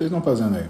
vocês 0.00 0.10
estão 0.10 0.22
fazendo 0.22 0.56
aí? 0.56 0.66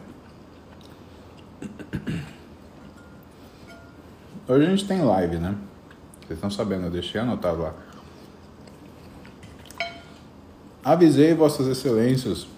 Hoje 4.48 4.66
a 4.66 4.70
gente 4.70 4.88
tem 4.88 5.00
live, 5.02 5.36
né? 5.36 5.54
Vocês 6.22 6.32
estão 6.32 6.50
sabendo, 6.50 6.86
eu 6.86 6.90
deixei 6.90 7.20
anotado 7.20 7.62
lá. 7.62 7.72
Avisei 10.82 11.32
vossas 11.32 11.68
excelências. 11.68 12.48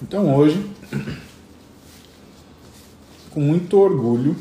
Então 0.00 0.32
hoje, 0.32 0.70
com 3.32 3.40
muito 3.40 3.76
orgulho, 3.76 4.36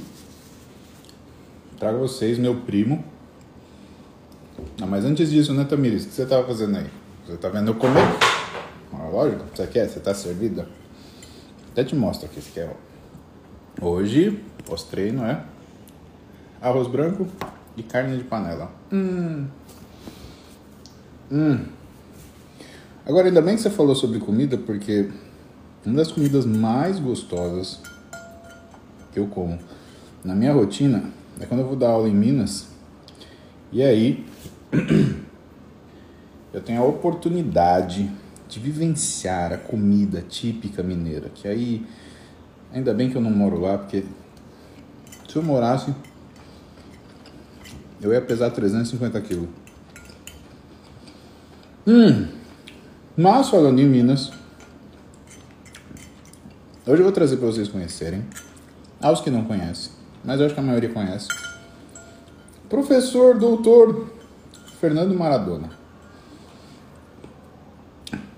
trago 1.79 1.97
vocês 1.97 2.37
meu 2.37 2.61
primo. 2.61 3.03
Não, 4.77 4.85
mas 4.85 5.03
antes 5.03 5.31
disso, 5.31 5.51
né, 5.51 5.63
Tamires? 5.63 6.05
O 6.05 6.09
que 6.09 6.13
você 6.13 6.21
estava 6.21 6.45
fazendo 6.45 6.77
aí? 6.77 7.00
Você 7.31 7.37
tá 7.37 7.47
vendo 7.47 7.69
eu 7.69 7.75
comer? 7.75 8.03
Ah, 8.91 9.07
lógico, 9.09 9.45
você 9.55 9.65
quer? 9.65 9.87
Você 9.87 10.01
tá 10.01 10.13
servida? 10.13 10.67
Até 11.71 11.81
te 11.81 11.95
mostro 11.95 12.25
aqui 12.25 12.41
se 12.41 12.51
quer. 12.51 12.75
Hoje, 13.81 14.37
pós-treino 14.65 15.23
é 15.23 15.41
arroz 16.61 16.89
branco 16.89 17.25
e 17.77 17.83
carne 17.83 18.17
de 18.17 18.25
panela. 18.25 18.69
Hum. 18.91 19.47
Hum. 21.31 21.65
Agora, 23.05 23.27
ainda 23.27 23.41
bem 23.41 23.55
que 23.55 23.61
você 23.61 23.69
falou 23.69 23.95
sobre 23.95 24.19
comida, 24.19 24.57
porque 24.57 25.09
uma 25.85 25.95
das 25.95 26.11
comidas 26.11 26.45
mais 26.45 26.99
gostosas 26.99 27.79
que 29.13 29.19
eu 29.19 29.27
como 29.27 29.57
na 30.21 30.35
minha 30.35 30.51
rotina 30.51 31.05
é 31.39 31.45
quando 31.45 31.61
eu 31.61 31.67
vou 31.67 31.77
dar 31.77 31.91
aula 31.91 32.09
em 32.09 32.13
Minas. 32.13 32.67
E 33.71 33.81
aí 33.81 34.25
eu 36.61 36.65
tenho 36.65 36.81
a 36.81 36.85
oportunidade 36.85 38.09
de 38.47 38.59
vivenciar 38.59 39.51
a 39.51 39.57
comida 39.57 40.21
típica 40.21 40.83
mineira, 40.83 41.29
que 41.33 41.47
aí 41.47 41.87
ainda 42.71 42.93
bem 42.93 43.09
que 43.09 43.15
eu 43.15 43.21
não 43.21 43.31
moro 43.31 43.59
lá, 43.59 43.79
porque 43.79 44.05
se 45.27 45.35
eu 45.35 45.41
morasse 45.41 45.93
eu 47.99 48.13
ia 48.13 48.21
pesar 48.21 48.51
350 48.51 49.19
quilos. 49.21 49.49
Hum, 51.87 52.27
mas 53.17 53.49
falando 53.49 53.79
em 53.79 53.87
Minas, 53.87 54.31
hoje 56.85 56.99
eu 56.99 57.03
vou 57.03 57.11
trazer 57.11 57.37
para 57.37 57.47
vocês 57.47 57.67
conhecerem, 57.67 58.23
aos 59.01 59.19
que 59.19 59.31
não 59.31 59.45
conhecem, 59.45 59.91
mas 60.23 60.39
eu 60.39 60.45
acho 60.45 60.53
que 60.53 60.61
a 60.61 60.63
maioria 60.63 60.89
conhece, 60.89 61.27
professor 62.69 63.39
doutor 63.39 64.13
Fernando 64.79 65.15
Maradona. 65.15 65.80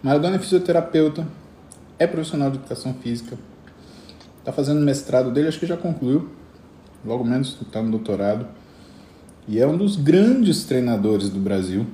Maradona 0.03 0.35
é 0.35 0.39
fisioterapeuta, 0.39 1.25
é 1.97 2.05
profissional 2.05 2.51
de 2.51 2.57
educação 2.57 2.93
física, 2.95 3.37
está 4.37 4.51
fazendo 4.51 4.81
mestrado 4.81 5.31
dele, 5.31 5.47
acho 5.47 5.57
que 5.57 5.65
já 5.65 5.77
concluiu, 5.77 6.29
logo 7.05 7.23
menos 7.23 7.57
está 7.61 7.81
no 7.81 7.89
doutorado, 7.89 8.45
e 9.47 9.61
é 9.61 9.65
um 9.65 9.77
dos 9.77 9.95
grandes 9.95 10.65
treinadores 10.65 11.29
do 11.29 11.39
Brasil. 11.39 11.87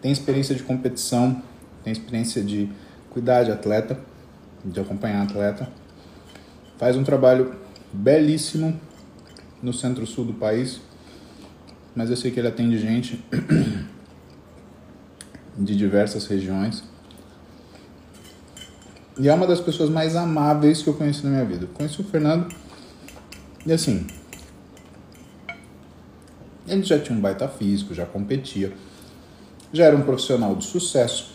Tem 0.00 0.10
experiência 0.10 0.54
de 0.54 0.62
competição, 0.62 1.42
tem 1.84 1.92
experiência 1.92 2.42
de 2.42 2.70
cuidar 3.10 3.42
de 3.42 3.52
atleta, 3.52 4.00
de 4.64 4.80
acompanhar 4.80 5.24
atleta. 5.24 5.68
Faz 6.78 6.96
um 6.96 7.04
trabalho 7.04 7.54
belíssimo 7.92 8.80
no 9.62 9.74
centro-sul 9.74 10.24
do 10.24 10.32
país, 10.32 10.80
mas 11.94 12.08
eu 12.08 12.16
sei 12.16 12.30
que 12.30 12.40
ele 12.40 12.48
atende 12.48 12.78
gente 12.78 13.22
de 15.56 15.76
diversas 15.76 16.26
regiões. 16.26 16.82
E 19.18 19.28
é 19.28 19.34
uma 19.34 19.46
das 19.46 19.60
pessoas 19.60 19.90
mais 19.90 20.16
amáveis 20.16 20.82
que 20.82 20.88
eu 20.88 20.94
conheci 20.94 21.24
na 21.24 21.30
minha 21.30 21.44
vida. 21.44 21.66
Conheci 21.74 22.00
o 22.00 22.04
Fernando 22.04 22.52
e 23.64 23.72
assim, 23.72 24.06
ele 26.66 26.82
já 26.82 26.98
tinha 26.98 27.16
um 27.16 27.20
baita 27.20 27.46
físico, 27.46 27.94
já 27.94 28.04
competia, 28.04 28.72
já 29.72 29.84
era 29.84 29.96
um 29.96 30.02
profissional 30.02 30.56
de 30.56 30.64
sucesso. 30.64 31.32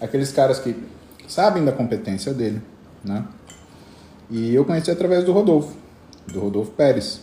Aqueles 0.00 0.32
caras 0.32 0.58
que 0.58 0.74
sabem 1.28 1.64
da 1.64 1.72
competência 1.72 2.32
dele, 2.32 2.62
né? 3.04 3.26
E 4.30 4.54
eu 4.54 4.64
conheci 4.64 4.90
através 4.90 5.24
do 5.24 5.32
Rodolfo, 5.32 5.76
do 6.26 6.40
Rodolfo 6.40 6.70
Pérez. 6.72 7.20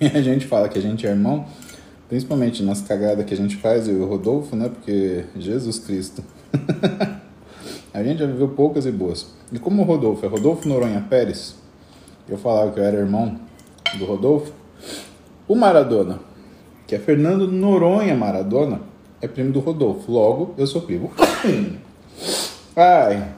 E 0.00 0.06
a 0.18 0.22
gente 0.22 0.46
fala 0.46 0.68
que 0.68 0.78
a 0.78 0.82
gente 0.82 1.06
é 1.06 1.10
irmão, 1.10 1.46
principalmente 2.08 2.62
nas 2.62 2.80
cagadas 2.80 3.24
que 3.24 3.34
a 3.34 3.36
gente 3.36 3.56
faz, 3.56 3.88
eu 3.88 3.98
e 3.98 4.00
o 4.00 4.06
Rodolfo, 4.06 4.54
né? 4.56 4.68
Porque 4.68 5.24
Jesus 5.36 5.78
Cristo. 5.78 6.22
a 7.92 8.02
gente 8.02 8.18
já 8.18 8.26
viveu 8.26 8.48
poucas 8.48 8.86
e 8.86 8.92
boas. 8.92 9.26
E 9.52 9.58
como 9.58 9.82
o 9.82 9.84
Rodolfo 9.84 10.24
é 10.24 10.28
Rodolfo 10.28 10.68
Noronha 10.68 11.04
Pérez, 11.08 11.54
eu 12.28 12.38
falava 12.38 12.72
que 12.72 12.80
eu 12.80 12.84
era 12.84 12.98
irmão 12.98 13.38
do 13.98 14.04
Rodolfo, 14.04 14.52
o 15.46 15.54
Maradona, 15.54 16.20
que 16.86 16.94
é 16.94 16.98
Fernando 16.98 17.46
Noronha 17.46 18.14
Maradona, 18.14 18.80
é 19.20 19.28
primo 19.28 19.52
do 19.52 19.60
Rodolfo. 19.60 20.10
Logo, 20.10 20.54
eu 20.56 20.66
sou 20.66 20.82
primo. 20.82 21.12
Ai, 22.76 23.34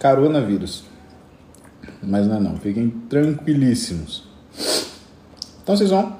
coronavírus. 0.00 0.84
Mas 2.02 2.26
não 2.26 2.36
é 2.36 2.40
não, 2.40 2.56
fiquem 2.56 2.90
tranquilíssimos. 3.08 4.24
Então 5.62 5.76
vocês 5.76 5.90
vão 5.90 6.16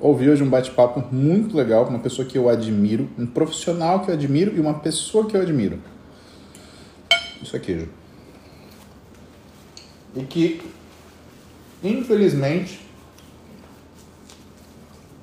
ouvir 0.00 0.30
hoje 0.30 0.42
um 0.42 0.48
bate-papo 0.48 1.02
muito 1.14 1.56
legal 1.56 1.84
com 1.84 1.90
uma 1.90 1.98
pessoa 1.98 2.26
que 2.26 2.38
eu 2.38 2.48
admiro, 2.48 3.08
um 3.18 3.26
profissional 3.26 4.04
que 4.04 4.10
eu 4.10 4.14
admiro 4.14 4.56
e 4.56 4.60
uma 4.60 4.78
pessoa 4.78 5.26
que 5.26 5.36
eu 5.36 5.40
admiro. 5.40 5.80
Isso 7.42 7.56
aqui, 7.56 7.80
Ju. 7.80 7.88
E 10.16 10.24
que, 10.24 10.62
infelizmente, 11.82 12.80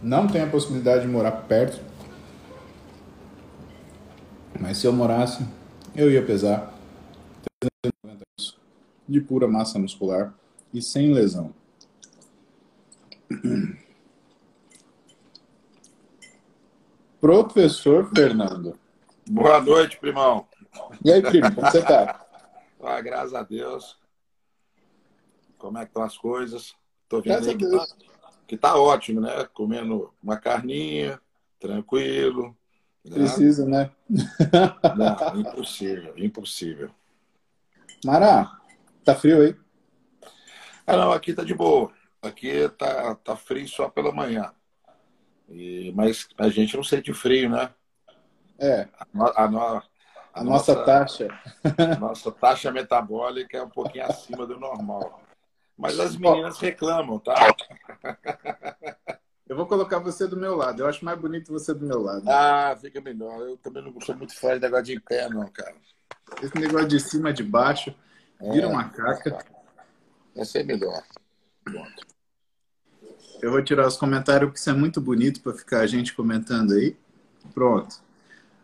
não 0.01 0.27
tem 0.27 0.41
a 0.41 0.47
possibilidade 0.47 1.01
de 1.01 1.07
morar 1.07 1.31
perto. 1.31 1.81
Mas 4.59 4.77
se 4.77 4.87
eu 4.87 4.93
morasse, 4.93 5.45
eu 5.95 6.11
ia 6.11 6.23
pesar 6.23 6.73
390 7.59 8.25
quilos 8.37 8.57
de 9.07 9.21
pura 9.21 9.47
massa 9.47 9.79
muscular 9.79 10.33
e 10.73 10.81
sem 10.81 11.13
lesão. 11.13 11.53
Professor 17.25 18.07
Fernando. 18.15 18.77
Boa 19.27 19.59
noite, 19.59 19.97
primão. 19.97 20.47
E 21.03 21.11
aí, 21.11 21.23
primo, 21.23 21.55
como 21.55 21.71
você 21.71 21.81
tá? 21.81 22.23
Ah, 22.83 23.01
graças 23.01 23.33
a 23.33 23.41
Deus. 23.41 23.97
Como 25.57 25.79
é 25.79 25.81
que 25.81 25.87
estão 25.87 26.03
as 26.03 26.15
coisas? 26.15 26.75
Tô 27.09 27.19
vendo 27.19 27.33
Graças 27.33 27.47
aí 27.47 27.57
que 27.57 27.67
tá, 27.67 27.87
que 28.45 28.57
tá 28.57 28.75
ótimo, 28.75 29.21
né? 29.21 29.43
Comendo 29.55 30.13
uma 30.21 30.37
carninha, 30.37 31.19
tranquilo. 31.59 32.55
né? 33.03 33.15
Precisa, 33.15 33.65
né? 33.65 33.89
Não, 34.95 35.39
impossível, 35.41 36.13
impossível. 36.17 36.91
Mará, 38.05 38.61
tá 39.03 39.15
frio 39.15 39.41
aí? 39.41 39.55
Ah, 40.85 40.95
não, 40.95 41.11
aqui 41.11 41.33
tá 41.33 41.43
de 41.43 41.55
boa. 41.55 41.91
Aqui 42.21 42.69
tá, 42.77 43.15
tá 43.15 43.35
frio 43.35 43.67
só 43.67 43.89
pela 43.89 44.11
manhã. 44.11 44.53
E, 45.49 45.91
mas 45.95 46.27
a 46.37 46.49
gente 46.49 46.75
não 46.75 46.83
sente 46.83 47.13
frio, 47.13 47.49
né? 47.49 47.73
É, 48.57 48.87
A, 48.97 49.07
no- 49.13 49.33
a 49.35 49.47
no- 49.49 49.83
a 50.33 50.43
nossa 50.43 50.83
taxa. 50.83 51.27
nossa 51.99 52.31
taxa 52.31 52.71
metabólica 52.71 53.57
é 53.57 53.63
um 53.63 53.69
pouquinho 53.69 54.05
acima 54.05 54.45
do 54.45 54.59
normal. 54.59 55.21
Mas 55.77 55.99
as 55.99 56.15
meninas 56.15 56.57
reclamam, 56.59 57.19
tá? 57.19 57.35
Eu 59.47 59.55
vou 59.55 59.67
colocar 59.67 59.99
você 59.99 60.27
do 60.27 60.37
meu 60.37 60.55
lado. 60.55 60.81
Eu 60.81 60.87
acho 60.87 61.05
mais 61.05 61.19
bonito 61.19 61.51
você 61.51 61.73
do 61.73 61.85
meu 61.85 62.01
lado. 62.01 62.27
Ah, 62.29 62.75
fica 62.79 62.99
melhor. 63.01 63.41
Eu 63.41 63.57
também 63.57 63.83
não 63.83 63.99
sou 64.01 64.15
muito 64.15 64.33
fã 64.35 64.55
de 64.55 64.61
negócio 64.61 64.85
de 64.85 64.99
pé, 64.99 65.29
não, 65.29 65.47
cara. 65.49 65.75
Esse 66.41 66.57
negócio 66.57 66.87
de 66.87 66.99
cima, 66.99 67.31
de 67.31 67.43
baixo, 67.43 67.93
vira 68.41 68.65
É, 68.67 68.69
uma 68.69 68.89
caca. 68.89 69.45
Vai 70.35 70.45
ser 70.45 70.63
melhor. 70.65 71.03
Pronto. 71.63 72.14
Eu 73.41 73.51
vou 73.51 73.63
tirar 73.63 73.87
os 73.87 73.97
comentários, 73.97 74.47
porque 74.49 74.59
isso 74.59 74.69
é 74.69 74.73
muito 74.73 74.99
bonito 74.99 75.41
para 75.41 75.53
ficar 75.53 75.81
a 75.81 75.87
gente 75.87 76.13
comentando 76.13 76.73
aí. 76.73 76.95
Pronto. 77.53 77.95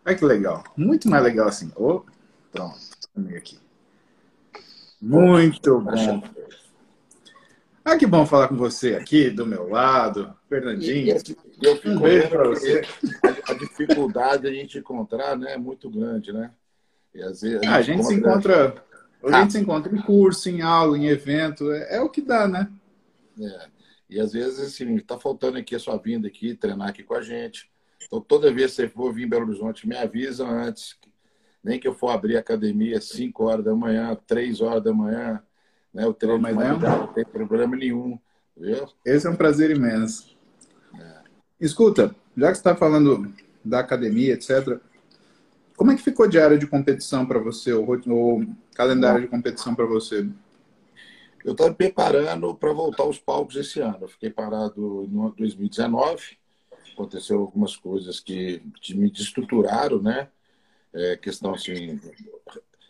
Olha 0.06 0.16
que 0.16 0.26
legal. 0.26 0.64
Muito 0.76 1.08
mais 1.10 1.24
legal 1.24 1.48
assim. 1.48 1.72
Oh, 1.76 2.02
pronto. 2.52 2.80
Aqui. 3.36 3.60
Muito 5.02 5.82
bom. 5.82 6.24
Ah, 7.84 7.98
que 7.98 8.06
bom 8.06 8.26
falar 8.26 8.48
com 8.48 8.56
você 8.56 8.96
aqui, 8.96 9.30
do 9.30 9.46
meu 9.46 9.68
lado. 9.68 10.36
E 10.46 10.50
Fernandinho. 10.50 11.16
eu 11.62 11.76
fico 11.76 11.90
Um 11.90 12.00
beijo 12.00 12.30
que 12.30 12.38
você. 12.38 12.82
A, 13.24 13.52
a 13.52 13.54
dificuldade 13.56 14.44
de 14.44 14.50
a 14.50 14.54
gente 14.54 14.78
encontrar 14.78 15.36
né, 15.36 15.54
é 15.54 15.58
muito 15.58 15.90
grande, 15.90 16.32
né? 16.32 16.52
E 17.14 17.22
às 17.22 17.42
vezes 17.42 17.68
Ah, 17.68 17.76
a 17.76 17.82
gente 17.82 18.04
se 18.04 18.14
encontra. 18.14 18.76
A 19.24 19.42
gente 19.42 19.54
se 19.54 19.60
encontra 19.60 19.94
em 19.94 20.02
curso, 20.02 20.50
em 20.50 20.62
aula, 20.62 20.98
em 20.98 21.08
evento. 21.08 21.72
É, 21.72 21.98
é 21.98 22.02
o 22.02 22.10
que 22.10 22.22
dá, 22.22 22.48
né? 22.48 22.70
É. 23.40 23.68
E 24.12 24.20
às 24.20 24.34
vezes, 24.34 24.60
assim, 24.60 24.98
tá 25.00 25.18
faltando 25.18 25.58
aqui 25.58 25.74
a 25.74 25.80
sua 25.80 25.96
vinda 25.98 26.28
aqui, 26.28 26.54
treinar 26.54 26.90
aqui 26.90 27.02
com 27.02 27.16
a 27.16 27.22
gente. 27.22 27.72
Então, 28.06 28.20
toda 28.20 28.52
vez 28.54 28.72
que 28.72 28.76
você 28.82 28.90
for 28.90 29.14
vir 29.14 29.26
em 29.26 29.30
Belo 29.30 29.46
Horizonte, 29.48 29.88
me 29.88 29.96
avisa 29.96 30.46
antes. 30.46 30.98
Nem 31.64 31.80
que 31.80 31.88
eu 31.88 31.94
for 31.94 32.10
abrir 32.10 32.36
a 32.36 32.42
academia 32.42 32.98
às 32.98 33.06
5 33.06 33.46
horas 33.46 33.64
da 33.64 33.74
manhã, 33.74 34.14
3 34.28 34.60
horas 34.60 34.84
da 34.84 34.92
manhã. 34.94 35.42
Né? 35.94 36.06
O 36.06 36.14
treino 36.14 36.40
Mas 36.42 36.58
de 36.58 36.64
é 36.64 36.74
um- 36.74 36.80
não 36.80 37.08
tem 37.14 37.24
problema 37.24 37.76
nenhum. 37.76 38.20
Viu? 38.58 38.86
Esse 39.06 39.28
é 39.28 39.30
um 39.30 39.36
prazer 39.36 39.72
imenso. 39.72 40.36
Escuta, 41.60 42.14
já 42.36 42.48
que 42.50 42.56
você 42.56 42.60
está 42.60 42.76
falando 42.76 43.34
da 43.64 43.80
academia, 43.80 44.34
etc., 44.34 44.80
como 45.78 45.92
é 45.92 45.96
que 45.96 46.02
ficou 46.02 46.28
de 46.28 46.40
área 46.40 46.58
de 46.58 46.68
competição 46.68 47.26
para 47.26 47.40
você, 47.40 47.72
o, 47.72 47.84
rot- 47.84 48.10
o 48.10 48.46
calendário 48.76 49.22
de 49.22 49.28
competição 49.28 49.74
para 49.74 49.86
você? 49.86 50.28
Eu 51.44 51.54
estava 51.54 51.70
me 51.70 51.76
preparando 51.76 52.54
para 52.56 52.74
voltar 52.74 53.04
aos 53.04 53.20
palcos 53.20 53.56
esse 53.56 53.80
ano. 53.80 54.00
Eu 54.02 54.08
fiquei 54.08 54.30
parado 54.30 55.04
em 55.06 55.32
2019. 55.36 56.38
Aconteceu 56.94 57.40
algumas 57.40 57.76
coisas 57.76 58.20
que, 58.20 58.62
que 58.82 58.94
me 58.94 59.10
destruturaram, 59.10 60.02
né? 60.02 60.30
É, 60.94 61.16
questão 61.18 61.54
assim, 61.54 62.00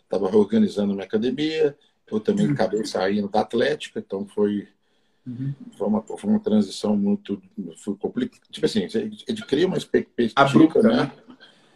estava 0.02 0.30
reorganizando 0.30 0.92
minha 0.92 1.04
academia. 1.06 1.76
Eu 2.10 2.20
também 2.20 2.50
acabei 2.50 2.84
saindo 2.84 3.28
da 3.28 3.40
Atlética, 3.40 4.00
então 4.00 4.26
foi 4.26 4.68
foi 5.78 5.86
uma, 5.86 6.02
foi 6.02 6.30
uma 6.30 6.40
transição 6.40 6.96
muito 6.96 7.40
foi 7.76 7.94
complicada. 7.96 8.42
Tipo 8.50 8.66
assim, 8.66 8.86
ele 8.92 9.42
cria 9.42 9.66
uma 9.66 9.78
expectativa, 9.78 10.40
Abrupta, 10.40 10.82
né? 10.82 10.96
né? 10.96 11.12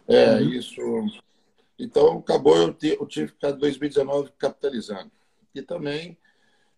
É, 0.07 0.41
Uhum. 0.41 0.49
isso. 0.49 0.81
Então, 1.79 2.17
acabou 2.17 2.57
eu, 2.57 2.73
ter, 2.73 2.97
eu 2.99 3.05
tive 3.05 3.27
que 3.27 3.33
ficar 3.33 3.51
2019 3.51 4.31
capitalizando. 4.37 5.11
E 5.53 5.61
também 5.61 6.17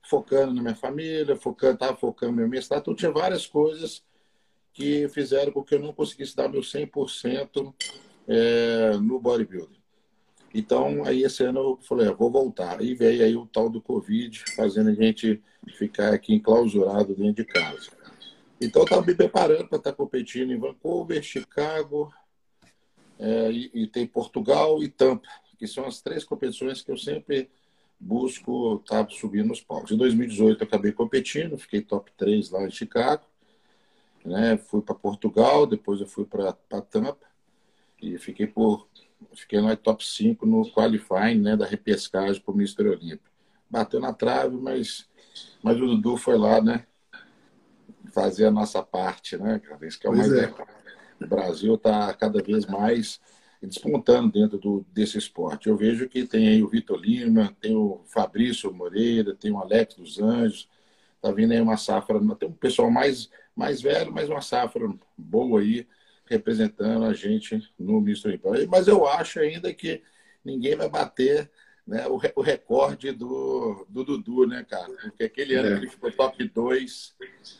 focando 0.10 0.54
na 0.54 0.62
minha 0.62 0.76
família, 0.76 1.36
focando, 1.36 1.76
estava 1.76 1.96
focando 1.96 2.32
no 2.32 2.38
meu 2.40 2.50
mestrado. 2.50 2.82
Então, 2.82 2.96
tinha 2.96 3.12
várias 3.12 3.46
coisas 3.46 4.04
que 4.74 5.08
fizeram 5.10 5.52
com 5.52 5.64
que 5.64 5.76
eu 5.76 5.80
não 5.80 5.94
conseguisse 5.94 6.36
dar 6.36 6.50
meu 6.50 6.62
100% 6.62 7.74
é, 8.28 8.98
no 8.98 9.20
bodybuilding. 9.20 9.80
Então, 10.52 11.04
aí 11.06 11.24
esse 11.24 11.44
ano 11.44 11.60
eu 11.60 11.80
falei, 11.84 12.08
eu 12.08 12.18
vou 12.18 12.32
voltar. 12.32 12.82
E 12.82 12.96
veio 12.96 13.24
aí 13.24 13.36
o 13.36 13.46
tal 13.46 13.70
do 13.70 13.80
Covid, 13.80 14.44
fazendo 14.56 14.90
a 14.90 14.94
gente 14.94 15.42
ficar 15.78 16.12
aqui 16.12 16.34
enclausurado 16.34 17.14
dentro 17.14 17.44
de 17.44 17.46
casa. 17.46 17.92
Então, 18.60 18.82
eu 18.82 18.86
estava 18.86 19.06
me 19.06 19.14
preparando 19.14 19.68
para 19.68 19.78
estar 19.78 19.94
competindo 19.94 20.52
em 20.52 20.60
Vancouver, 20.60 21.22
Chicago, 21.22 22.12
é, 23.20 23.52
e, 23.52 23.70
e 23.76 23.88
tem 23.88 24.08
Portugal 24.08 24.82
e 24.82 24.90
Tampa, 24.90 25.30
que 25.60 25.68
são 25.68 25.86
as 25.86 26.02
três 26.02 26.24
competições 26.24 26.82
que 26.82 26.92
eu 26.92 26.98
sempre 26.98 27.50
busco 28.00 28.78
estar 28.78 29.10
subindo 29.10 29.48
nos 29.48 29.62
palcos. 29.62 29.92
Em 29.92 29.98
2018 29.98 30.62
eu 30.62 30.68
acabei 30.68 30.92
competindo, 30.92 31.58
fiquei 31.58 31.82
top 31.82 32.12
3 32.18 32.50
lá 32.52 32.66
em 32.66 32.72
Chicago, 32.72 33.24
né? 34.24 34.58
Fui 34.58 34.82
para 34.82 34.96
Portugal, 34.96 35.66
depois 35.66 36.00
eu 36.00 36.08
fui 36.08 36.26
para 36.26 36.54
Tampa 36.54 37.28
e 38.02 38.18
fiquei 38.18 38.48
por 38.48 38.88
fiquei 39.34 39.60
lá 39.60 39.74
em 39.74 39.76
top 39.76 40.06
5 40.06 40.46
no 40.46 40.72
qualifying, 40.72 41.42
né, 41.42 41.58
da 41.58 41.66
repescagem 41.66 42.42
para 42.42 42.54
o 42.54 42.56
Mister 42.56 42.88
Olímpio. 42.88 43.30
Bateu 43.70 44.00
na 44.00 44.14
trave, 44.14 44.56
mas 44.56 45.08
mas 45.62 45.78
o 45.78 45.86
Dudu 45.86 46.16
foi 46.16 46.38
lá, 46.38 46.62
né, 46.62 46.86
fazer 48.14 48.46
a 48.46 48.52
nossa 48.52 48.82
parte, 48.82 49.38
né, 49.38 49.60
cara? 49.60 49.86
Isso 49.86 50.00
que 50.00 50.08
é 50.08 50.10
o 50.10 50.14
Pois 50.14 50.28
mais 50.28 50.40
é. 50.40 50.46
legal. 50.48 50.68
O 51.22 51.28
Brasil 51.28 51.76
está 51.76 52.14
cada 52.14 52.42
vez 52.42 52.66
mais 52.66 53.20
despontando 53.68 54.32
dentro 54.32 54.58
do, 54.58 54.86
desse 54.94 55.18
esporte. 55.18 55.68
Eu 55.68 55.76
vejo 55.76 56.08
que 56.08 56.26
tem 56.26 56.48
aí 56.48 56.64
o 56.64 56.68
Vitor 56.70 56.98
Lima, 57.00 57.56
tem 57.60 57.76
o 57.76 58.02
Fabrício 58.06 58.74
Moreira, 58.74 59.36
tem 59.36 59.52
o 59.52 59.60
Alex 59.60 59.96
dos 59.96 60.20
Anjos, 60.20 60.70
tá 61.22 61.32
vindo 61.32 61.52
aí 61.52 61.60
uma 61.62 61.78
safra, 61.78 62.20
tem 62.38 62.48
um 62.50 62.54
pessoal 62.54 62.90
mais, 62.90 63.30
mais 63.56 63.82
velho, 63.82 64.12
mas 64.12 64.30
uma 64.30 64.42
safra 64.42 64.90
boa 65.18 65.60
aí, 65.60 65.86
representando 66.26 67.06
a 67.06 67.14
gente 67.14 67.62
no 67.78 68.00
Mister 68.00 68.40
Olímpio. 68.44 68.70
Mas 68.70 68.88
eu 68.88 69.06
acho 69.08 69.40
ainda 69.40 69.74
que 69.74 70.02
ninguém 70.44 70.76
vai 70.76 70.88
bater 70.90 71.52
né, 71.86 72.08
o, 72.08 72.20
o 72.36 72.42
recorde 72.42 73.12
do, 73.12 73.86
do 73.90 74.04
Dudu, 74.04 74.46
né, 74.48 74.64
cara? 74.64 74.94
Porque 75.02 75.24
aquele 75.24 75.56
ano 75.56 75.68
É. 75.68 75.72
que 75.74 75.78
ele 75.80 75.90
ficou 75.90 76.12
top 76.12 76.48
2, 76.48 77.16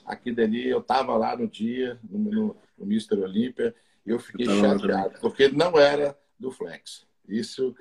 aqui 0.06 0.32
dali, 0.32 0.70
eu 0.70 0.82
tava 0.82 1.18
lá 1.18 1.36
no 1.36 1.48
dia, 1.48 2.00
no, 2.08 2.20
no, 2.20 2.56
no 2.78 2.86
Mister 2.86 3.20
Olímpia, 3.20 3.76
eu 4.10 4.20
fiquei 4.20 4.48
Eu 4.48 4.62
lá 4.62 4.78
chateado, 4.78 5.20
porque 5.22 5.50
não 5.50 5.80
era 5.80 6.18
do 6.40 6.52
Flex. 6.52 7.06
Isso, 7.28 7.76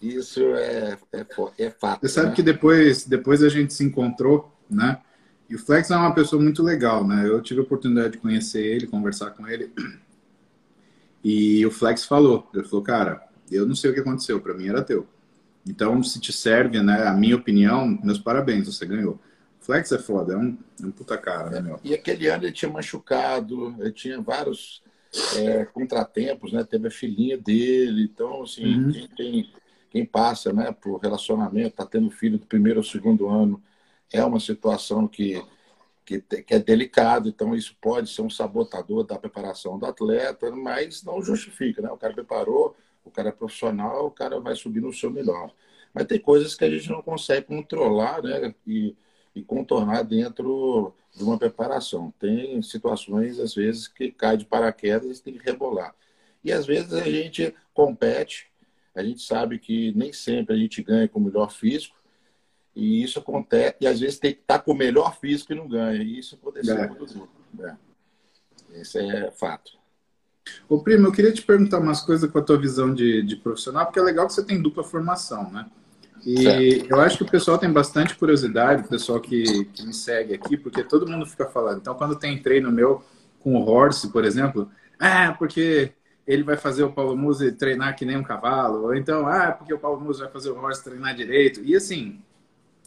isso 0.00 0.40
é, 0.54 0.96
é, 1.12 1.26
é 1.58 1.70
fato. 1.70 2.00
Você 2.00 2.08
sabe 2.08 2.28
né? 2.28 2.34
que 2.34 2.42
depois, 2.42 3.04
depois 3.04 3.42
a 3.42 3.48
gente 3.48 3.74
se 3.74 3.82
encontrou, 3.82 4.56
né? 4.70 5.00
E 5.48 5.54
o 5.54 5.58
Flex 5.58 5.90
é 5.90 5.96
uma 5.96 6.14
pessoa 6.14 6.40
muito 6.40 6.62
legal, 6.62 7.06
né? 7.06 7.26
Eu 7.26 7.40
tive 7.42 7.60
a 7.60 7.62
oportunidade 7.64 8.12
de 8.12 8.18
conhecer 8.18 8.64
ele, 8.64 8.86
conversar 8.86 9.30
com 9.30 9.46
ele. 9.46 9.72
E 11.24 11.66
o 11.66 11.72
Flex 11.72 12.04
falou, 12.04 12.48
ele 12.54 12.62
falou, 12.62 12.84
cara, 12.84 13.26
eu 13.50 13.66
não 13.66 13.74
sei 13.74 13.90
o 13.90 13.94
que 13.94 13.98
aconteceu, 13.98 14.40
para 14.40 14.54
mim 14.54 14.68
era 14.68 14.80
teu. 14.80 15.08
Então, 15.66 16.00
se 16.00 16.20
te 16.20 16.32
serve, 16.32 16.80
né, 16.80 17.02
a 17.02 17.12
minha 17.12 17.34
opinião, 17.34 17.98
meus 18.00 18.18
parabéns, 18.18 18.66
você 18.68 18.86
ganhou. 18.86 19.18
O 19.60 19.64
Flex 19.64 19.90
é 19.90 19.98
foda, 19.98 20.34
é 20.34 20.36
um, 20.36 20.56
é 20.80 20.86
um 20.86 20.92
puta 20.92 21.18
cara, 21.18 21.50
né, 21.50 21.60
meu? 21.60 21.80
E 21.82 21.94
aquele 21.94 22.28
ano 22.28 22.44
ele 22.44 22.52
tinha 22.52 22.70
machucado, 22.70 23.74
ele 23.80 23.90
tinha 23.90 24.20
vários 24.20 24.82
é, 25.36 25.64
contratempos, 25.66 26.52
né? 26.52 26.64
Teve 26.64 26.88
a 26.88 26.90
filhinha 26.90 27.38
dele, 27.38 28.04
então, 28.04 28.42
assim, 28.42 28.64
Uhum. 28.64 28.92
quem, 28.92 29.08
quem, 29.08 29.52
quem 29.90 30.06
passa, 30.06 30.52
né, 30.52 30.72
por 30.72 30.98
relacionamento, 30.98 31.76
tá 31.76 31.86
tendo 31.86 32.10
filho 32.10 32.38
do 32.38 32.46
primeiro 32.46 32.80
ao 32.80 32.84
segundo 32.84 33.28
ano, 33.28 33.62
é 34.12 34.24
uma 34.24 34.40
situação 34.40 35.08
que, 35.08 35.42
que, 36.04 36.20
que 36.20 36.54
é 36.54 36.58
delicada, 36.58 37.28
então 37.28 37.54
isso 37.54 37.76
pode 37.80 38.10
ser 38.10 38.22
um 38.22 38.30
sabotador 38.30 39.04
da 39.04 39.18
preparação 39.18 39.78
do 39.78 39.86
atleta, 39.86 40.50
mas 40.52 41.02
não 41.02 41.22
justifica, 41.22 41.82
né? 41.82 41.90
O 41.90 41.96
cara 41.98 42.14
preparou, 42.14 42.76
o 43.04 43.10
cara 43.10 43.30
é 43.30 43.32
profissional, 43.32 44.06
o 44.06 44.10
cara 44.10 44.40
vai 44.40 44.54
subir 44.56 44.80
no 44.80 44.92
seu 44.92 45.10
melhor. 45.10 45.52
Mas 45.94 46.06
tem 46.06 46.20
coisas 46.20 46.54
que 46.54 46.64
a 46.64 46.70
gente 46.70 46.90
não 46.90 47.02
consegue 47.02 47.46
controlar, 47.46 48.22
né? 48.22 48.54
E, 48.66 48.94
e 49.36 49.42
contornar 49.44 50.02
dentro 50.02 50.94
de 51.14 51.22
uma 51.22 51.38
preparação. 51.38 52.12
Tem 52.18 52.60
situações, 52.62 53.38
às 53.38 53.54
vezes, 53.54 53.86
que 53.86 54.10
cai 54.10 54.36
de 54.38 54.46
paraquedas 54.46 55.18
e 55.18 55.22
tem 55.22 55.34
que 55.34 55.44
rebolar. 55.44 55.94
E 56.42 56.50
às 56.50 56.64
vezes 56.64 56.92
a 56.94 57.02
gente 57.04 57.54
compete, 57.74 58.50
a 58.94 59.02
gente 59.04 59.20
sabe 59.22 59.58
que 59.58 59.92
nem 59.94 60.10
sempre 60.12 60.54
a 60.54 60.58
gente 60.58 60.82
ganha 60.82 61.06
com 61.06 61.18
o 61.18 61.22
melhor 61.22 61.52
físico, 61.52 61.94
e 62.74 63.02
isso 63.02 63.18
acontece, 63.18 63.76
e 63.80 63.86
às 63.86 64.00
vezes 64.00 64.18
tem 64.18 64.32
que 64.32 64.40
estar 64.40 64.58
com 64.60 64.72
o 64.72 64.76
melhor 64.76 65.18
físico 65.18 65.52
e 65.52 65.56
não 65.56 65.68
ganha. 65.68 66.02
E 66.02 66.18
isso 66.18 66.34
aconteceu 66.34 66.76
É. 66.76 66.86
com 66.88 66.94
o 66.94 66.98
Dudu. 67.06 67.28
né? 67.52 67.76
Esse 68.72 68.98
é 68.98 69.30
fato. 69.30 69.72
Ô, 70.68 70.78
primo, 70.78 71.08
eu 71.08 71.12
queria 71.12 71.32
te 71.32 71.42
perguntar 71.42 71.78
umas 71.78 72.00
coisas 72.00 72.30
com 72.30 72.38
a 72.38 72.42
tua 72.42 72.58
visão 72.58 72.94
de, 72.94 73.22
de 73.22 73.36
profissional, 73.36 73.84
porque 73.86 73.98
é 73.98 74.02
legal 74.02 74.26
que 74.26 74.32
você 74.32 74.44
tem 74.44 74.62
dupla 74.62 74.82
formação, 74.84 75.50
né? 75.50 75.68
E 76.26 76.42
Certo. 76.42 76.90
eu 76.90 77.00
acho 77.00 77.18
que 77.18 77.22
o 77.22 77.30
pessoal 77.30 77.56
tem 77.56 77.72
bastante 77.72 78.16
curiosidade, 78.16 78.82
o 78.82 78.88
pessoal 78.88 79.20
que, 79.20 79.64
que 79.66 79.86
me 79.86 79.94
segue 79.94 80.34
aqui, 80.34 80.56
porque 80.56 80.82
todo 80.82 81.06
mundo 81.08 81.24
fica 81.24 81.46
falando. 81.46 81.78
Então, 81.78 81.94
quando 81.94 82.16
tem 82.16 82.36
treino 82.42 82.72
meu 82.72 83.04
com 83.38 83.54
o 83.54 83.64
Horse, 83.64 84.10
por 84.10 84.24
exemplo, 84.24 84.68
ah, 84.98 85.32
porque 85.38 85.92
ele 86.26 86.42
vai 86.42 86.56
fazer 86.56 86.82
o 86.82 86.92
Paulo 86.92 87.16
Musi 87.16 87.52
treinar 87.52 87.94
que 87.94 88.04
nem 88.04 88.16
um 88.16 88.24
cavalo, 88.24 88.86
ou 88.86 88.94
então, 88.96 89.24
ah, 89.28 89.52
porque 89.52 89.72
o 89.72 89.78
Paulo 89.78 90.00
Musi 90.00 90.20
vai 90.20 90.30
fazer 90.30 90.50
o 90.50 90.58
Horse 90.60 90.82
treinar 90.82 91.14
direito. 91.14 91.60
E 91.62 91.76
assim, 91.76 92.20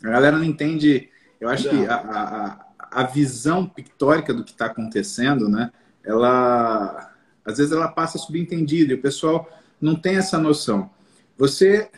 a 0.03 0.09
galera 0.09 0.37
não 0.37 0.43
entende. 0.43 1.07
Eu 1.39 1.47
acho 1.47 1.69
que 1.69 1.85
a, 1.85 1.95
a, 1.95 3.01
a 3.01 3.03
visão 3.03 3.65
pictórica 3.65 4.33
do 4.33 4.43
que 4.43 4.51
está 4.51 4.65
acontecendo, 4.65 5.47
né? 5.47 5.71
Ela 6.03 7.09
às 7.45 7.57
vezes 7.57 7.71
ela 7.71 7.87
passa 7.87 8.17
subentendida 8.17 8.91
e 8.91 8.95
o 8.95 9.01
pessoal 9.01 9.49
não 9.79 9.95
tem 9.95 10.17
essa 10.17 10.37
noção. 10.37 10.89
Você, 11.37 11.89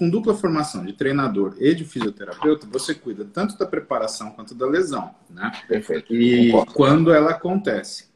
com 0.00 0.08
dupla 0.08 0.34
formação 0.34 0.82
de 0.82 0.94
treinador 0.94 1.56
e 1.58 1.74
de 1.74 1.84
fisioterapeuta, 1.84 2.66
você 2.72 2.94
cuida 2.94 3.22
tanto 3.22 3.58
da 3.58 3.66
preparação 3.66 4.30
quanto 4.30 4.54
da 4.54 4.66
lesão, 4.66 5.14
né? 5.28 5.52
Perfeito. 5.68 6.14
E 6.14 6.50
Concordo. 6.50 6.72
quando 6.72 7.12
ela 7.12 7.32
acontece. 7.32 8.08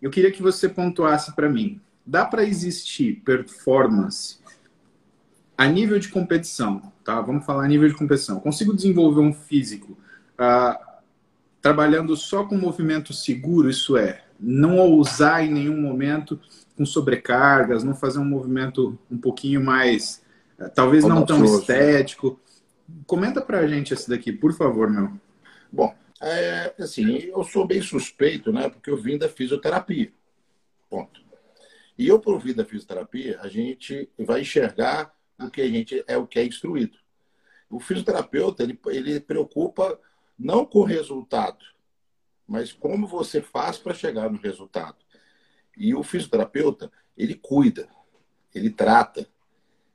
Eu 0.00 0.10
queria 0.10 0.32
que 0.32 0.40
você 0.40 0.70
pontuasse 0.70 1.36
para 1.36 1.50
mim. 1.50 1.78
Dá 2.06 2.24
para 2.24 2.44
existir 2.44 3.20
performance 3.26 4.38
a 5.54 5.66
nível 5.66 5.98
de 5.98 6.08
competição, 6.08 6.90
tá? 7.04 7.20
Vamos 7.20 7.44
falar 7.44 7.66
a 7.66 7.68
nível 7.68 7.86
de 7.86 7.94
competição. 7.94 8.40
Consigo 8.40 8.74
desenvolver 8.74 9.20
um 9.20 9.34
físico 9.34 9.98
ah, 10.38 10.80
trabalhando 11.60 12.16
só 12.16 12.42
com 12.44 12.56
movimento 12.56 13.12
seguro, 13.12 13.68
isso 13.68 13.98
é, 13.98 14.24
não 14.40 14.78
ousar 14.78 15.44
em 15.44 15.52
nenhum 15.52 15.78
momento 15.78 16.40
com 16.74 16.86
sobrecargas, 16.86 17.84
não 17.84 17.94
fazer 17.94 18.18
um 18.18 18.24
movimento 18.24 18.98
um 19.10 19.18
pouquinho 19.18 19.62
mais, 19.62 20.21
talvez 20.68 21.04
não 21.04 21.24
tão 21.24 21.44
estético. 21.44 22.40
Comenta 23.06 23.40
pra 23.40 23.66
gente 23.66 23.94
esse 23.94 24.08
daqui, 24.08 24.32
por 24.32 24.52
favor, 24.52 24.90
meu. 24.90 25.12
Bom, 25.70 25.94
é, 26.20 26.74
assim, 26.78 27.16
eu 27.16 27.42
sou 27.44 27.66
bem 27.66 27.80
suspeito, 27.80 28.52
né? 28.52 28.68
Porque 28.68 28.90
eu 28.90 28.96
vim 28.96 29.18
da 29.18 29.28
fisioterapia. 29.28 30.12
Ponto. 30.88 31.22
E 31.98 32.08
eu, 32.08 32.18
por 32.18 32.38
vir 32.38 32.54
da 32.54 32.64
fisioterapia, 32.64 33.40
a 33.40 33.48
gente 33.48 34.08
vai 34.18 34.42
enxergar 34.42 35.14
o 35.38 35.50
que 35.50 35.60
a 35.60 35.68
gente 35.68 36.04
é 36.06 36.16
o 36.16 36.26
que 36.26 36.38
é 36.38 36.44
instruído. 36.44 36.98
O 37.68 37.80
fisioterapeuta, 37.80 38.62
ele, 38.62 38.78
ele 38.86 39.20
preocupa 39.20 39.98
não 40.38 40.64
com 40.64 40.80
o 40.80 40.84
resultado, 40.84 41.64
mas 42.46 42.72
como 42.72 43.06
você 43.06 43.40
faz 43.40 43.78
para 43.78 43.94
chegar 43.94 44.30
no 44.30 44.38
resultado. 44.38 44.96
E 45.76 45.94
o 45.94 46.02
fisioterapeuta, 46.02 46.92
ele 47.16 47.34
cuida, 47.34 47.88
ele 48.54 48.70
trata, 48.70 49.26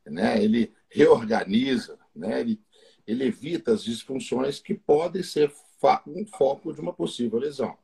né? 0.10 0.42
ele 0.42 0.74
reorganiza, 0.90 1.98
né? 2.16 2.40
ele, 2.40 2.62
ele 3.06 3.26
evita 3.26 3.72
as 3.72 3.84
disfunções 3.84 4.60
que 4.60 4.74
podem 4.74 5.24
ser 5.24 5.52
um 6.08 6.26
foco 6.26 6.74
de 6.74 6.82
uma 6.82 6.94
possível 6.94 7.40
lesão. 7.40 7.78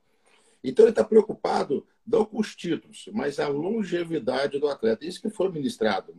Então, 0.63 0.85
ele 0.85 0.91
está 0.91 1.03
preocupado 1.03 1.85
não 2.05 2.25
com 2.25 2.39
os 2.39 2.55
títulos, 2.55 3.09
mas 3.13 3.39
a 3.39 3.47
longevidade 3.47 4.59
do 4.59 4.67
atleta. 4.67 5.05
Isso 5.05 5.21
que 5.21 5.29
foi 5.29 5.49
ministrado 5.49 6.15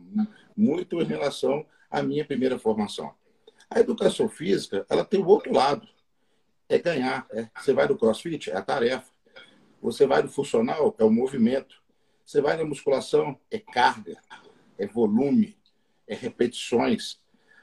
muito 0.55 1.01
em 1.01 1.05
relação 1.05 1.65
à 1.89 2.01
minha 2.01 2.25
primeira 2.25 2.57
formação. 2.57 3.13
A 3.69 3.79
educação 3.79 4.29
física, 4.29 4.85
ela 4.89 5.03
tem 5.03 5.19
o 5.19 5.27
outro 5.27 5.51
lado. 5.51 5.87
É 6.67 6.77
ganhar. 6.79 7.27
É. 7.31 7.47
Você 7.57 7.73
vai 7.73 7.87
no 7.87 7.97
crossfit, 7.97 8.49
é 8.49 8.55
a 8.55 8.61
tarefa. 8.61 9.11
Você 9.81 10.05
vai 10.07 10.21
no 10.21 10.29
funcional, 10.29 10.95
é 10.97 11.03
o 11.03 11.11
movimento. 11.11 11.83
Você 12.25 12.41
vai 12.41 12.57
na 12.57 12.65
musculação, 12.65 13.39
é 13.51 13.59
carga, 13.59 14.17
é 14.79 14.87
volume, 14.87 15.55
é 16.07 16.15
repetições. 16.15 17.19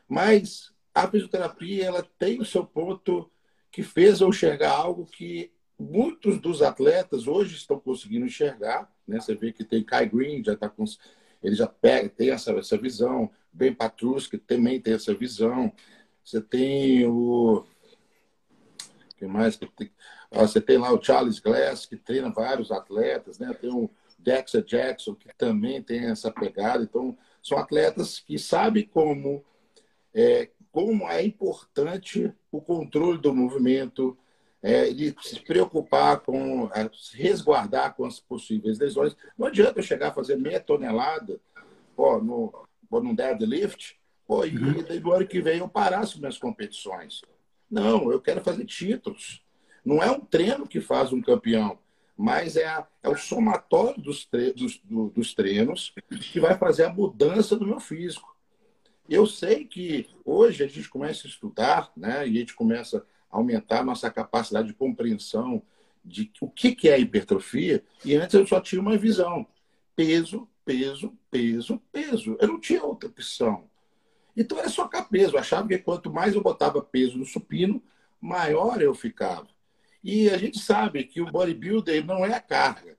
Mas 0.08 0.72
a 0.94 1.08
fisioterapia, 1.08 1.86
ela 1.86 2.06
tem 2.18 2.40
o 2.40 2.44
seu 2.44 2.64
ponto 2.64 3.30
que 3.70 3.82
fez 3.82 4.20
eu 4.20 4.28
enxergar 4.28 4.72
algo 4.72 5.06
que 5.06 5.50
muitos 5.78 6.38
dos 6.38 6.62
atletas 6.62 7.26
hoje 7.26 7.56
estão 7.56 7.80
conseguindo 7.80 8.26
enxergar. 8.26 8.92
Né? 9.06 9.18
Você 9.20 9.34
vê 9.34 9.52
que 9.52 9.64
tem 9.64 9.82
Kai 9.82 10.08
Green, 10.08 10.44
já 10.44 10.56
tá 10.56 10.68
com, 10.68 10.84
ele 11.42 11.54
já 11.54 11.66
pega, 11.66 12.08
tem 12.08 12.30
essa, 12.30 12.52
essa 12.52 12.76
visão. 12.76 13.30
Ben 13.52 13.74
Patruski 13.74 14.38
também 14.38 14.80
tem 14.80 14.94
essa 14.94 15.14
visão. 15.14 15.72
Você 16.24 16.40
tem 16.40 17.06
o. 17.06 17.64
que 19.16 19.26
mais? 19.26 19.58
Você 20.30 20.60
tem 20.60 20.78
lá 20.78 20.92
o 20.92 21.02
Charles 21.02 21.40
Glass, 21.40 21.84
que 21.84 21.96
treina 21.96 22.30
vários 22.30 22.70
atletas, 22.70 23.38
né? 23.38 23.52
Tem 23.52 23.70
o 23.70 23.90
Dexter 24.18 24.62
Jackson, 24.62 25.14
que 25.14 25.28
também 25.36 25.82
tem 25.82 26.06
essa 26.06 26.30
pegada. 26.30 26.84
Então, 26.84 27.16
são 27.42 27.58
atletas 27.58 28.20
que 28.20 28.38
sabem 28.38 28.86
como 28.86 29.44
é, 30.14 30.50
como 30.70 31.08
é 31.08 31.24
importante 31.24 32.32
o 32.50 32.60
controle 32.60 33.18
do 33.18 33.34
movimento, 33.34 34.16
é, 34.62 34.88
ele 34.88 35.14
se 35.20 35.40
preocupar 35.40 36.20
com, 36.20 36.70
é, 36.74 36.88
se 36.94 37.16
resguardar 37.16 37.94
com 37.94 38.04
as 38.04 38.20
possíveis 38.20 38.78
lesões. 38.78 39.16
Não 39.36 39.48
adianta 39.48 39.80
eu 39.80 39.82
chegar 39.82 40.08
a 40.08 40.14
fazer 40.14 40.36
meia 40.36 40.60
tonelada 40.60 41.40
pô, 41.96 42.20
no, 42.20 42.66
pô, 42.88 43.00
num 43.00 43.14
deadlift 43.14 43.98
pô, 44.26 44.44
e, 44.44 44.56
uhum. 44.56 44.84
e 44.88 45.00
no 45.00 45.12
ano 45.12 45.26
que 45.26 45.42
vem 45.42 45.58
eu 45.58 45.68
parar 45.68 46.00
as 46.00 46.14
minhas 46.14 46.38
competições. 46.38 47.22
Não, 47.70 48.12
eu 48.12 48.20
quero 48.20 48.42
fazer 48.42 48.64
títulos. 48.64 49.42
Não 49.84 50.02
é 50.02 50.10
um 50.10 50.20
treino 50.20 50.66
que 50.66 50.80
faz 50.80 51.12
um 51.12 51.20
campeão, 51.20 51.78
mas 52.16 52.56
é, 52.56 52.66
a, 52.66 52.86
é 53.02 53.08
o 53.08 53.16
somatório 53.16 54.00
dos, 54.00 54.24
tre 54.24 54.52
dos, 54.52 54.78
do, 54.78 55.10
dos 55.10 55.34
treinos 55.34 55.94
que 56.32 56.40
vai 56.40 56.56
fazer 56.56 56.84
a 56.84 56.92
mudança 56.92 57.56
do 57.56 57.66
meu 57.66 57.80
físico. 57.80 58.36
Eu 59.08 59.26
sei 59.26 59.64
que 59.64 60.08
hoje 60.24 60.62
a 60.62 60.66
gente 60.66 60.88
começa 60.88 61.26
a 61.26 61.30
estudar, 61.30 61.92
né, 61.96 62.26
e 62.28 62.36
a 62.36 62.40
gente 62.40 62.54
começa 62.54 63.04
aumentar 63.32 63.82
nossa 63.82 64.10
capacidade 64.10 64.68
de 64.68 64.74
compreensão 64.74 65.62
de 66.04 66.30
o 66.40 66.50
que, 66.50 66.74
que 66.74 66.88
é 66.88 67.00
hipertrofia. 67.00 67.82
E 68.04 68.14
antes 68.14 68.34
eu 68.34 68.46
só 68.46 68.60
tinha 68.60 68.80
uma 68.80 68.98
visão: 68.98 69.46
peso, 69.96 70.46
peso, 70.64 71.16
peso, 71.30 71.82
peso. 71.90 72.36
Eu 72.38 72.48
não 72.48 72.60
tinha 72.60 72.84
outra 72.84 73.08
opção. 73.08 73.70
Então 74.36 74.58
era 74.58 74.68
só 74.68 74.88
peso. 75.10 75.34
Eu 75.34 75.40
achava 75.40 75.66
que 75.66 75.78
quanto 75.78 76.12
mais 76.12 76.34
eu 76.34 76.42
botava 76.42 76.82
peso 76.82 77.16
no 77.16 77.24
supino, 77.24 77.82
maior 78.20 78.80
eu 78.82 78.94
ficava. 78.94 79.48
E 80.02 80.28
a 80.30 80.36
gente 80.36 80.58
sabe 80.58 81.04
que 81.04 81.20
o 81.20 81.30
bodybuilder 81.30 82.04
não 82.04 82.24
é 82.24 82.34
a 82.34 82.40
carga, 82.40 82.98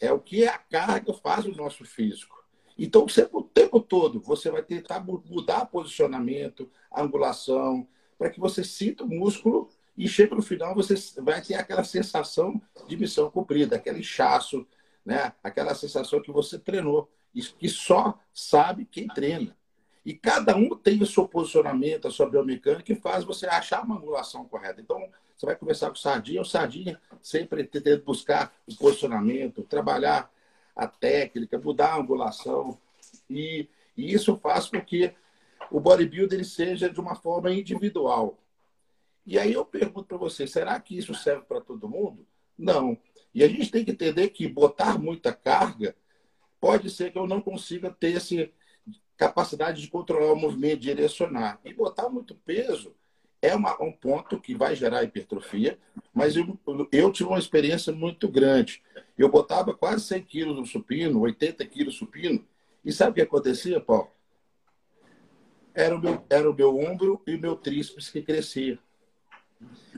é 0.00 0.12
o 0.12 0.18
que 0.18 0.46
a 0.46 0.58
carga 0.58 1.12
faz 1.14 1.44
no 1.44 1.54
nosso 1.54 1.84
físico. 1.84 2.42
Então, 2.76 3.06
sempre, 3.08 3.36
o 3.36 3.42
tempo 3.42 3.80
todo, 3.80 4.20
você 4.20 4.50
vai 4.50 4.62
tentar 4.62 5.00
mudar 5.00 5.66
posicionamento, 5.66 6.70
angulação, 6.94 7.86
para 8.18 8.30
que 8.30 8.40
você 8.40 8.64
sinta 8.64 9.04
o 9.04 9.08
músculo 9.08 9.68
e 9.96 10.08
chega 10.08 10.34
no 10.34 10.42
final 10.42 10.74
você 10.74 10.94
vai 11.20 11.42
ter 11.42 11.54
aquela 11.54 11.84
sensação 11.84 12.60
de 12.88 12.96
missão 12.96 13.30
cumprida, 13.30 13.76
aquele 13.76 14.00
inchaço, 14.00 14.66
né? 15.04 15.32
aquela 15.42 15.74
sensação 15.74 16.20
que 16.20 16.32
você 16.32 16.58
treinou, 16.58 17.10
que 17.58 17.68
só 17.68 18.18
sabe 18.32 18.84
quem 18.84 19.06
treina. 19.06 19.56
E 20.04 20.14
cada 20.14 20.56
um 20.56 20.70
tem 20.70 21.00
o 21.02 21.06
seu 21.06 21.28
posicionamento, 21.28 22.08
a 22.08 22.10
sua 22.10 22.28
biomecânica, 22.28 22.82
que 22.82 22.94
faz 22.94 23.24
você 23.24 23.46
achar 23.46 23.84
uma 23.84 23.96
angulação 23.96 24.44
correta. 24.46 24.80
Então, 24.80 25.08
você 25.36 25.46
vai 25.46 25.56
conversar 25.56 25.88
com 25.88 25.96
o 25.96 25.98
Sardinha, 25.98 26.40
o 26.40 26.44
Sardinha 26.44 27.00
sempre 27.20 27.64
tentando 27.64 28.02
buscar 28.02 28.54
o 28.66 28.76
posicionamento, 28.76 29.62
trabalhar 29.62 30.30
a 30.74 30.86
técnica, 30.86 31.58
mudar 31.58 31.92
a 31.92 31.96
angulação. 31.96 32.78
E, 33.28 33.68
e 33.96 34.12
isso 34.12 34.36
faz 34.36 34.68
com 34.68 34.80
que 34.80 35.14
o 35.70 35.80
bodybuilder 35.80 36.38
ele 36.38 36.44
seja 36.44 36.88
de 36.90 37.00
uma 37.00 37.14
forma 37.14 37.52
individual. 37.52 38.38
E 39.24 39.38
aí 39.38 39.52
eu 39.52 39.64
pergunto 39.64 40.06
para 40.06 40.16
você, 40.16 40.46
será 40.46 40.78
que 40.80 40.96
isso 40.96 41.14
serve 41.14 41.44
para 41.46 41.60
todo 41.60 41.88
mundo? 41.88 42.26
Não. 42.58 42.98
E 43.34 43.42
a 43.42 43.48
gente 43.48 43.70
tem 43.70 43.84
que 43.84 43.92
entender 43.92 44.28
que 44.30 44.48
botar 44.48 44.98
muita 44.98 45.32
carga 45.32 45.94
pode 46.60 46.90
ser 46.90 47.12
que 47.12 47.18
eu 47.18 47.26
não 47.26 47.40
consiga 47.40 47.90
ter 47.90 48.16
essa 48.16 48.48
capacidade 49.16 49.80
de 49.80 49.88
controlar 49.88 50.32
o 50.32 50.36
movimento, 50.36 50.80
direcionar. 50.80 51.60
E 51.64 51.72
botar 51.72 52.08
muito 52.08 52.34
peso 52.34 52.94
é 53.42 53.54
uma, 53.54 53.82
um 53.82 53.92
ponto 53.92 54.40
que 54.40 54.54
vai 54.54 54.74
gerar 54.74 55.02
hipertrofia, 55.02 55.78
mas 56.14 56.36
eu, 56.36 56.58
eu 56.90 57.12
tive 57.12 57.28
uma 57.28 57.38
experiência 57.38 57.92
muito 57.92 58.28
grande. 58.28 58.80
Eu 59.18 59.28
botava 59.28 59.74
quase 59.74 60.04
100 60.04 60.22
quilos 60.22 60.56
no 60.56 60.64
supino, 60.64 61.20
80 61.20 61.66
quilos 61.66 61.96
supino, 61.96 62.46
e 62.84 62.92
sabe 62.92 63.10
o 63.10 63.14
que 63.14 63.20
acontecia, 63.20 63.80
Paulo? 63.80 64.08
era 65.74 65.96
o 65.96 66.00
meu, 66.00 66.24
era 66.28 66.50
o 66.50 66.54
meu 66.54 66.78
ombro 66.78 67.20
e 67.26 67.34
o 67.34 67.40
meu 67.40 67.56
tríceps 67.56 68.10
que 68.10 68.22
crescia. 68.22 68.78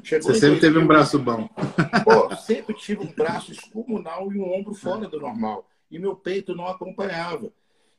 Chegou 0.03 0.33
Você 0.33 0.41
sempre 0.41 0.61
2000, 0.61 0.61
teve 0.61 0.79
um 0.79 0.87
braço 0.87 1.19
bom. 1.19 1.49
Pô, 2.05 2.35
sempre 2.37 2.75
tive 2.75 3.03
um 3.03 3.13
braço 3.13 3.53
escumunal 3.53 4.31
e 4.33 4.39
um 4.39 4.53
ombro 4.53 4.75
fora 4.75 5.09
do 5.09 5.21
normal. 5.21 5.69
E 5.91 5.99
meu 5.99 6.15
peito 6.15 6.55
não 6.55 6.67
acompanhava. 6.67 7.53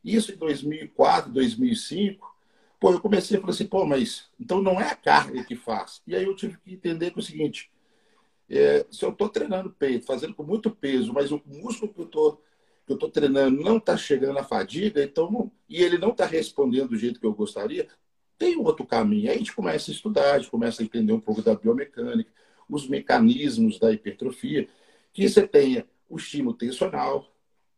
Isso 0.04 0.32
em 0.32 0.38
2004, 0.38 1.32
2005. 1.32 2.35
Pô, 2.80 2.92
eu 2.92 3.00
comecei 3.00 3.38
a 3.38 3.42
falar 3.42 3.54
assim, 3.54 3.68
pô, 3.68 3.86
mas 3.86 4.30
então 4.40 4.62
não 4.62 4.80
é 4.80 4.90
a 4.90 4.96
carga 4.96 5.44
que 5.44 5.56
faz. 5.56 6.02
E 6.06 6.16
aí 6.16 6.24
eu 6.24 6.36
tive 6.36 6.58
que 6.58 6.74
entender 6.74 7.12
que 7.12 7.20
é 7.20 7.22
o 7.22 7.24
seguinte, 7.26 7.72
é, 8.50 8.86
se 8.92 9.04
eu 9.04 9.10
estou 9.10 9.30
treinando 9.30 9.72
peito, 9.72 10.06
fazendo 10.06 10.36
com 10.36 10.44
muito 10.44 10.70
peso, 10.72 11.14
mas 11.14 11.32
o 11.32 11.42
músculo 11.46 11.94
que 11.94 12.02
eu 12.02 12.06
estou 12.06 12.42
que 12.86 12.92
eu 12.92 12.96
estou 12.96 13.10
treinando 13.10 13.64
não 13.64 13.78
está 13.78 13.98
chegando 13.98 14.38
à 14.38 14.44
fadiga, 14.44 15.04
então, 15.04 15.52
e 15.68 15.82
ele 15.82 15.98
não 15.98 16.12
está 16.12 16.26
respondendo 16.26 16.90
do 16.90 16.98
jeito 16.98 17.20
que 17.20 17.26
eu 17.26 17.34
gostaria, 17.34 17.88
tem 18.38 18.58
outro 18.58 18.86
caminho. 18.86 19.30
Aí 19.30 19.36
a 19.36 19.38
gente 19.40 19.54
começa 19.56 19.90
a 19.90 19.94
estudar, 19.94 20.34
a 20.36 20.40
gente 20.40 20.52
começa 20.52 20.82
a 20.82 20.86
entender 20.86 21.12
um 21.12 21.20
pouco 21.20 21.42
da 21.42 21.56
biomecânica, 21.56 22.32
os 22.70 22.88
mecanismos 22.88 23.80
da 23.80 23.92
hipertrofia, 23.92 24.68
que 25.14 25.28
você 25.28 25.48
tenha 25.48 25.88
o 26.10 26.18
estímulo 26.18 26.56
tensional, 26.56 27.28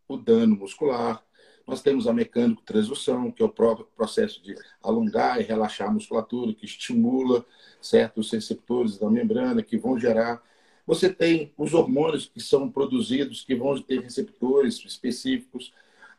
o 0.07 0.17
dano 0.17 0.55
muscular, 0.55 1.23
nós 1.67 1.81
temos 1.81 2.07
a 2.07 2.13
mecânico 2.13 2.63
transdução, 2.63 3.29
que 3.29 3.43
é 3.43 3.45
o 3.45 3.49
próprio 3.49 3.87
processo 3.95 4.41
de 4.41 4.55
alongar 4.81 5.39
e 5.41 5.43
relaxar 5.43 5.89
a 5.89 5.91
musculatura, 5.91 6.53
que 6.53 6.65
estimula 6.65 7.45
certos 7.81 8.31
receptores 8.31 8.97
da 8.97 9.09
membrana, 9.09 9.61
que 9.61 9.77
vão 9.77 9.99
gerar 9.99 10.41
você 10.87 11.09
tem 11.13 11.53
os 11.57 11.73
hormônios 11.73 12.31
que 12.33 12.39
são 12.39 12.71
produzidos, 12.71 13.43
que 13.43 13.53
vão 13.53 13.79
ter 13.81 13.99
receptores 14.01 14.83
específicos. 14.85 15.73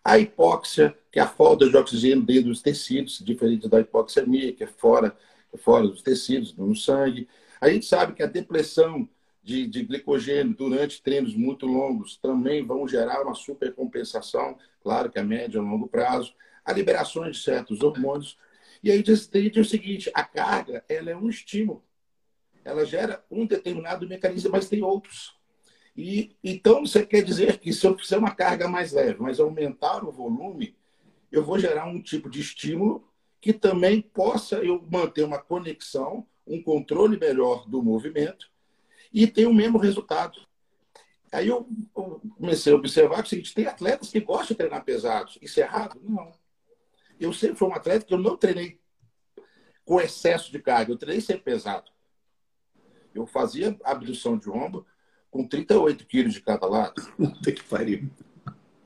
A 0.05 0.19
hipóxia, 0.19 0.97
que 1.11 1.19
é 1.19 1.23
a 1.23 1.27
falta 1.27 1.69
de 1.69 1.77
oxigênio 1.77 2.23
dentro 2.23 2.51
dos 2.51 2.61
tecidos, 2.61 3.19
diferente 3.25 3.67
da 3.67 3.81
hipoxemia, 3.81 4.53
que 4.53 4.63
é 4.63 4.67
fora, 4.67 5.17
é 5.53 5.57
fora 5.57 5.89
dos 5.89 6.03
tecidos, 6.03 6.55
no 6.55 6.77
sangue. 6.77 7.27
A 7.59 7.71
gente 7.71 7.87
sabe 7.87 8.13
que 8.13 8.23
a 8.23 8.27
depressão 8.27 9.09
de, 9.49 9.67
de 9.67 9.83
glicogênio 9.83 10.55
durante 10.55 11.03
treinos 11.03 11.35
muito 11.35 11.65
longos 11.65 12.19
também 12.19 12.63
vão 12.67 12.87
gerar 12.87 13.23
uma 13.23 13.35
supercompensação, 13.35 14.59
claro 14.83 15.11
que 15.11 15.19
a 15.19 15.25
médio 15.25 15.63
e 15.63 15.65
longo 15.65 15.89
prazo. 15.89 16.35
A 16.63 16.73
liberação 16.75 17.31
de 17.31 17.39
certos 17.39 17.81
hormônios. 17.81 18.37
E 18.85 18.91
aí 18.91 19.03
tem 19.03 19.51
o 19.59 19.65
seguinte, 19.65 20.11
a 20.13 20.23
carga 20.23 20.85
ela 20.87 21.11
é 21.11 21.17
um 21.17 21.31
estímulo 21.31 21.83
ela 22.63 22.85
gera 22.85 23.25
um 23.31 23.47
determinado 23.47 24.07
mecanismo, 24.07 24.51
mas 24.53 24.69
tem 24.69 24.83
outros. 24.83 25.35
E 25.97 26.37
então 26.45 26.85
você 26.85 27.07
quer 27.07 27.23
dizer 27.23 27.57
que 27.59 27.73
se 27.73 27.87
eu 27.87 27.97
fizer 27.97 28.19
uma 28.19 28.35
carga 28.35 28.69
mais 28.69 28.93
leve, 28.93 29.17
mas 29.19 29.41
aumentar 29.41 30.05
o 30.05 30.13
volume, 30.13 30.77
eu 31.33 31.43
vou 31.43 31.59
gerar 31.59 31.87
um 31.87 32.03
tipo 32.03 32.29
de 32.29 32.41
estímulo 32.41 33.09
que 33.41 33.55
também 33.55 34.03
possa 34.03 34.57
eu 34.57 34.87
manter 34.91 35.25
uma 35.25 35.39
conexão, 35.39 36.27
um 36.47 36.63
controle 36.63 37.19
melhor 37.19 37.67
do 37.67 37.83
movimento 37.83 38.51
e 39.13 39.27
ter 39.27 39.47
o 39.47 39.55
mesmo 39.55 39.79
resultado. 39.79 40.39
Aí 41.33 41.49
eu 41.49 41.69
comecei 42.37 42.73
a 42.73 42.77
observar 42.77 43.17
que 43.17 43.21
é 43.21 43.25
o 43.25 43.29
seguinte, 43.29 43.55
tem 43.55 43.67
atletas 43.67 44.11
que 44.11 44.21
gostam 44.21 44.49
de 44.49 44.55
treinar 44.57 44.85
pesados. 44.85 45.39
Isso 45.43 45.61
é 45.61 45.63
errado? 45.63 46.01
Não. 46.03 46.33
Eu 47.21 47.33
sempre 47.33 47.57
fui 47.57 47.69
um 47.69 47.75
atleta 47.75 48.07
que 48.07 48.15
eu 48.15 48.19
não 48.19 48.37
treinei 48.37 48.81
com 49.85 50.01
excesso 50.01 50.53
de 50.53 50.59
carga, 50.59 50.93
eu 50.93 50.97
treinei 50.97 51.21
sempre 51.21 51.45
pesado. 51.45 51.91
Eu 53.15 53.27
fazia 53.27 53.77
abdução 53.85 54.39
de 54.39 54.51
ombro 54.51 54.87
com 55.31 55.47
38 55.47 56.07
quilos 56.07 56.35
de 56.35 56.41
cada 56.41 56.67
lado. 56.67 56.95
Puta 57.17 57.53
que 57.53 57.65
pariu. 57.65 58.09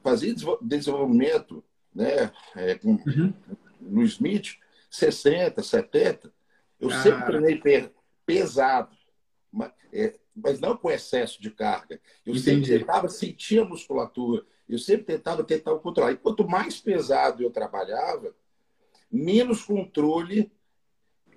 fazia 0.03 0.35
desenvolvimento 0.63 1.63
né, 1.95 2.33
é, 2.57 2.75
com, 2.77 2.93
uhum. 2.93 3.35
no 3.81 4.03
Smith, 4.05 4.57
60, 4.91 5.63
70. 5.63 6.33
Eu 6.81 6.91
ah. 6.91 7.03
sempre 7.03 7.27
treinei 7.27 7.91
pesado, 8.25 8.97
mas, 9.53 9.73
é, 9.93 10.15
mas, 10.35 10.61
não 10.61 10.77
com 10.77 10.91
excesso 10.91 11.41
de 11.41 11.51
carga. 11.51 12.01
Eu 12.25 12.35
Entendi. 12.35 12.67
sempre 12.67 12.79
tentava 12.79 13.09
sentir 13.09 13.61
a 13.61 13.65
musculatura. 13.65 14.45
Eu 14.69 14.79
sempre 14.79 15.05
tentava 15.05 15.45
tentar 15.45 15.73
o 15.73 15.81
controle. 15.81 16.15
E 16.15 16.19
quanto 16.19 16.49
mais 16.49 16.81
pesado 16.81 17.43
eu 17.43 17.51
trabalhava, 17.51 18.35
menos 19.11 19.63
controle 19.63 20.51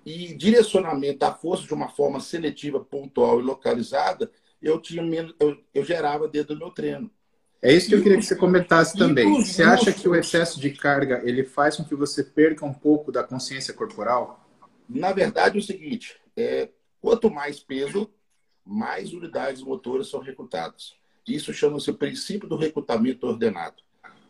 e 0.04 0.34
direcionamento 0.34 1.18
da 1.18 1.34
força 1.34 1.66
de 1.66 1.74
uma 1.74 1.88
forma 1.88 2.20
seletiva, 2.20 2.80
pontual 2.80 3.40
e 3.40 3.42
localizada, 3.42 4.30
eu 4.62 4.80
tinha 4.80 5.02
menos, 5.02 5.34
eu, 5.38 5.58
eu 5.74 5.84
gerava 5.84 6.28
dentro 6.28 6.54
do 6.54 6.58
meu 6.58 6.70
treino. 6.70 7.10
É 7.60 7.72
isso 7.72 7.88
que 7.88 7.94
eu 7.94 8.02
queria 8.02 8.18
que 8.18 8.24
você 8.24 8.36
comentasse 8.36 8.96
também. 8.96 9.42
Você 9.42 9.62
acha 9.62 9.92
que 9.92 10.08
o 10.08 10.14
excesso 10.14 10.60
de 10.60 10.70
carga 10.70 11.20
ele 11.24 11.42
faz 11.42 11.76
com 11.76 11.84
que 11.84 11.94
você 11.94 12.22
perca 12.22 12.64
um 12.64 12.72
pouco 12.72 13.10
da 13.10 13.24
consciência 13.24 13.74
corporal? 13.74 14.46
Na 14.88 15.12
verdade, 15.12 15.56
é 15.56 15.58
o 15.58 15.62
seguinte: 15.62 16.16
é, 16.36 16.68
quanto 17.06 17.30
mais 17.30 17.60
peso, 17.60 18.10
mais 18.64 19.12
unidades 19.12 19.62
motoras 19.62 20.08
são 20.08 20.18
recrutadas. 20.18 20.92
Isso 21.24 21.54
chama-se 21.54 21.92
princípio 21.92 22.48
do 22.48 22.56
recrutamento 22.56 23.28
ordenado. 23.28 23.80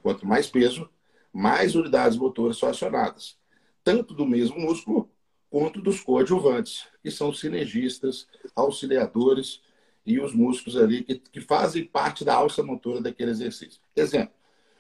Quanto 0.03 0.27
mais 0.27 0.47
peso, 0.47 0.87
mais 1.33 1.75
unidades 1.75 2.19
motoras 2.19 2.59
são 2.59 2.69
acionadas, 2.69 3.39
tanto 3.83 4.13
do 4.13 4.27
mesmo 4.27 4.61
músculo 4.61 5.11
quanto 5.49 5.81
dos 5.81 6.03
coadjuvantes, 6.03 6.87
que 7.03 7.11
são 7.11 7.33
sinergistas, 7.33 8.29
auxiliadores 8.55 9.63
e 10.05 10.21
os 10.21 10.35
músculos 10.35 10.77
ali 10.77 11.03
que, 11.03 11.15
que 11.15 11.41
fazem 11.41 11.83
parte 11.83 12.27
da 12.27 12.35
alça 12.35 12.63
motora 12.63 13.01
daquele 13.01 13.31
exercício. 13.31 13.81
Exemplo, 13.97 14.35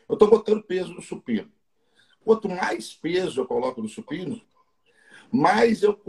eu 0.07 0.13
estou 0.13 0.29
botando 0.29 0.63
peso 0.63 0.93
no 0.93 1.01
supino. 1.01 1.51
Quanto 2.23 2.47
mais 2.47 2.93
peso 2.93 3.41
eu 3.41 3.47
coloco 3.47 3.81
no 3.81 3.89
supino, 3.89 4.39
mais, 5.31 5.83
eu, 5.83 6.01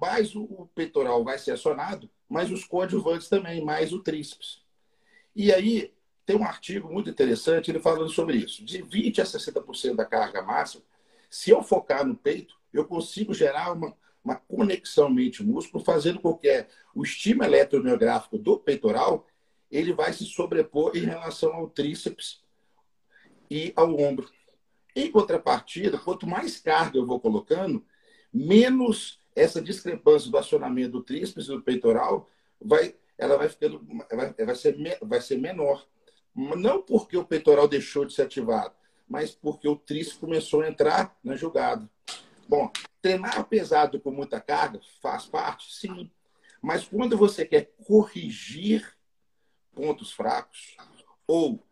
mais 0.00 0.34
o 0.34 0.68
peitoral 0.74 1.24
vai 1.24 1.38
ser 1.38 1.52
acionado, 1.52 2.10
mais 2.28 2.50
os 2.50 2.64
coadjuvantes 2.64 3.28
também, 3.28 3.64
mais 3.64 3.92
o 3.92 4.02
tríceps. 4.02 4.62
E 5.34 5.52
aí, 5.52 5.92
tem 6.24 6.36
um 6.36 6.44
artigo 6.44 6.92
muito 6.92 7.08
interessante, 7.08 7.70
ele 7.70 7.78
falando 7.78 8.08
sobre 8.08 8.38
isso. 8.38 8.64
De 8.64 8.82
20% 8.82 9.20
a 9.20 9.24
60% 9.24 9.94
da 9.94 10.04
carga 10.04 10.42
máxima, 10.42 10.82
se 11.30 11.50
eu 11.50 11.62
focar 11.62 12.06
no 12.06 12.16
peito, 12.16 12.56
eu 12.72 12.84
consigo 12.84 13.32
gerar 13.32 13.72
uma, 13.72 13.96
uma 14.24 14.36
conexão 14.36 15.08
mente-músculo, 15.08 15.84
fazendo 15.84 16.20
com 16.20 16.36
que 16.36 16.66
o 16.94 17.02
estímulo 17.04 17.44
eletromiográfico 17.44 18.38
do 18.38 18.58
peitoral 18.58 19.26
ele 19.70 19.92
vai 19.92 20.12
se 20.12 20.24
sobrepor 20.24 20.96
em 20.96 21.04
relação 21.04 21.52
ao 21.52 21.68
tríceps 21.68 22.42
e 23.50 23.72
ao 23.76 23.98
ombro. 23.98 24.28
Em 24.94 25.10
contrapartida, 25.10 25.98
quanto 25.98 26.26
mais 26.26 26.58
carga 26.58 26.98
eu 26.98 27.06
vou 27.06 27.20
colocando, 27.20 27.84
menos 28.36 29.18
essa 29.34 29.60
discrepância 29.62 30.30
do 30.30 30.36
acionamento 30.36 30.92
do 30.92 31.02
tríceps 31.02 31.46
e 31.46 31.48
do 31.48 31.62
peitoral 31.62 32.28
vai, 32.60 32.94
ela 33.16 33.36
vai 33.36 33.48
ficando, 33.48 33.84
vai, 34.10 34.32
vai, 34.32 34.54
ser, 34.54 34.76
vai 35.02 35.20
ser 35.20 35.38
menor. 35.38 35.86
Não 36.34 36.82
porque 36.82 37.16
o 37.16 37.24
peitoral 37.24 37.66
deixou 37.66 38.04
de 38.04 38.12
ser 38.12 38.22
ativado, 38.22 38.74
mas 39.08 39.34
porque 39.34 39.66
o 39.66 39.76
tríceps 39.76 40.18
começou 40.18 40.60
a 40.60 40.68
entrar 40.68 41.16
na 41.24 41.34
jogada. 41.34 41.88
Bom, 42.48 42.70
treinar 43.00 43.42
pesado 43.46 43.98
com 43.98 44.10
muita 44.10 44.40
carga 44.40 44.80
faz 45.00 45.24
parte, 45.24 45.72
sim. 45.74 46.10
Mas 46.60 46.86
quando 46.86 47.16
você 47.16 47.44
quer 47.46 47.72
corrigir 47.86 48.96
pontos 49.74 50.12
fracos 50.12 50.76
ou 51.26 51.62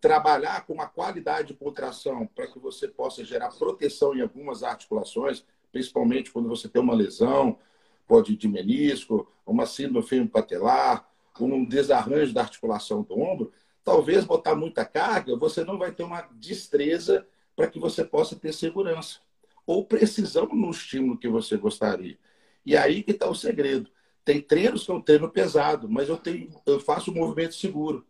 trabalhar 0.00 0.64
com 0.66 0.72
uma 0.72 0.88
qualidade 0.88 1.48
de 1.48 1.54
contração 1.54 2.26
para 2.26 2.46
que 2.46 2.58
você 2.58 2.88
possa 2.88 3.22
gerar 3.24 3.50
proteção 3.50 4.14
em 4.14 4.22
algumas 4.22 4.62
articulações, 4.62 5.44
principalmente 5.72 6.30
quando 6.30 6.48
você 6.48 6.68
tem 6.68 6.80
uma 6.80 6.94
lesão, 6.94 7.58
pode 8.06 8.36
de 8.36 8.46
menisco, 8.46 9.26
uma 9.46 9.66
síndrome 9.66 10.28
patelar, 10.28 11.08
um 11.40 11.64
desarranjo 11.64 12.32
da 12.32 12.42
articulação 12.42 13.02
do 13.02 13.18
ombro, 13.18 13.52
talvez 13.82 14.24
botar 14.24 14.54
muita 14.54 14.84
carga, 14.84 15.34
você 15.34 15.64
não 15.64 15.78
vai 15.78 15.90
ter 15.90 16.04
uma 16.04 16.28
destreza 16.32 17.26
para 17.56 17.66
que 17.66 17.78
você 17.78 18.04
possa 18.04 18.36
ter 18.36 18.52
segurança 18.52 19.20
ou 19.66 19.84
precisão 19.84 20.46
no 20.46 20.70
estímulo 20.70 21.18
que 21.18 21.28
você 21.28 21.56
gostaria. 21.56 22.18
E 22.64 22.76
aí 22.76 23.02
que 23.02 23.12
está 23.12 23.28
o 23.28 23.34
segredo. 23.34 23.90
Tem 24.24 24.40
treinos 24.40 24.84
que 24.84 24.90
eu 24.90 25.00
treino 25.00 25.28
pesado, 25.28 25.88
mas 25.88 26.08
eu, 26.08 26.16
tenho, 26.16 26.48
eu 26.64 26.78
faço 26.78 27.10
um 27.10 27.14
movimento 27.14 27.54
seguro. 27.54 28.06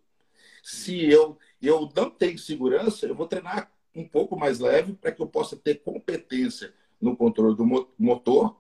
Se 0.63 1.05
eu, 1.11 1.39
eu 1.61 1.91
não 1.95 2.11
tenho 2.11 2.39
segurança, 2.39 3.07
eu 3.07 3.15
vou 3.15 3.27
treinar 3.27 3.73
um 3.95 4.07
pouco 4.07 4.37
mais 4.37 4.59
leve 4.59 4.93
para 4.95 5.13
que 5.13 5.23
eu 5.23 5.27
possa 5.27 5.57
ter 5.57 5.77
competência 5.83 6.75
no 7.03 7.17
controle 7.17 7.57
do 7.57 7.67
motor, 7.99 8.57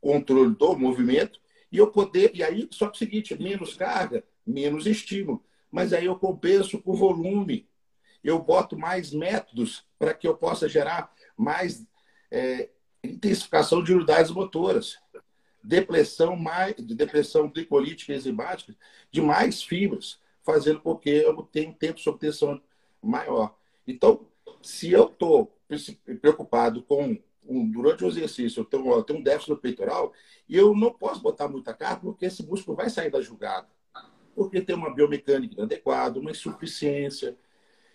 controle 0.00 0.54
do 0.54 0.76
movimento, 0.76 1.38
e 1.70 1.76
eu 1.76 1.88
poder. 1.88 2.30
E 2.34 2.42
aí, 2.42 2.66
só 2.70 2.88
que 2.88 2.96
o 2.96 2.98
seguinte: 2.98 3.40
menos 3.40 3.74
carga, 3.76 4.24
menos 4.46 4.86
estímulo. 4.86 5.44
Mas 5.70 5.92
aí 5.92 6.06
eu 6.06 6.16
compenso 6.16 6.80
com 6.80 6.94
volume. 6.94 7.68
Eu 8.22 8.38
boto 8.38 8.78
mais 8.78 9.12
métodos 9.12 9.86
para 9.98 10.14
que 10.14 10.26
eu 10.26 10.34
possa 10.34 10.66
gerar 10.66 11.12
mais 11.36 11.86
é, 12.30 12.70
intensificação 13.02 13.82
de 13.82 13.92
unidades 13.92 14.30
motoras, 14.30 14.98
depressão, 15.62 16.36
mais, 16.36 16.74
depressão 16.76 17.50
glicolítica 17.50 18.12
e 18.12 18.16
enzimática 18.16 18.74
de 19.10 19.20
mais 19.20 19.62
fibras, 19.62 20.18
fazendo 20.42 20.80
com 20.80 20.96
que 20.96 21.10
eu 21.10 21.42
tenha 21.42 21.68
um 21.68 21.72
tempo 21.72 22.00
de 22.00 22.08
obtenção 22.08 22.62
maior. 23.02 23.54
Então, 23.86 24.26
se 24.62 24.90
eu 24.90 25.08
estou 25.08 25.54
preocupado 26.20 26.82
com 26.82 27.18
um, 27.46 27.70
durante 27.70 28.04
o 28.04 28.08
exercício, 28.08 28.60
eu 28.60 28.64
tenho, 28.64 28.90
eu 28.90 29.02
tenho 29.02 29.18
um 29.18 29.22
déficit 29.22 29.50
no 29.50 29.56
peitoral, 29.56 30.12
e 30.48 30.56
eu 30.56 30.74
não 30.74 30.92
posso 30.92 31.20
botar 31.20 31.48
muita 31.48 31.74
carga, 31.74 32.00
porque 32.00 32.26
esse 32.26 32.44
músculo 32.44 32.76
vai 32.76 32.90
sair 32.90 33.10
da 33.10 33.20
jugada. 33.20 33.68
Porque 34.34 34.60
tem 34.60 34.74
uma 34.74 34.92
biomecânica 34.92 35.54
inadequada, 35.54 36.18
uma 36.18 36.30
insuficiência, 36.30 37.36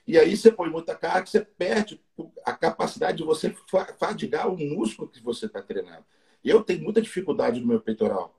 e 0.07 0.17
aí 0.17 0.35
você 0.35 0.51
põe 0.51 0.69
muita 0.69 0.95
carga, 0.95 1.27
você 1.27 1.41
perde 1.41 2.01
a 2.43 2.53
capacidade 2.53 3.17
de 3.17 3.23
você 3.23 3.55
fadigar 3.99 4.51
o 4.51 4.57
músculo 4.57 5.07
que 5.07 5.21
você 5.21 5.45
está 5.45 5.61
treinando. 5.61 6.03
Eu 6.43 6.63
tenho 6.63 6.81
muita 6.81 7.01
dificuldade 7.01 7.59
no 7.59 7.67
meu 7.67 7.79
peitoral. 7.79 8.35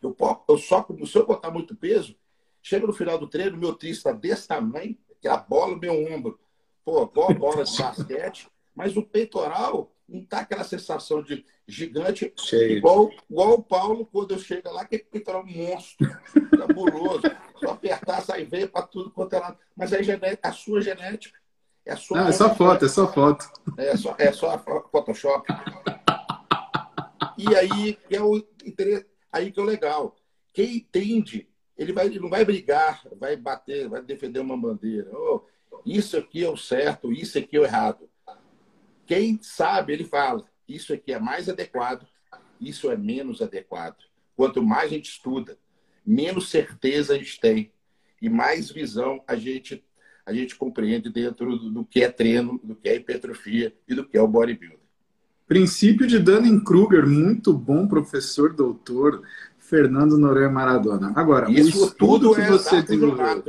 Eu, 0.00 0.16
eu 0.48 0.58
só, 0.58 0.86
se 1.06 1.16
eu 1.16 1.26
botar 1.26 1.50
muito 1.50 1.74
peso, 1.74 2.14
chega 2.62 2.86
no 2.86 2.92
final 2.92 3.18
do 3.18 3.26
treino, 3.26 3.56
meu 3.56 3.74
tríceps 3.74 3.98
está 3.98 4.12
desse 4.12 4.46
tamanho, 4.46 4.96
que 5.20 5.26
a 5.26 5.36
bola 5.36 5.72
no 5.72 5.80
meu 5.80 6.06
ombro. 6.12 6.38
Pô, 6.84 7.02
igual 7.02 7.30
a 7.30 7.34
bola 7.34 7.64
de 7.64 7.76
basquete, 7.82 8.48
mas 8.72 8.96
o 8.96 9.02
peitoral 9.02 9.92
não 10.08 10.24
tá 10.24 10.40
aquela 10.40 10.64
sensação 10.64 11.22
de 11.22 11.44
gigante, 11.66 12.32
Cheio. 12.36 12.78
igual, 12.78 13.10
igual 13.30 13.54
o 13.54 13.62
Paulo, 13.62 14.06
quando 14.06 14.32
eu 14.32 14.38
chego 14.38 14.72
lá, 14.72 14.84
que 14.84 14.96
é 14.96 14.98
peitoral 14.98 15.44
monstro, 15.44 16.08
cabuloso. 16.56 17.22
Só 17.60 17.70
apertar, 17.72 18.22
sai 18.22 18.44
veio 18.44 18.68
para 18.68 18.86
tudo 18.86 19.10
quanto 19.10 19.34
é 19.34 19.38
lado. 19.38 19.58
Mas 19.76 19.92
é 19.92 20.00
a 20.42 20.52
sua 20.52 20.80
genética. 20.80 21.38
É, 21.84 21.92
a 21.92 21.96
sua 21.96 22.20
Não, 22.20 22.28
é 22.28 22.32
só 22.32 22.54
foto, 22.54 22.84
é 22.84 22.88
só 22.88 23.12
foto. 23.12 23.50
É 23.76 23.96
só, 23.96 24.14
é 24.18 24.32
só 24.32 24.58
Photoshop. 24.90 25.46
E 27.36 27.54
aí 27.54 27.98
é 28.10 28.20
o 28.20 28.42
aí 29.32 29.52
que 29.52 29.60
é 29.60 29.62
o 29.62 29.66
legal. 29.66 30.16
Quem 30.52 30.76
entende, 30.76 31.48
ele, 31.76 31.92
vai, 31.92 32.06
ele 32.06 32.18
não 32.18 32.28
vai 32.28 32.44
brigar, 32.44 33.02
vai 33.16 33.36
bater, 33.36 33.88
vai 33.88 34.02
defender 34.02 34.40
uma 34.40 34.56
bandeira. 34.56 35.10
Oh, 35.12 35.42
isso 35.84 36.16
aqui 36.16 36.44
é 36.44 36.48
o 36.48 36.56
certo, 36.56 37.12
isso 37.12 37.38
aqui 37.38 37.56
é 37.56 37.60
o 37.60 37.64
errado. 37.64 38.08
Quem 39.08 39.40
sabe, 39.40 39.94
ele 39.94 40.04
fala, 40.04 40.44
isso 40.68 40.92
aqui 40.92 41.14
é 41.14 41.18
mais 41.18 41.48
adequado, 41.48 42.06
isso 42.60 42.90
é 42.90 42.96
menos 42.96 43.40
adequado. 43.40 43.96
Quanto 44.36 44.62
mais 44.62 44.92
a 44.92 44.94
gente 44.94 45.10
estuda, 45.10 45.56
menos 46.04 46.50
certeza 46.50 47.14
a 47.14 47.16
gente 47.16 47.40
tem 47.40 47.72
e 48.20 48.28
mais 48.28 48.70
visão 48.70 49.24
a 49.26 49.34
gente 49.34 49.82
a 50.26 50.32
gente 50.34 50.56
compreende 50.56 51.08
dentro 51.08 51.56
do, 51.56 51.86
que 51.86 52.02
é 52.02 52.10
treino, 52.10 52.60
do 52.62 52.74
que 52.74 52.86
é 52.86 52.96
hipertrofia 52.96 53.74
e 53.88 53.94
do 53.94 54.04
que 54.04 54.18
é 54.18 54.20
o 54.20 54.28
bodybuilding. 54.28 54.76
Princípio 55.46 56.06
de 56.06 56.18
Dunning-Kruger, 56.18 57.06
muito 57.06 57.54
bom 57.54 57.88
professor, 57.88 58.52
doutor 58.52 59.22
Fernando 59.58 60.18
Noronha 60.18 60.50
Maradona. 60.50 61.14
Agora, 61.16 61.50
isso 61.50 61.94
tudo 61.94 62.34
que 62.34 62.42
é 62.42 62.46
você 62.46 62.82
desenvolveu. 62.82 63.42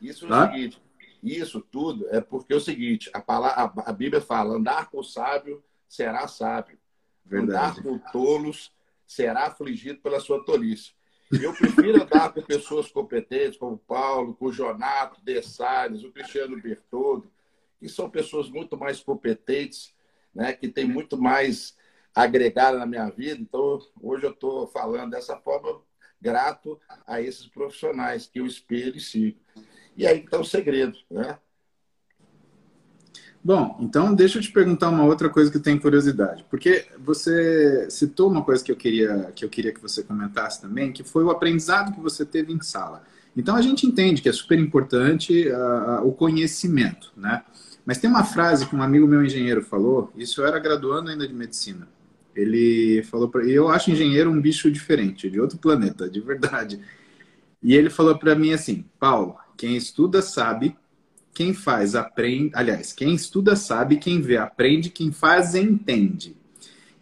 Isso 0.00 0.28
tá? 0.28 0.44
é 0.44 0.48
o 0.48 0.52
seguinte, 0.52 0.83
isso 1.24 1.60
tudo 1.60 2.06
é 2.10 2.20
porque 2.20 2.52
é 2.52 2.56
o 2.56 2.60
seguinte, 2.60 3.10
a, 3.14 3.20
palavra, 3.20 3.82
a, 3.86 3.92
Bíblia 3.92 4.20
fala, 4.20 4.54
andar 4.54 4.90
com 4.90 4.98
o 4.98 5.04
sábio 5.04 5.64
será 5.88 6.28
sábio. 6.28 6.78
Verdade. 7.24 7.80
Andar 7.80 7.82
com 7.82 7.98
tolos 8.12 8.70
será 9.06 9.46
afligido 9.46 10.00
pela 10.00 10.20
sua 10.20 10.44
tolice. 10.44 10.92
Eu 11.30 11.54
prefiro 11.54 12.02
andar 12.02 12.32
com 12.32 12.42
pessoas 12.42 12.90
competentes, 12.90 13.58
como 13.58 13.74
o 13.74 13.78
Paulo, 13.78 14.34
com 14.34 14.46
o 14.46 14.52
Jonato, 14.52 15.20
De 15.24 15.42
Salles, 15.42 16.04
o 16.04 16.12
Cristiano 16.12 16.60
Bertoldo, 16.60 17.30
que 17.80 17.88
são 17.88 18.10
pessoas 18.10 18.50
muito 18.50 18.76
mais 18.76 19.00
competentes, 19.00 19.94
né, 20.34 20.52
que 20.52 20.68
têm 20.68 20.84
muito 20.84 21.16
mais 21.16 21.76
agregado 22.14 22.78
na 22.78 22.86
minha 22.86 23.08
vida. 23.08 23.40
Então, 23.40 23.78
hoje 24.00 24.24
eu 24.24 24.30
estou 24.30 24.66
falando 24.66 25.10
dessa 25.10 25.36
forma, 25.38 25.80
grato 26.20 26.80
a 27.06 27.20
esses 27.20 27.46
profissionais 27.46 28.26
que 28.26 28.40
eu 28.40 28.46
espelho 28.46 28.96
e 28.96 29.00
sigo. 29.00 29.40
E 29.96 30.06
aí 30.06 30.20
está 30.20 30.38
o 30.38 30.44
segredo, 30.44 30.96
né? 31.10 31.38
Bom, 33.44 33.76
então 33.78 34.14
deixa 34.14 34.38
eu 34.38 34.42
te 34.42 34.50
perguntar 34.50 34.88
uma 34.88 35.04
outra 35.04 35.28
coisa 35.28 35.50
que 35.50 35.58
eu 35.58 35.62
tenho 35.62 35.78
curiosidade, 35.78 36.46
porque 36.48 36.86
você 36.98 37.86
citou 37.90 38.30
uma 38.30 38.42
coisa 38.42 38.64
que 38.64 38.72
eu 38.72 38.76
queria 38.76 39.30
que 39.36 39.44
eu 39.44 39.50
queria 39.50 39.70
que 39.70 39.82
você 39.82 40.02
comentasse 40.02 40.62
também, 40.62 40.90
que 40.90 41.04
foi 41.04 41.22
o 41.22 41.30
aprendizado 41.30 41.92
que 41.92 42.00
você 42.00 42.24
teve 42.24 42.54
em 42.54 42.60
sala. 42.62 43.02
Então 43.36 43.54
a 43.54 43.60
gente 43.60 43.86
entende 43.86 44.22
que 44.22 44.30
é 44.30 44.32
super 44.32 44.58
importante 44.58 45.46
uh, 45.48 46.06
o 46.06 46.12
conhecimento, 46.12 47.12
né? 47.14 47.44
Mas 47.84 47.98
tem 47.98 48.08
uma 48.08 48.24
frase 48.24 48.66
que 48.66 48.74
um 48.74 48.82
amigo 48.82 49.06
meu 49.06 49.22
engenheiro 49.22 49.60
falou, 49.60 50.10
isso 50.16 50.40
eu 50.40 50.46
era 50.46 50.58
graduando 50.58 51.10
ainda 51.10 51.28
de 51.28 51.34
medicina. 51.34 51.86
Ele 52.34 53.02
falou 53.04 53.28
para 53.28 53.44
eu 53.44 53.68
acho 53.68 53.90
engenheiro 53.90 54.30
um 54.30 54.40
bicho 54.40 54.70
diferente, 54.70 55.28
de 55.28 55.38
outro 55.38 55.58
planeta, 55.58 56.08
de 56.08 56.20
verdade. 56.20 56.80
E 57.62 57.74
ele 57.74 57.90
falou 57.90 58.18
para 58.18 58.34
mim 58.34 58.54
assim, 58.54 58.86
Paulo, 58.98 59.36
quem 59.56 59.76
estuda 59.76 60.22
sabe, 60.22 60.76
quem 61.32 61.52
faz 61.52 61.94
aprende. 61.94 62.50
Aliás, 62.54 62.92
quem 62.92 63.14
estuda 63.14 63.56
sabe, 63.56 63.96
quem 63.96 64.20
vê 64.20 64.36
aprende, 64.36 64.90
quem 64.90 65.10
faz 65.10 65.54
entende. 65.54 66.36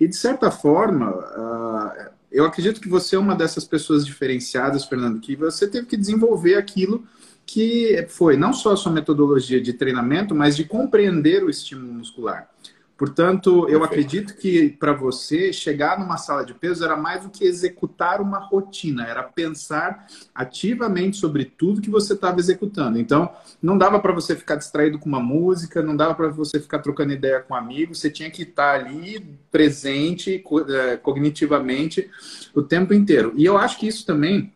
E 0.00 0.08
de 0.08 0.16
certa 0.16 0.50
forma, 0.50 1.10
uh, 1.10 2.10
eu 2.30 2.44
acredito 2.44 2.80
que 2.80 2.88
você 2.88 3.14
é 3.14 3.18
uma 3.18 3.36
dessas 3.36 3.64
pessoas 3.64 4.04
diferenciadas, 4.04 4.84
Fernando, 4.84 5.20
que 5.20 5.36
você 5.36 5.68
teve 5.68 5.86
que 5.86 5.96
desenvolver 5.96 6.56
aquilo 6.56 7.04
que 7.44 8.06
foi 8.08 8.36
não 8.36 8.52
só 8.52 8.72
a 8.72 8.76
sua 8.76 8.92
metodologia 8.92 9.60
de 9.60 9.72
treinamento, 9.72 10.34
mas 10.34 10.56
de 10.56 10.64
compreender 10.64 11.44
o 11.44 11.50
estímulo 11.50 11.92
muscular. 11.92 12.48
Portanto, 13.02 13.68
eu 13.68 13.82
acredito 13.82 14.36
que 14.36 14.68
para 14.68 14.92
você 14.92 15.52
chegar 15.52 15.98
numa 15.98 16.16
sala 16.16 16.44
de 16.44 16.54
peso 16.54 16.84
era 16.84 16.96
mais 16.96 17.24
do 17.24 17.30
que 17.30 17.42
executar 17.42 18.20
uma 18.20 18.38
rotina, 18.38 19.04
era 19.04 19.24
pensar 19.24 20.06
ativamente 20.32 21.16
sobre 21.16 21.44
tudo 21.44 21.80
que 21.80 21.90
você 21.90 22.12
estava 22.12 22.38
executando. 22.38 23.00
Então, 23.00 23.28
não 23.60 23.76
dava 23.76 23.98
para 23.98 24.12
você 24.12 24.36
ficar 24.36 24.54
distraído 24.54 25.00
com 25.00 25.08
uma 25.08 25.18
música, 25.18 25.82
não 25.82 25.96
dava 25.96 26.14
para 26.14 26.28
você 26.28 26.60
ficar 26.60 26.78
trocando 26.78 27.12
ideia 27.12 27.40
com 27.40 27.56
amigos, 27.56 27.98
você 27.98 28.08
tinha 28.08 28.30
que 28.30 28.44
estar 28.44 28.78
tá 28.78 28.86
ali 28.86 29.36
presente 29.50 30.40
é, 30.68 30.96
cognitivamente 30.96 32.08
o 32.54 32.62
tempo 32.62 32.94
inteiro. 32.94 33.32
E 33.34 33.44
eu 33.44 33.58
acho 33.58 33.80
que 33.80 33.88
isso 33.88 34.06
também 34.06 34.52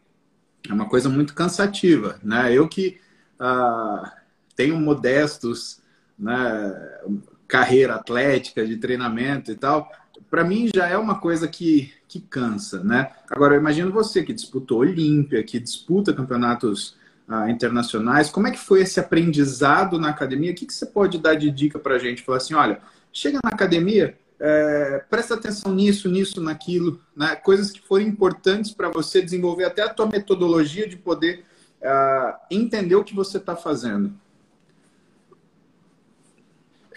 é 0.70 0.72
uma 0.72 0.88
coisa 0.88 1.08
muito 1.08 1.34
cansativa, 1.34 2.20
né? 2.22 2.54
Eu 2.54 2.68
que 2.68 3.00
ah, 3.40 4.18
tenho 4.54 4.78
modestos, 4.78 5.80
né? 6.16 7.00
Carreira 7.46 7.94
atlética, 7.94 8.66
de 8.66 8.76
treinamento 8.76 9.50
e 9.50 9.54
tal, 9.54 9.90
para 10.30 10.44
mim 10.44 10.68
já 10.74 10.88
é 10.88 10.96
uma 10.96 11.18
coisa 11.18 11.46
que, 11.46 11.92
que 12.08 12.20
cansa, 12.20 12.82
né? 12.82 13.10
Agora, 13.30 13.54
eu 13.54 13.60
imagino 13.60 13.92
você 13.92 14.22
que 14.22 14.32
disputou 14.32 14.80
Olímpia, 14.80 15.42
que 15.42 15.58
disputa 15.58 16.12
campeonatos 16.12 16.96
ah, 17.28 17.50
internacionais, 17.50 18.30
como 18.30 18.46
é 18.46 18.50
que 18.50 18.58
foi 18.58 18.82
esse 18.82 18.98
aprendizado 19.00 19.98
na 19.98 20.10
academia? 20.10 20.52
O 20.52 20.54
que, 20.54 20.66
que 20.66 20.74
você 20.74 20.86
pode 20.86 21.18
dar 21.18 21.34
de 21.34 21.50
dica 21.50 21.78
para 21.78 21.96
a 21.96 21.98
gente? 21.98 22.22
Falar 22.22 22.38
assim, 22.38 22.54
olha, 22.54 22.80
chega 23.12 23.38
na 23.42 23.50
academia, 23.50 24.16
é, 24.38 25.04
presta 25.08 25.34
atenção 25.34 25.74
nisso, 25.74 26.10
nisso, 26.10 26.40
naquilo, 26.40 27.00
né? 27.16 27.36
coisas 27.36 27.70
que 27.70 27.80
forem 27.80 28.06
importantes 28.06 28.72
para 28.72 28.90
você 28.90 29.22
desenvolver 29.22 29.64
até 29.64 29.82
a 29.82 29.88
tua 29.88 30.06
metodologia 30.06 30.88
de 30.88 30.96
poder 30.96 31.44
ah, 31.82 32.40
entender 32.50 32.94
o 32.96 33.04
que 33.04 33.14
você 33.14 33.38
está 33.38 33.56
fazendo. 33.56 34.12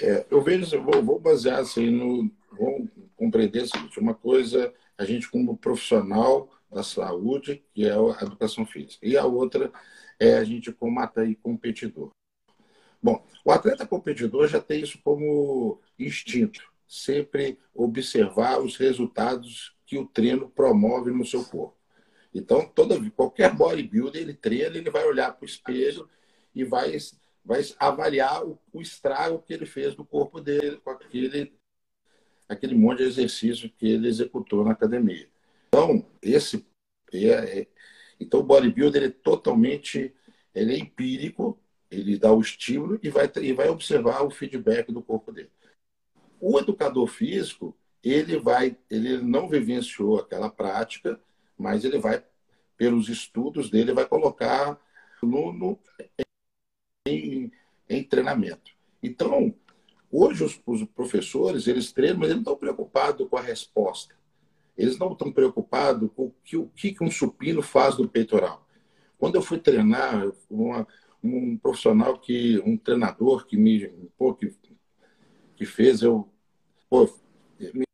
É, 0.02 0.26
eu 0.30 0.42
vejo, 0.42 0.76
eu 0.76 0.84
vou, 0.84 1.04
vou 1.04 1.20
basear 1.20 1.60
assim 1.60 1.90
no, 1.90 2.32
vou 2.52 2.88
compreender 3.16 3.64
o 3.64 3.68
seguinte, 3.68 4.00
uma 4.00 4.14
coisa, 4.14 4.74
a 4.98 5.04
gente 5.04 5.30
como 5.30 5.58
profissional 5.58 6.50
da 6.72 6.84
saúde, 6.84 7.64
que 7.74 7.86
é 7.86 7.92
a 7.92 8.24
educação 8.24 8.66
física, 8.66 9.06
e 9.06 9.18
a 9.18 9.26
outra 9.26 9.72
é 10.20 10.38
a 10.38 10.44
gente 10.44 10.72
como 10.72 11.00
atleta 11.00 11.30
e 11.30 11.36
competidor. 11.36 12.12
Bom, 13.02 13.26
o 13.46 13.52
atleta 13.52 13.86
competidor 13.86 14.48
já 14.48 14.62
tem 14.62 14.82
isso 14.82 15.00
como 15.04 15.82
instinto, 15.98 16.62
sempre 16.88 17.58
observar 17.74 18.60
os 18.60 18.78
resultados 18.78 19.76
que 19.86 19.98
o 19.98 20.06
treino 20.06 20.50
promove 20.50 21.12
no 21.12 21.26
seu 21.26 21.44
corpo. 21.44 21.78
Então, 22.34 22.66
toda, 22.68 22.98
qualquer 23.12 23.54
bodybuilder, 23.56 24.22
ele 24.22 24.34
treina, 24.34 24.78
ele 24.78 24.92
vai 24.92 25.06
olhar 25.06 25.34
para 25.34 25.44
o 25.44 25.50
espelho 25.50 26.08
e 26.54 26.64
vai 26.64 26.96
vai 27.44 27.62
avaliar 27.80 28.46
o, 28.46 28.60
o, 28.72 28.82
estrago 28.82 29.42
que 29.42 29.54
ele 29.54 29.66
fez 29.66 29.96
no 29.96 30.06
corpo 30.06 30.40
dele 30.40 30.78
com 30.78 30.92
aquele, 30.92 31.54
aquele 32.48 32.76
monte 32.76 33.00
de 33.00 33.06
exercício 33.06 33.70
que 33.78 33.88
ele 33.88 34.08
executou 34.08 34.64
na 34.64 34.72
academia. 34.72 35.28
Então, 35.68 36.06
esse 36.22 36.66
é, 37.14 37.62
é, 37.62 37.68
então 38.20 38.42
o 38.42 38.44
bodybuilder 38.44 39.04
é 39.04 39.10
totalmente 39.10 40.14
ele 40.54 40.74
é 40.74 40.80
empírico, 40.80 41.60
ele 41.90 42.18
dá 42.18 42.32
o 42.32 42.42
estímulo 42.42 43.00
e 43.02 43.10
vai, 43.10 43.32
e 43.42 43.54
vai 43.54 43.70
observar 43.70 44.24
o 44.24 44.30
feedback 44.30 44.92
do 44.92 45.02
corpo 45.02 45.32
dele. 45.32 45.52
O 46.40 46.60
educador 46.60 47.08
físico, 47.08 47.76
ele 48.04 48.38
vai, 48.38 48.78
ele 48.90 49.18
não 49.20 49.48
vivenciou 49.48 50.20
aquela 50.20 50.50
prática, 50.50 51.20
mas 51.58 51.84
ele 51.84 51.98
vai, 51.98 52.24
pelos 52.78 53.10
estudos 53.10 53.70
dele, 53.70 53.94
vai 53.94 54.06
colocar 54.06 54.80
no, 55.22 55.52
no 55.52 55.80
em, 57.10 57.52
em 57.90 58.04
treinamento. 58.04 58.72
Então, 59.02 59.54
hoje 60.12 60.44
os, 60.44 60.62
os, 60.66 60.84
professores, 60.84 61.68
eles 61.68 61.92
treinam, 61.92 62.20
mas 62.20 62.30
eles 62.30 62.44
não 62.44 62.54
estão 62.54 62.58
preocupados 62.58 63.28
com 63.28 63.38
a 63.38 63.42
resposta. 63.42 64.16
Eles 64.78 64.98
não 64.98 65.12
estão 65.14 65.32
preocupados 65.32 66.10
com 66.16 66.26
o 66.26 66.36
que, 66.44 66.58
o 66.58 66.68
que 66.68 66.96
um 67.02 67.12
supino 67.12 67.62
faz 67.62 67.98
no 67.98 68.08
peitoral. 68.08 68.66
Quando 69.18 69.36
eu 69.36 69.42
fui 69.42 69.60
treinar, 69.60 70.32
uma, 70.50 70.88
um 71.24 71.58
profissional 71.58 72.18
que, 72.18 72.60
um 72.66 72.78
treinador 72.78 73.46
que 73.46 73.58
me, 73.58 73.88
pô, 74.18 74.34
que, 74.34 74.56
que 75.56 75.66
fez 75.66 76.02
eu, 76.02 76.30
pô, 76.90 77.10
me, 77.60 77.86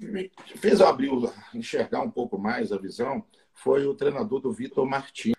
me 0.00 0.30
fez 0.56 0.80
eu 0.80 0.86
abrir, 0.86 1.10
enxergar 1.54 2.00
um 2.00 2.10
pouco 2.10 2.38
mais 2.38 2.72
a 2.72 2.78
visão, 2.78 3.24
foi 3.52 3.86
o 3.86 3.94
treinador 3.94 4.40
do 4.40 4.50
Vitor 4.50 4.86
Martins, 4.86 5.36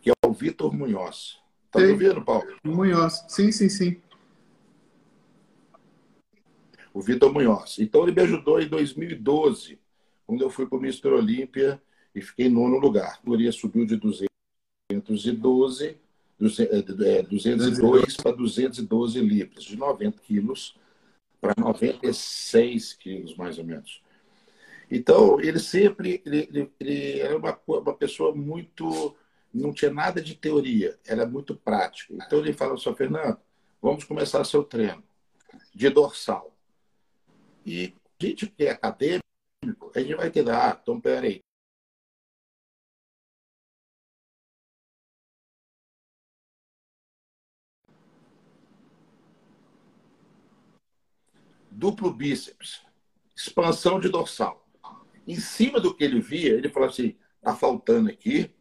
que 0.00 0.10
é 0.10 0.12
o 0.26 0.32
Vitor 0.32 0.74
Munhoz. 0.74 1.43
Tá 1.74 1.80
me 1.80 1.90
ouvindo, 1.90 2.24
Paulo? 2.24 2.46
Munhoz. 2.62 3.24
Sim, 3.28 3.50
sim, 3.50 3.68
sim. 3.68 4.00
O 6.92 7.00
Vitor 7.00 7.32
Munhoz. 7.32 7.80
Então, 7.80 8.04
ele 8.04 8.12
me 8.12 8.22
ajudou 8.22 8.60
em 8.60 8.68
2012, 8.68 9.80
quando 10.24 10.42
eu 10.42 10.50
fui 10.50 10.66
para 10.66 10.78
o 10.78 10.80
Mister 10.80 11.12
Olímpia 11.12 11.82
e 12.14 12.22
fiquei 12.22 12.46
em 12.46 12.50
nono 12.50 12.78
lugar. 12.78 13.08
A 13.08 13.16
categoria 13.16 13.50
subiu 13.50 13.84
de 13.84 13.96
212, 13.96 15.98
202 16.48 18.16
para 18.18 18.30
212 18.30 19.20
libras, 19.20 19.64
de 19.64 19.76
90 19.76 20.22
quilos 20.22 20.76
para 21.40 21.54
96 21.58 22.92
quilos, 22.92 23.36
mais 23.36 23.58
ou 23.58 23.64
menos. 23.64 24.00
Então, 24.88 25.40
ele 25.40 25.58
sempre 25.58 26.22
ele, 26.24 26.48
ele, 26.48 26.70
ele 26.78 27.18
era 27.18 27.36
uma, 27.36 27.58
uma 27.66 27.94
pessoa 27.94 28.32
muito 28.32 29.16
não 29.54 29.72
tinha 29.72 29.92
nada 29.92 30.20
de 30.20 30.34
teoria, 30.34 30.98
era 31.06 31.24
muito 31.26 31.56
prático. 31.56 32.14
Então 32.14 32.40
ele 32.40 32.52
falou 32.52 32.74
assim, 32.74 32.94
Fernando, 32.94 33.38
vamos 33.80 34.04
começar 34.04 34.44
seu 34.44 34.64
treino 34.64 35.02
de 35.74 35.88
dorsal. 35.88 36.56
E 37.64 37.94
gente 38.20 38.46
que 38.48 38.64
é 38.64 38.70
acadêmico, 38.72 39.22
a 39.94 40.00
gente 40.00 40.14
vai 40.16 40.30
ter, 40.30 40.48
ah, 40.50 40.78
então 40.82 41.00
peraí. 41.00 41.40
Duplo 51.70 52.12
bíceps, 52.12 52.82
expansão 53.36 54.00
de 54.00 54.08
dorsal. 54.08 54.66
Em 55.26 55.36
cima 55.36 55.80
do 55.80 55.94
que 55.94 56.04
ele 56.04 56.20
via, 56.20 56.54
ele 56.54 56.68
falou 56.68 56.88
assim: 56.88 57.16
tá 57.40 57.54
faltando 57.54 58.08
aqui 58.10 58.53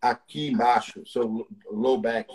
aqui 0.00 0.48
embaixo, 0.48 1.06
seu 1.06 1.46
low 1.70 1.98
back 1.98 2.34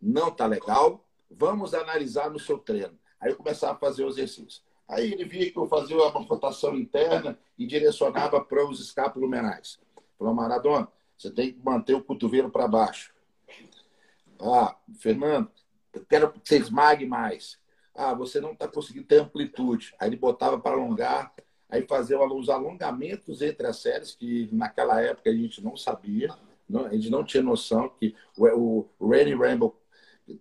não 0.00 0.28
está 0.28 0.46
legal, 0.46 1.04
vamos 1.30 1.74
analisar 1.74 2.30
no 2.30 2.38
seu 2.38 2.58
treino. 2.58 2.98
Aí 3.20 3.30
eu 3.30 3.36
começava 3.36 3.74
a 3.74 3.78
fazer 3.78 4.04
o 4.04 4.08
exercício. 4.08 4.62
Aí 4.88 5.12
ele 5.12 5.24
via 5.24 5.50
que 5.50 5.58
eu 5.58 5.68
fazia 5.68 5.96
uma 5.96 6.08
rotação 6.08 6.74
interna 6.74 7.38
e 7.56 7.66
direcionava 7.66 8.40
para 8.40 8.66
os 8.66 8.80
escapulomerais. 8.80 9.78
Falou, 10.18 10.34
Maradona, 10.34 10.88
você 11.16 11.30
tem 11.30 11.52
que 11.52 11.60
manter 11.62 11.94
o 11.94 12.02
cotovelo 12.02 12.50
para 12.50 12.66
baixo. 12.66 13.14
Ah, 14.40 14.74
Fernando, 14.98 15.50
eu 15.92 16.04
quero 16.06 16.32
que 16.32 16.40
você 16.42 16.58
esmague 16.58 17.06
mais. 17.06 17.58
Ah, 17.94 18.14
você 18.14 18.40
não 18.40 18.52
está 18.52 18.66
conseguindo 18.66 19.06
ter 19.06 19.20
amplitude. 19.20 19.94
Aí 20.00 20.08
ele 20.08 20.16
botava 20.16 20.58
para 20.58 20.72
alongar, 20.72 21.32
aí 21.68 21.86
fazia 21.86 22.18
os 22.20 22.48
alongamentos 22.48 23.42
entre 23.42 23.66
as 23.66 23.76
séries, 23.76 24.14
que 24.14 24.48
naquela 24.50 25.00
época 25.00 25.30
a 25.30 25.34
gente 25.34 25.62
não 25.62 25.76
sabia. 25.76 26.34
Não, 26.70 26.86
a 26.86 26.92
gente 26.92 27.10
não 27.10 27.24
tinha 27.24 27.42
noção 27.42 27.88
que 27.88 28.14
o, 28.36 28.86
o 28.98 29.10
Randy 29.10 29.34
Rambo 29.34 29.76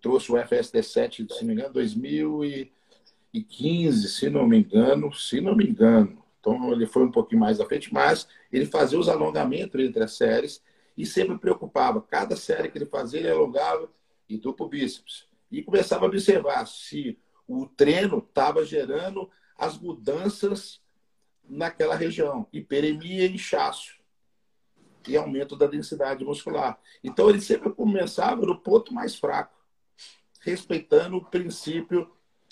trouxe 0.02 0.32
o 0.32 0.36
FSD7, 0.36 1.32
se 1.32 1.42
não 1.42 1.48
me 1.48 1.54
engano, 1.54 1.74
2015, 1.74 4.10
se 4.10 4.30
não 4.30 4.48
me 4.48 4.60
engano, 4.60 5.14
se 5.14 5.42
não 5.42 5.56
me 5.56 5.68
engano. 5.68 6.24
Então 6.40 6.72
ele 6.72 6.86
foi 6.86 7.04
um 7.04 7.12
pouquinho 7.12 7.42
mais 7.42 7.60
à 7.60 7.66
frente, 7.66 7.94
mas 7.94 8.28
ele 8.52 8.66
fazia 8.66 9.00
os 9.00 9.10
alongamentos 9.10 9.82
entre 9.82 10.04
as 10.04 10.16
séries 10.16 10.64
e 10.96 11.06
sempre 11.06 11.38
preocupava. 11.38 12.02
Cada 12.02 12.36
série 12.36 12.70
que 12.70 12.78
ele 12.78 12.86
fazia, 12.86 13.20
ele 13.20 13.32
alongava 13.32 13.90
e 14.28 14.38
duplo 14.38 14.70
bíceps. 14.70 15.28
e 15.52 15.64
começava 15.64 16.06
a 16.06 16.08
observar 16.08 16.68
se 16.68 17.18
o 17.48 17.66
treino 17.66 18.20
estava 18.20 18.64
gerando 18.64 19.28
as 19.58 19.80
mudanças 19.80 20.80
naquela 21.44 21.96
região, 21.96 22.46
hiperemia 22.54 23.26
e 23.26 23.34
inchaço, 23.34 23.99
e 25.10 25.18
aumento 25.18 25.56
da 25.56 25.68
densidade 25.68 26.24
muscular. 26.24 26.80
Então, 27.04 27.30
ele 27.30 27.42
sempre 27.42 27.72
começava 27.72 28.46
no 28.46 28.58
ponto 28.60 28.94
mais 28.94 29.16
fraco, 29.16 29.58
respeitando 30.42 31.18
o 31.18 31.26
princípio 31.26 32.10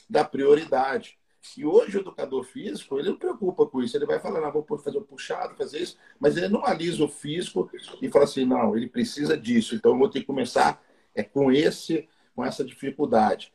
da 0.10 0.24
prioridade. 0.24 1.17
E 1.56 1.65
hoje 1.65 1.98
o 1.98 2.02
educador 2.02 2.43
físico, 2.43 3.00
ele 3.00 3.10
não 3.10 3.17
preocupa 3.17 3.65
com 3.65 3.82
isso. 3.82 3.96
Ele 3.96 4.06
vai 4.06 4.20
falar, 4.20 4.41
não, 4.41 4.52
vou 4.52 4.78
fazer 4.78 4.98
o 4.98 5.02
puxado, 5.02 5.56
fazer 5.56 5.80
isso, 5.80 5.98
mas 6.20 6.36
ele 6.36 6.50
não 6.50 6.65
analisa 6.65 7.04
o 7.04 7.08
físico 7.08 7.70
e 8.02 8.10
fala 8.10 8.26
assim, 8.26 8.46
não, 8.46 8.76
ele 8.76 8.88
precisa 8.88 9.38
disso, 9.38 9.76
então 9.76 9.91
eu 9.91 9.98
vou 9.98 10.10
ter 10.10 10.22
que 10.22 10.26
começar 10.26 10.82
é 11.15 11.24
com 11.24 11.52
esse, 11.52 12.08
com 12.36 12.46
essa 12.46 12.63
dificuldade. 12.63 13.52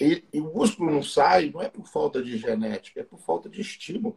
E, 0.00 0.24
e 0.32 0.40
o 0.40 0.52
músculo 0.54 0.90
não 0.90 1.02
sai, 1.02 1.50
não 1.50 1.60
é 1.60 1.68
por 1.68 1.86
falta 1.86 2.22
de 2.22 2.38
genética, 2.38 3.00
é 3.00 3.04
por 3.04 3.18
falta 3.18 3.48
de 3.48 3.60
estímulo. 3.60 4.16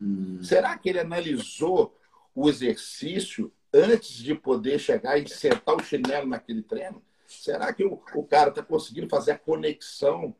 Hum. 0.00 0.38
Será 0.42 0.76
que 0.76 0.88
ele 0.88 1.00
analisou 1.00 1.96
o 2.34 2.48
exercício 2.48 3.52
antes 3.72 4.14
de 4.14 4.34
poder 4.34 4.78
chegar 4.78 5.18
e 5.18 5.28
sentar 5.28 5.76
o 5.76 5.82
chinelo 5.82 6.26
naquele 6.26 6.62
treino? 6.62 7.02
Será 7.26 7.72
que 7.72 7.84
o, 7.84 8.00
o 8.14 8.24
cara 8.24 8.50
está 8.50 8.62
conseguindo 8.62 9.08
fazer 9.08 9.32
a 9.32 9.38
conexão 9.38 10.34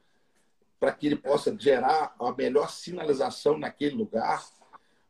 para 0.80 0.92
que 0.92 1.06
ele 1.06 1.16
possa 1.16 1.54
gerar 1.58 2.14
a 2.18 2.32
melhor 2.32 2.70
sinalização 2.70 3.58
naquele 3.58 3.94
lugar? 3.94 4.46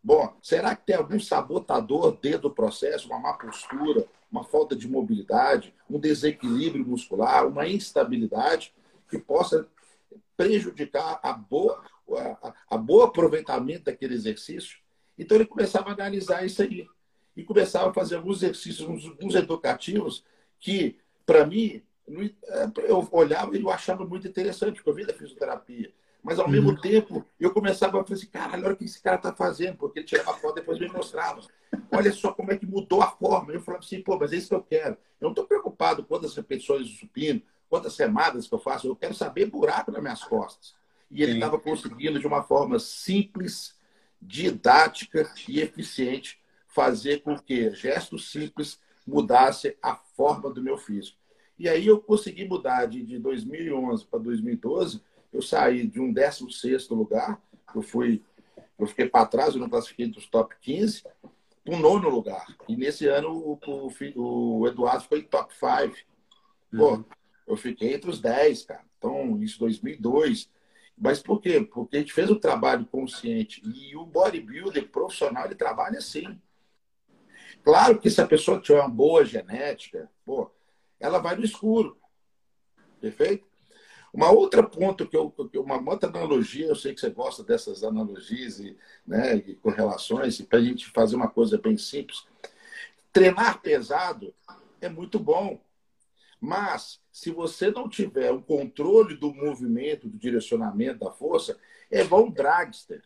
Bom, 0.02 0.36
será 0.42 0.74
que 0.74 0.86
tem 0.86 0.96
algum 0.96 1.20
sabotador 1.20 2.16
dentro 2.20 2.42
do 2.42 2.50
processo, 2.50 3.08
uma 3.08 3.18
má 3.18 3.34
postura, 3.34 4.06
uma 4.30 4.44
falta 4.44 4.74
de 4.74 4.88
mobilidade, 4.88 5.74
um 5.88 5.98
desequilíbrio 5.98 6.86
muscular, 6.86 7.46
uma 7.46 7.66
instabilidade 7.66 8.74
que 9.08 9.18
possa 9.18 9.68
prejudicar 10.36 11.20
a 11.22 11.32
boa, 11.32 11.82
a, 12.42 12.54
a 12.70 12.76
boa 12.76 13.06
aproveitamento 13.06 13.84
daquele 13.84 14.14
exercício? 14.14 14.78
Então 15.18 15.36
ele 15.36 15.46
começava 15.46 15.90
a 15.90 15.92
analisar 15.92 16.44
isso 16.44 16.62
aí 16.62 16.88
e 17.38 17.44
começava 17.44 17.90
a 17.90 17.94
fazer 17.94 18.16
alguns 18.16 18.42
exercícios, 18.42 19.06
alguns 19.06 19.36
educativos 19.36 20.24
que, 20.58 20.98
para 21.24 21.46
mim, 21.46 21.80
é, 22.48 22.66
eu 22.88 23.08
olhava 23.12 23.56
e 23.56 23.62
eu 23.62 23.70
achava 23.70 24.04
muito 24.04 24.26
interessante, 24.26 24.74
porque 24.74 24.90
eu 24.90 24.94
vi 24.94 25.06
da 25.06 25.14
fisioterapia. 25.14 25.92
Mas, 26.20 26.40
ao 26.40 26.46
uhum. 26.46 26.50
mesmo 26.50 26.80
tempo, 26.80 27.24
eu 27.38 27.52
começava 27.52 28.00
a 28.00 28.04
falar 28.04 28.16
assim, 28.16 28.26
caralho, 28.26 28.64
olha 28.64 28.74
o 28.74 28.76
que 28.76 28.84
esse 28.84 29.00
cara 29.00 29.18
está 29.18 29.32
fazendo, 29.32 29.76
porque 29.76 30.00
ele 30.00 30.06
tirava 30.06 30.32
a 30.32 30.34
foto 30.34 30.56
depois 30.56 30.80
me 30.80 30.88
mostrava. 30.88 31.40
Olha 31.92 32.12
só 32.12 32.32
como 32.32 32.50
é 32.50 32.56
que 32.56 32.66
mudou 32.66 33.02
a 33.02 33.10
forma. 33.12 33.52
Eu 33.52 33.60
falava 33.60 33.84
assim, 33.84 34.02
pô, 34.02 34.18
mas 34.18 34.32
é 34.32 34.36
isso 34.36 34.48
que 34.48 34.54
eu 34.56 34.62
quero. 34.62 34.94
Eu 35.20 35.26
não 35.26 35.30
estou 35.30 35.46
preocupado 35.46 36.02
com 36.02 36.08
quantas 36.08 36.34
repetições 36.34 36.90
do 36.90 36.96
supino, 36.96 37.40
quantas 37.70 37.96
remadas 37.96 38.48
que 38.48 38.54
eu 38.54 38.58
faço, 38.58 38.88
eu 38.88 38.96
quero 38.96 39.14
saber 39.14 39.46
buraco 39.46 39.92
nas 39.92 40.02
minhas 40.02 40.24
costas. 40.24 40.74
E 41.08 41.22
ele 41.22 41.34
estava 41.34 41.56
conseguindo, 41.56 42.18
de 42.18 42.26
uma 42.26 42.42
forma 42.42 42.80
simples, 42.80 43.76
didática 44.20 45.30
e 45.46 45.60
eficiente, 45.60 46.37
fazer 46.78 47.22
com 47.22 47.36
que 47.36 47.72
gestos 47.72 48.30
simples 48.30 48.78
mudassem 49.04 49.74
a 49.82 49.96
forma 49.96 50.48
do 50.48 50.62
meu 50.62 50.78
físico. 50.78 51.18
E 51.58 51.68
aí 51.68 51.88
eu 51.88 52.00
consegui 52.00 52.46
mudar 52.46 52.86
de, 52.86 53.04
de 53.04 53.18
2011 53.18 54.06
para 54.06 54.20
2012. 54.20 55.02
Eu 55.32 55.42
saí 55.42 55.88
de 55.88 56.00
um 56.00 56.12
16 56.12 56.88
lugar, 56.90 57.42
eu 57.74 57.82
fui, 57.82 58.22
eu 58.78 58.86
fiquei 58.86 59.08
para 59.08 59.26
trás, 59.26 59.54
eu 59.54 59.60
não 59.60 59.68
classifiquei 59.68 60.06
dos 60.06 60.28
top 60.28 60.54
15, 60.60 61.02
para 61.64 61.74
um 61.74 61.80
nono 61.80 62.08
lugar. 62.08 62.46
E 62.68 62.76
nesse 62.76 63.08
ano 63.08 63.32
o, 63.32 63.58
o, 63.66 64.60
o 64.60 64.68
Eduardo 64.68 65.02
ficou 65.02 65.18
em 65.18 65.22
top 65.22 65.52
5. 65.52 65.96
Pô, 66.76 66.94
uhum. 66.94 67.04
eu 67.44 67.56
fiquei 67.56 67.92
entre 67.92 68.08
os 68.08 68.20
10, 68.20 68.62
cara. 68.66 68.84
Então, 68.98 69.42
isso 69.42 69.58
2002. 69.58 70.48
Mas 70.96 71.20
por 71.20 71.40
quê? 71.40 71.60
Porque 71.60 71.96
a 71.96 71.98
gente 71.98 72.12
fez 72.12 72.30
um 72.30 72.38
trabalho 72.38 72.86
consciente. 72.86 73.60
E 73.64 73.96
o 73.96 74.06
bodybuilder 74.06 74.88
profissional, 74.90 75.44
ele 75.46 75.56
trabalha 75.56 75.98
assim. 75.98 76.38
Claro 77.62 77.98
que 77.98 78.10
se 78.10 78.20
a 78.20 78.26
pessoa 78.26 78.60
tiver 78.60 78.80
uma 78.80 78.88
boa 78.88 79.24
genética, 79.24 80.10
pô, 80.24 80.50
ela 80.98 81.18
vai 81.18 81.36
no 81.36 81.44
escuro. 81.44 81.98
Perfeito? 83.00 83.46
Uma 84.12 84.30
outra 84.30 84.62
ponto 84.62 85.06
que 85.06 85.16
eu, 85.16 85.32
uma 85.56 85.90
outra 85.90 86.08
analogia, 86.08 86.66
eu 86.66 86.74
sei 86.74 86.94
que 86.94 87.00
você 87.00 87.10
gosta 87.10 87.44
dessas 87.44 87.84
analogias 87.84 88.58
e, 88.58 88.76
né, 89.06 89.36
e 89.36 89.54
correlações, 89.54 90.40
para 90.40 90.58
a 90.58 90.62
gente 90.62 90.90
fazer 90.90 91.14
uma 91.14 91.28
coisa 91.28 91.58
bem 91.58 91.76
simples. 91.76 92.26
Treinar 93.12 93.60
pesado 93.60 94.34
é 94.80 94.88
muito 94.88 95.18
bom, 95.18 95.60
mas 96.40 97.00
se 97.12 97.30
você 97.30 97.70
não 97.70 97.88
tiver 97.88 98.30
o 98.30 98.42
controle 98.42 99.14
do 99.16 99.34
movimento, 99.34 100.08
do 100.08 100.18
direcionamento 100.18 101.00
da 101.00 101.10
força, 101.10 101.58
é 101.90 102.02
um 102.14 102.30
dragster, 102.30 103.02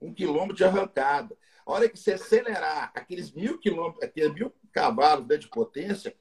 um 0.00 0.12
quilômetro 0.12 0.56
de 0.56 0.64
arrancada. 0.64 1.36
A 1.66 1.72
hora 1.72 1.88
que 1.88 1.98
você 1.98 2.12
acelerar 2.12 2.90
aqueles 2.94 3.32
mil 3.32 3.58
quilômetros, 3.58 4.02
aqueles 4.02 4.32
mil 4.32 4.52
cavalos 4.72 5.26
de 5.38 5.48
potência, 5.48 6.14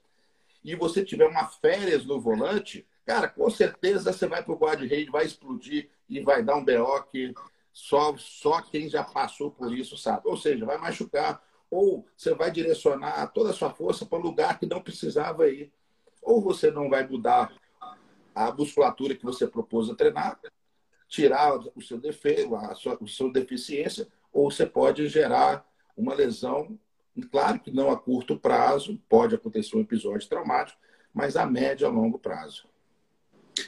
e 0.64 0.76
você 0.76 1.04
tiver 1.04 1.28
uma 1.28 1.48
férias 1.48 2.06
no 2.06 2.20
volante, 2.20 2.86
cara, 3.06 3.28
com 3.28 3.50
certeza 3.50 4.12
você 4.12 4.28
vai 4.28 4.44
para 4.44 4.54
o 4.54 4.58
guarda-rede, 4.58 5.10
vai 5.10 5.26
explodir 5.26 5.90
e 6.08 6.20
vai 6.20 6.44
dar 6.44 6.56
um 6.58 6.66
BO 6.66 7.04
que 7.12 7.34
só, 7.72 8.16
só 8.18 8.62
quem 8.62 8.90
já 8.90 9.04
passou 9.04 9.52
por 9.52 9.74
isso 9.74 9.98
sabe. 9.98 10.24
Ou 10.26 10.36
seja, 10.36 10.66
vai 10.66 10.78
machucar. 10.78 11.42
Ou 11.72 12.06
você 12.18 12.34
vai 12.34 12.52
direcionar 12.52 13.28
toda 13.28 13.52
a 13.52 13.54
sua 13.54 13.72
força 13.72 14.06
para 14.06 14.18
lugar 14.18 14.60
que 14.60 14.66
não 14.66 14.82
precisava 14.82 15.48
ir. 15.48 15.72
Ou 16.22 16.42
você 16.42 16.72
não 16.72 16.90
vai 16.90 17.08
mudar 17.08 17.54
a 18.36 18.52
musculatura 18.52 19.16
que 19.16 19.26
você 19.26 19.48
propôs 19.48 19.90
a 19.90 19.96
treinar, 19.96 20.40
tirar 21.10 21.58
o 21.76 21.82
seu 21.82 21.98
defeito, 21.98 22.56
a 22.56 22.74
sua, 22.76 22.98
a 23.02 23.08
sua 23.08 23.34
deficiência, 23.34 24.08
ou 24.32 24.50
você 24.50 24.66
pode 24.66 25.10
gerar 25.10 25.68
uma 25.98 26.14
lesão 26.14 26.80
Claro 27.32 27.60
que 27.60 27.72
não 27.72 27.92
a 27.92 27.98
curto 27.98 28.38
prazo, 28.38 29.00
pode 29.10 29.36
acontecer 29.36 29.76
um 29.76 29.82
episódio 29.82 30.28
traumático, 30.28 30.78
mas 31.14 31.36
a 31.36 31.46
médio 31.46 31.88
a 31.88 31.90
longo 31.90 32.18
prazo. 32.18 32.66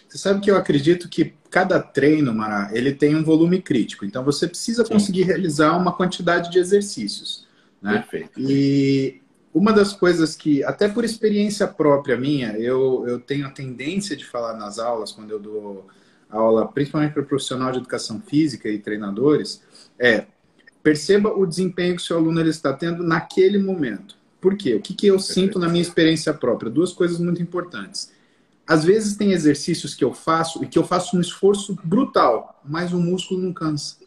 Você 0.08 0.18
sabe 0.18 0.42
que 0.42 0.50
eu 0.50 0.56
acredito 0.56 1.10
que 1.10 1.34
cada 1.50 1.80
treino, 1.82 2.34
Mará, 2.34 2.70
ele 2.74 2.94
tem 2.94 3.16
um 3.16 3.24
volume 3.24 3.62
crítico. 3.62 4.06
Então 4.06 4.24
você 4.24 4.48
precisa 4.48 4.86
Sim. 4.86 4.94
conseguir 4.94 5.24
realizar 5.24 5.78
uma 5.78 5.92
quantidade 5.92 6.50
de 6.50 6.60
exercícios. 6.60 7.46
Né? 7.82 8.00
Perfeito. 8.00 8.40
E 8.40 9.22
uma 9.54 9.74
das 9.74 9.92
coisas 9.92 10.36
que, 10.36 10.64
até 10.64 10.88
por 10.88 11.04
experiência 11.04 11.68
própria 11.68 12.16
minha, 12.16 12.54
eu, 12.58 13.06
eu 13.08 13.20
tenho 13.20 13.46
a 13.46 13.52
tendência 13.52 14.16
de 14.16 14.26
falar 14.26 14.54
nas 14.54 14.80
aulas, 14.80 15.12
quando 15.12 15.32
eu 15.32 15.40
dou 15.40 15.88
aula, 16.32 16.68
principalmente 16.68 17.14
para 17.14 17.24
profissional 17.24 17.72
de 17.72 17.80
educação 17.80 18.22
física 18.22 18.70
e 18.70 18.80
treinadores, 18.80 19.62
é 20.00 20.26
Perceba 20.84 21.32
o 21.32 21.46
desempenho 21.46 21.96
que 21.96 22.02
o 22.02 22.06
seu 22.06 22.18
aluno 22.18 22.40
ele 22.40 22.50
está 22.50 22.74
tendo 22.74 23.04
naquele 23.04 23.60
momento. 23.60 24.18
Por 24.40 24.58
quê? 24.58 24.76
O 24.76 24.82
que, 24.82 24.96
que 24.96 25.06
eu 25.06 25.20
sinto 25.20 25.60
na 25.60 25.70
minha 25.70 25.82
experiência 25.82 26.34
própria? 26.34 26.72
Duas 26.72 26.92
coisas 26.92 27.20
muito 27.20 27.42
importantes. 27.42 28.12
Às 28.66 28.84
vezes 28.84 29.16
tem 29.16 29.32
exercícios 29.32 29.94
que 29.94 30.04
eu 30.04 30.14
faço 30.14 30.64
e 30.64 30.68
que 30.68 30.80
eu 30.80 30.84
faço 30.84 31.16
um 31.16 31.22
esforço 31.22 31.78
brutal, 31.84 32.60
mas 32.66 32.94
o 32.94 33.00
músculo 33.00 33.42
não 33.42 33.54
cansa. 33.54 33.98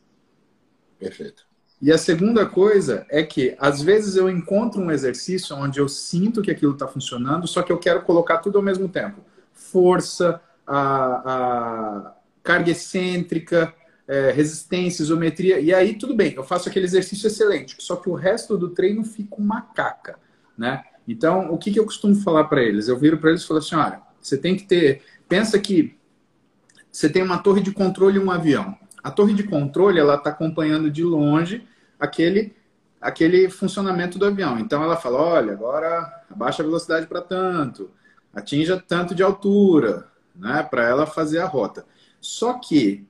Perfeito. 0.98 1.44
E 1.80 1.92
a 1.92 1.98
segunda 1.98 2.46
coisa 2.46 3.06
é 3.08 3.22
que, 3.22 3.54
às 3.58 3.82
vezes, 3.82 4.16
eu 4.16 4.28
encontro 4.28 4.80
um 4.80 4.90
exercício 4.90 5.54
onde 5.54 5.78
eu 5.78 5.88
sinto 5.88 6.40
que 6.40 6.50
aquilo 6.50 6.72
está 6.72 6.88
funcionando, 6.88 7.46
só 7.46 7.62
que 7.62 7.70
eu 7.70 7.78
quero 7.78 8.02
colocar 8.02 8.38
tudo 8.38 8.56
ao 8.56 8.64
mesmo 8.64 8.88
tempo. 8.88 9.20
Força, 9.52 10.40
a, 10.66 11.32
a 11.34 12.14
carga 12.42 12.70
excêntrica, 12.70 13.74
é, 14.06 14.30
resistência, 14.30 15.02
isometria, 15.02 15.60
e 15.60 15.72
aí 15.72 15.94
tudo 15.94 16.14
bem, 16.14 16.34
eu 16.34 16.44
faço 16.44 16.68
aquele 16.68 16.84
exercício 16.84 17.26
excelente, 17.26 17.76
só 17.78 17.96
que 17.96 18.08
o 18.08 18.14
resto 18.14 18.56
do 18.58 18.70
treino 18.70 19.02
fica 19.04 19.36
uma 19.36 19.62
caca, 19.62 20.18
né? 20.56 20.84
Então, 21.06 21.52
o 21.52 21.58
que, 21.58 21.70
que 21.70 21.78
eu 21.78 21.84
costumo 21.84 22.14
falar 22.16 22.44
para 22.44 22.62
eles? 22.62 22.88
Eu 22.88 22.98
viro 22.98 23.18
para 23.18 23.30
eles 23.30 23.42
e 23.42 23.46
falo 23.46 23.58
assim, 23.58 23.76
olha, 23.76 24.00
você 24.20 24.38
tem 24.38 24.56
que 24.56 24.64
ter, 24.64 25.02
pensa 25.28 25.58
que 25.58 25.98
você 26.90 27.08
tem 27.08 27.22
uma 27.22 27.38
torre 27.38 27.60
de 27.60 27.72
controle 27.72 28.18
e 28.18 28.22
um 28.22 28.30
avião. 28.30 28.76
A 29.02 29.10
torre 29.10 29.34
de 29.34 29.42
controle, 29.42 29.98
ela 29.98 30.14
está 30.14 30.30
acompanhando 30.30 30.90
de 30.90 31.02
longe 31.02 31.66
aquele 31.98 32.54
aquele 33.00 33.50
funcionamento 33.50 34.18
do 34.18 34.24
avião. 34.24 34.58
Então 34.58 34.82
ela 34.82 34.96
fala, 34.96 35.18
olha, 35.18 35.52
agora 35.52 36.24
abaixa 36.30 36.62
a 36.62 36.64
velocidade 36.64 37.06
para 37.06 37.20
tanto, 37.20 37.90
atinja 38.32 38.82
tanto 38.88 39.14
de 39.14 39.22
altura, 39.22 40.08
né, 40.34 40.62
para 40.62 40.84
ela 40.84 41.06
fazer 41.06 41.38
a 41.38 41.46
rota. 41.46 41.86
Só 42.20 42.54
que 42.54 43.06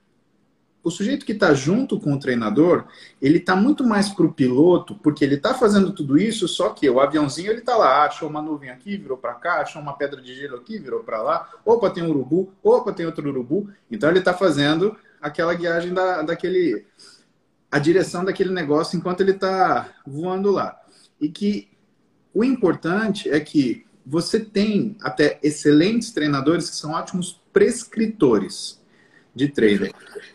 o 0.84 0.90
sujeito 0.90 1.24
que 1.24 1.32
está 1.32 1.54
junto 1.54 1.98
com 1.98 2.12
o 2.12 2.18
treinador, 2.18 2.84
ele 3.20 3.38
está 3.38 3.56
muito 3.56 3.82
mais 3.82 4.10
para 4.10 4.26
o 4.26 4.32
piloto, 4.32 4.94
porque 4.96 5.24
ele 5.24 5.36
está 5.36 5.54
fazendo 5.54 5.92
tudo 5.92 6.18
isso, 6.18 6.46
só 6.46 6.68
que 6.68 6.88
o 6.90 7.00
aviãozinho 7.00 7.50
ele 7.50 7.60
está 7.60 7.74
lá, 7.74 8.04
achou 8.04 8.28
uma 8.28 8.42
nuvem 8.42 8.68
aqui, 8.68 8.98
virou 8.98 9.16
para 9.16 9.32
cá, 9.32 9.62
achou 9.62 9.80
uma 9.80 9.96
pedra 9.96 10.20
de 10.20 10.34
gelo 10.34 10.56
aqui, 10.56 10.78
virou 10.78 11.02
para 11.02 11.22
lá, 11.22 11.48
opa, 11.64 11.88
tem 11.88 12.04
um 12.04 12.10
urubu, 12.10 12.52
opa, 12.62 12.92
tem 12.92 13.06
outro 13.06 13.26
urubu. 13.26 13.70
Então 13.90 14.10
ele 14.10 14.18
está 14.18 14.34
fazendo 14.34 14.94
aquela 15.22 15.54
guiagem 15.54 15.94
da, 15.94 16.20
daquele. 16.20 16.84
a 17.70 17.78
direção 17.78 18.22
daquele 18.22 18.52
negócio 18.52 18.98
enquanto 18.98 19.22
ele 19.22 19.32
está 19.32 19.88
voando 20.06 20.50
lá. 20.50 20.78
E 21.18 21.30
que 21.30 21.70
o 22.34 22.44
importante 22.44 23.30
é 23.30 23.40
que 23.40 23.83
você 24.06 24.40
tem 24.40 24.96
até 25.00 25.38
excelentes 25.42 26.10
treinadores 26.12 26.70
que 26.70 26.76
são 26.76 26.92
ótimos 26.92 27.40
prescritores 27.52 28.80
de 29.34 29.48
treino. 29.48 29.88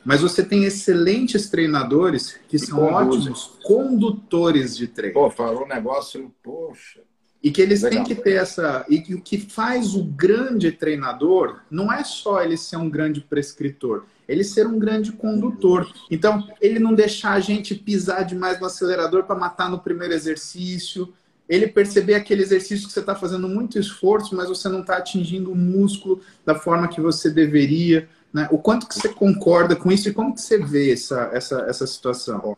Mas 0.04 0.22
você 0.22 0.44
tem 0.44 0.66
excelentes 0.66 1.50
treinadores 1.50 2.40
que 2.48 2.58
e 2.58 2.60
são 2.60 2.84
ótimos 2.84 3.58
condutores 3.64 4.76
de 4.76 4.88
treino. 4.88 5.14
Pô, 5.14 5.30
falou 5.30 5.64
um 5.64 5.68
negócio, 5.68 6.34
poxa. 6.44 7.02
E 7.42 7.52
que 7.52 7.62
eles 7.62 7.84
Legal. 7.84 8.04
têm 8.04 8.16
que 8.16 8.22
ter 8.22 8.34
essa. 8.34 8.86
E 8.90 9.00
que 9.00 9.16
o 9.16 9.22
que 9.22 9.38
faz 9.38 9.96
o 9.96 10.04
grande 10.04 10.74
treinador 10.74 11.62
não 11.72 11.92
é 11.92 12.04
só 12.04 12.44
ele 12.44 12.58
ser 12.58 12.76
um 12.76 12.90
grande 12.90 13.22
prescritor, 13.22 14.04
ele 14.28 14.44
ser 14.44 14.68
um 14.68 14.78
grande 14.78 15.14
condutor. 15.14 15.90
Então, 16.12 16.46
ele 16.60 16.80
não 16.80 16.94
deixar 16.94 17.32
a 17.32 17.40
gente 17.40 17.74
pisar 17.74 18.26
demais 18.26 18.60
no 18.60 18.66
acelerador 18.66 19.24
para 19.24 19.40
matar 19.40 19.70
no 19.70 19.80
primeiro 19.80 20.14
exercício. 20.14 21.14
Ele 21.50 21.68
perceber 21.68 22.14
aquele 22.14 22.44
exercício 22.44 22.88
que 22.88 22.94
você 22.94 23.00
está 23.00 23.16
fazendo 23.16 23.50
muito 23.50 23.80
esforço, 23.80 24.36
mas 24.36 24.48
você 24.48 24.70
não 24.70 24.82
está 24.82 24.98
atingindo 24.98 25.52
o 25.52 25.56
músculo 25.56 26.22
da 26.46 26.54
forma 26.54 26.88
que 26.88 27.02
você 27.02 27.32
deveria. 27.32 28.08
Né? 28.32 28.48
O 28.52 28.60
quanto 28.60 28.88
que 28.88 28.94
você 28.94 29.10
concorda 29.10 29.76
com 29.76 29.92
isso 29.92 30.08
e 30.08 30.14
como 30.14 30.36
que 30.36 30.42
você 30.42 30.64
vê 30.64 30.94
essa, 30.94 31.32
essa, 31.34 31.62
essa 31.62 31.88
situação? 31.88 32.56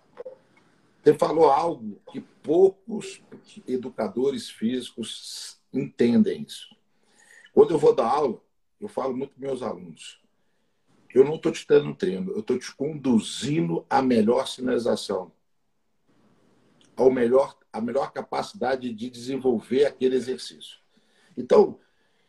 Você 1.02 1.14
falou 1.14 1.50
algo 1.50 1.98
que 2.12 2.20
poucos 2.44 3.22
educadores 3.66 4.50
físicos 4.50 5.58
entendem 5.74 6.46
isso. 6.48 6.76
Quando 7.54 7.72
eu 7.72 7.78
vou 7.78 7.96
dar 7.96 8.08
aula, 8.08 8.40
eu 8.80 8.88
falo 8.88 9.16
muito 9.16 9.34
para 9.34 9.48
meus 9.48 9.62
alunos. 9.62 10.20
Eu 11.14 11.26
não 11.26 11.36
estou 11.36 11.52
te 11.52 11.66
dando 11.68 11.96
treino, 11.96 12.32
eu 12.32 12.40
estou 12.40 12.58
te 12.58 12.74
conduzindo 12.74 13.86
à 13.90 14.02
melhor 14.02 14.48
sinalização, 14.48 15.32
ao 16.96 17.12
melhor, 17.12 17.58
a 17.72 17.82
melhor 17.82 18.12
capacidade 18.12 18.94
de 18.94 19.10
desenvolver 19.10 19.86
aquele 19.86 20.16
exercício. 20.16 20.80
Então, 21.38 21.80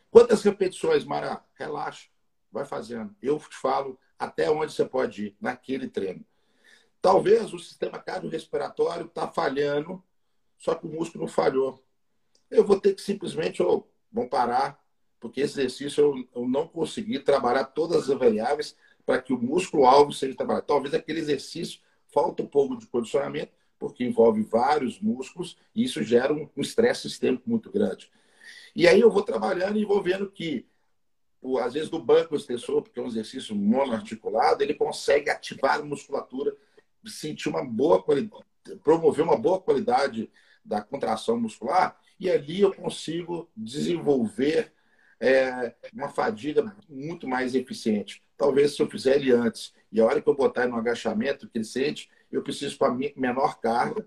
quantas 0.09 0.43
repetições, 0.43 1.03
Mara? 1.03 1.43
Relaxa, 1.55 2.07
vai 2.51 2.65
fazendo. 2.65 3.15
Eu 3.21 3.37
te 3.39 3.55
falo 3.55 3.99
até 4.17 4.49
onde 4.49 4.71
você 4.71 4.85
pode 4.85 5.27
ir 5.27 5.37
naquele 5.39 5.87
treino. 5.87 6.25
Talvez 7.01 7.53
o 7.53 7.59
sistema 7.59 7.99
cardiorrespiratório 7.99 9.07
está 9.07 9.27
falhando 9.27 10.01
só 10.63 10.73
que 10.75 10.87
o 10.87 10.89
músculo 10.89 11.25
não 11.25 11.29
falhou. 11.29 11.83
Eu 12.49 12.63
vou 12.63 12.79
ter 12.79 12.95
que 12.95 13.01
simplesmente, 13.01 13.61
oh, 13.61 13.85
parar, 14.29 14.81
porque 15.19 15.41
esse 15.41 15.59
exercício 15.59 16.01
eu, 16.01 16.41
eu 16.41 16.47
não 16.47 16.69
consegui 16.69 17.19
trabalhar 17.19 17.65
todas 17.65 18.09
as 18.09 18.17
variáveis 18.17 18.73
para 19.05 19.21
que 19.21 19.33
o 19.33 19.37
músculo-alvo 19.37 20.13
seja 20.13 20.37
trabalhado. 20.37 20.65
Talvez 20.65 20.93
aquele 20.93 21.19
exercício 21.19 21.81
falta 22.07 22.43
um 22.43 22.47
pouco 22.47 22.77
de 22.77 22.87
condicionamento, 22.87 23.51
porque 23.83 24.05
envolve 24.05 24.41
vários 24.43 24.97
músculos 25.01 25.57
e 25.75 25.83
isso 25.83 26.01
gera 26.01 26.31
um 26.33 26.47
estresse 26.55 27.01
sistêmico 27.01 27.49
muito 27.49 27.69
grande. 27.69 28.09
E 28.73 28.87
aí 28.87 29.01
eu 29.01 29.11
vou 29.11 29.23
trabalhando 29.23 29.77
e 29.77 29.83
vou 29.83 30.01
vendo 30.01 30.31
que, 30.31 30.65
às 31.61 31.73
vezes, 31.73 31.89
do 31.89 31.99
banco 31.99 32.33
extensor, 32.33 32.81
porque 32.81 32.97
é 32.97 33.03
um 33.03 33.07
exercício 33.07 33.53
monoarticulado, 33.53 34.63
ele 34.63 34.73
consegue 34.73 35.29
ativar 35.29 35.79
a 35.79 35.83
musculatura, 35.83 36.55
sentir 37.05 37.49
uma 37.49 37.61
boa 37.61 38.01
qualidade, 38.01 38.45
promover 38.85 39.25
uma 39.25 39.35
boa 39.35 39.59
qualidade 39.59 40.31
da 40.63 40.81
contração 40.81 41.37
muscular, 41.37 41.99
e 42.17 42.31
ali 42.31 42.61
eu 42.61 42.73
consigo 42.73 43.49
desenvolver 43.55 44.71
é, 45.19 45.75
uma 45.93 46.07
fadiga 46.07 46.73
muito 46.87 47.27
mais 47.27 47.53
eficiente. 47.53 48.23
Talvez 48.37 48.77
se 48.77 48.81
eu 48.81 48.89
fizer 48.89 49.17
ele 49.17 49.33
antes 49.33 49.73
e 49.91 49.99
a 49.99 50.05
hora 50.05 50.21
que 50.21 50.29
eu 50.29 50.35
botar 50.35 50.67
no 50.67 50.77
agachamento 50.77 51.49
que 51.49 51.57
ele 51.57 51.65
sente, 51.65 52.09
eu 52.35 52.43
preciso 52.43 52.77
com 52.77 52.85
a 52.85 52.97
menor 53.15 53.59
carga, 53.59 54.05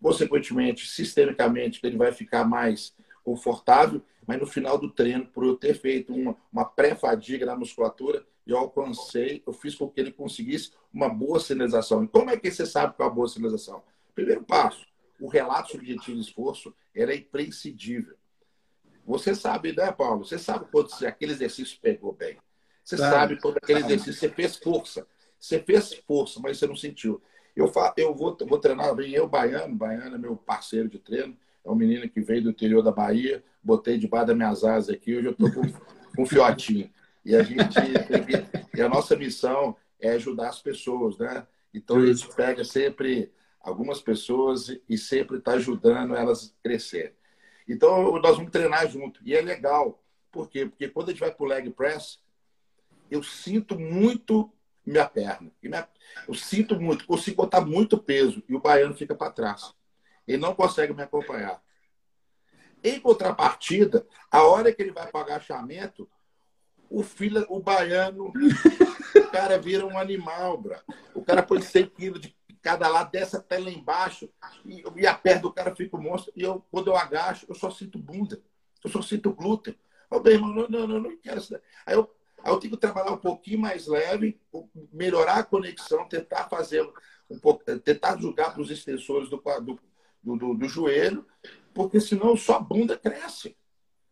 consequentemente, 0.00 0.86
sistemicamente, 0.86 1.80
ele 1.82 1.96
vai 1.96 2.12
ficar 2.12 2.44
mais 2.44 2.94
confortável, 3.24 4.02
mas 4.26 4.38
no 4.38 4.46
final 4.46 4.78
do 4.78 4.90
treino, 4.90 5.26
por 5.26 5.44
eu 5.44 5.56
ter 5.56 5.74
feito 5.74 6.12
uma, 6.14 6.36
uma 6.52 6.64
pré-fadiga 6.64 7.46
na 7.46 7.56
musculatura, 7.56 8.24
eu 8.46 8.56
alcancei, 8.56 9.42
eu 9.46 9.52
fiz 9.52 9.74
com 9.74 9.88
que 9.88 10.00
ele 10.00 10.12
conseguisse 10.12 10.72
uma 10.92 11.08
boa 11.08 11.40
sinalização. 11.40 12.04
E 12.04 12.08
como 12.08 12.30
é 12.30 12.36
que 12.36 12.50
você 12.50 12.64
sabe 12.64 12.94
qual 12.94 13.08
é 13.08 13.12
a 13.12 13.14
boa 13.14 13.28
sinalização? 13.28 13.82
Primeiro 14.14 14.42
passo, 14.44 14.86
o 15.20 15.28
relato 15.28 15.72
subjetivo 15.72 16.16
de 16.16 16.22
esforço 16.22 16.74
era 16.94 17.14
imprescindível. 17.14 18.14
Você 19.04 19.34
sabe, 19.34 19.72
né, 19.72 19.90
Paulo? 19.92 20.24
Você 20.24 20.38
sabe 20.38 20.66
quando 20.70 20.90
aquele 21.06 21.32
exercício 21.32 21.78
pegou 21.80 22.12
bem. 22.12 22.38
Você 22.84 22.96
claro. 22.96 23.14
sabe 23.14 23.40
quando 23.40 23.56
aquele 23.58 23.80
exercício 23.80 24.14
você 24.14 24.28
fez 24.28 24.56
força. 24.56 25.06
Você 25.38 25.60
fez 25.60 25.94
força, 26.06 26.40
mas 26.40 26.58
você 26.58 26.66
não 26.66 26.76
sentiu. 26.76 27.22
Eu, 27.56 27.68
fa... 27.68 27.94
eu 27.96 28.14
vou, 28.14 28.36
vou 28.46 28.58
treinar, 28.58 28.94
vem 28.94 29.12
eu, 29.12 29.26
Baiano. 29.26 29.74
Baiano 29.74 30.14
é 30.14 30.18
meu 30.18 30.36
parceiro 30.36 30.88
de 30.88 30.98
treino. 30.98 31.36
É 31.64 31.70
um 31.70 31.74
menino 31.74 32.08
que 32.08 32.20
veio 32.20 32.44
do 32.44 32.50
interior 32.50 32.82
da 32.82 32.92
Bahia. 32.92 33.42
Botei 33.62 33.96
debaixo 33.96 34.26
das 34.26 34.36
minhas 34.36 34.62
asas 34.62 34.94
aqui. 34.94 35.16
Hoje 35.16 35.26
eu 35.28 35.32
estou 35.32 35.50
com, 35.50 35.62
com 36.14 36.22
um 36.22 36.26
fiotinho. 36.26 36.90
E 37.24 37.34
a 37.34 37.42
gente. 37.42 37.76
e 38.76 38.80
a 38.80 38.88
nossa 38.88 39.16
missão 39.16 39.74
é 39.98 40.10
ajudar 40.10 40.50
as 40.50 40.60
pessoas, 40.60 41.16
né? 41.18 41.46
Então 41.72 41.96
a 41.96 42.06
gente 42.06 42.28
pega 42.34 42.62
sempre 42.62 43.32
algumas 43.60 44.00
pessoas 44.00 44.78
e 44.88 44.96
sempre 44.96 45.38
está 45.38 45.52
ajudando 45.52 46.14
elas 46.14 46.54
a 46.56 46.62
crescer. 46.62 47.16
Então, 47.68 48.20
nós 48.20 48.36
vamos 48.36 48.52
treinar 48.52 48.88
junto. 48.88 49.20
E 49.24 49.34
é 49.34 49.40
legal. 49.40 50.00
Por 50.30 50.48
quê? 50.48 50.66
Porque 50.66 50.88
quando 50.88 51.08
a 51.08 51.10
gente 51.12 51.20
vai 51.20 51.34
para 51.34 51.44
o 51.44 51.48
leg 51.48 51.70
press, 51.70 52.20
eu 53.10 53.22
sinto 53.22 53.78
muito 53.78 54.52
minha 54.86 55.06
perna. 55.06 55.50
Eu 56.26 56.34
sinto 56.34 56.80
muito, 56.80 57.06
consigo 57.06 57.36
botar 57.36 57.60
muito 57.60 57.98
peso 57.98 58.42
e 58.48 58.54
o 58.54 58.60
baiano 58.60 58.94
fica 58.94 59.14
para 59.14 59.32
trás. 59.32 59.74
Ele 60.26 60.38
não 60.38 60.54
consegue 60.54 60.92
me 60.92 61.02
acompanhar. 61.02 61.60
Em 62.82 63.00
contrapartida, 63.00 64.06
a 64.30 64.42
hora 64.44 64.72
que 64.72 64.80
ele 64.80 64.92
vai 64.92 65.10
para 65.10 65.18
o 65.18 65.22
agachamento, 65.24 66.08
o 66.88 67.02
filho, 67.02 67.44
o 67.48 67.60
baiano, 67.60 68.32
o 69.16 69.30
cara 69.30 69.58
vira 69.58 69.84
um 69.84 69.98
animal, 69.98 70.56
bro. 70.58 70.76
O 71.14 71.22
cara 71.22 71.42
põe 71.42 71.60
100 71.60 71.86
quilos 71.88 72.20
de 72.20 72.36
cada 72.62 72.88
lado, 72.88 73.10
desce 73.10 73.36
até 73.36 73.58
lá 73.58 73.70
embaixo, 73.70 74.28
e, 74.64 74.84
e 74.96 75.06
a 75.06 75.14
perna 75.14 75.42
do 75.42 75.52
cara 75.52 75.74
fica 75.74 75.96
um 75.96 76.02
monstro. 76.02 76.32
E 76.36 76.42
eu, 76.42 76.64
quando 76.70 76.88
eu 76.88 76.96
agacho, 76.96 77.46
eu 77.48 77.54
só 77.54 77.70
sinto 77.70 77.98
bunda, 77.98 78.40
eu 78.84 78.90
só 78.90 79.02
sinto 79.02 79.32
glúten. 79.32 79.76
Eu, 80.10 80.22
meu 80.22 80.32
irmão, 80.32 80.52
não, 80.52 80.68
não, 80.68 80.86
não, 80.86 81.00
não 81.00 81.16
quero 81.18 81.38
isso. 81.38 81.54
Aí 81.84 81.94
eu, 81.94 82.12
aí 82.42 82.52
eu 82.52 82.58
tenho 82.58 82.74
que 82.74 82.80
trabalhar 82.80 83.12
um 83.12 83.18
pouquinho 83.18 83.60
mais 83.60 83.86
leve, 83.86 84.40
melhorar 84.92 85.38
a 85.38 85.44
conexão, 85.44 86.08
tentar 86.08 86.48
fazer 86.48 86.88
um 87.28 87.38
pouco, 87.38 87.64
tentar 87.80 88.18
jogar 88.20 88.52
para 88.52 88.62
os 88.62 88.70
extensores 88.70 89.28
do, 89.28 89.42
do, 89.60 90.36
do, 90.36 90.54
do, 90.54 90.68
joelho, 90.68 91.26
porque 91.74 92.00
senão 92.00 92.36
só 92.36 92.56
a 92.56 92.60
bunda 92.60 92.96
cresce. 92.96 93.56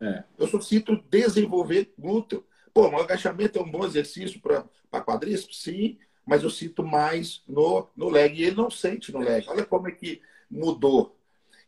É. 0.01 0.25
Eu 0.39 0.49
só 0.49 0.61
sinto 0.61 0.97
desenvolver 1.09 1.93
glúteo. 1.99 2.45
Pô, 2.73 2.89
o 2.89 2.97
agachamento 2.97 3.59
é 3.59 3.63
um 3.63 3.71
bom 3.71 3.87
exercício 3.87 4.41
para 4.41 5.05
quadríceps? 5.05 5.63
Sim 5.63 5.99
mas 6.27 6.43
eu 6.43 6.51
sinto 6.51 6.83
mais 6.83 7.43
no, 7.47 7.89
no 7.95 8.09
leg. 8.09 8.39
E 8.39 8.45
ele 8.45 8.57
não 8.57 8.71
sente 8.71 9.13
no 9.13 9.21
leg. 9.21 9.47
Olha 9.49 9.65
como 9.65 9.89
é 9.89 9.93
que 9.93 10.23
mudou. 10.51 11.19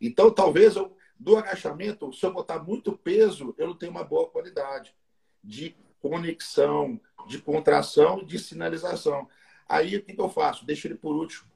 Então, 0.00 0.30
talvez 0.30 0.76
eu, 0.76 0.96
do 1.18 1.36
agachamento, 1.36 2.12
se 2.12 2.24
eu 2.24 2.32
botar 2.32 2.62
muito 2.62 2.96
peso, 2.96 3.54
eu 3.58 3.66
não 3.68 3.76
tenho 3.76 3.92
uma 3.92 4.04
boa 4.04 4.28
qualidade 4.28 4.94
de 5.42 5.76
conexão, 6.08 7.00
de 7.26 7.38
contração, 7.38 8.24
de 8.24 8.38
sinalização. 8.38 9.28
Aí 9.68 9.96
o 9.96 10.02
que, 10.02 10.14
que 10.14 10.20
eu 10.20 10.28
faço? 10.28 10.64
Deixo 10.64 10.86
ele 10.86 10.94
por 10.94 11.16
último. 11.16 11.50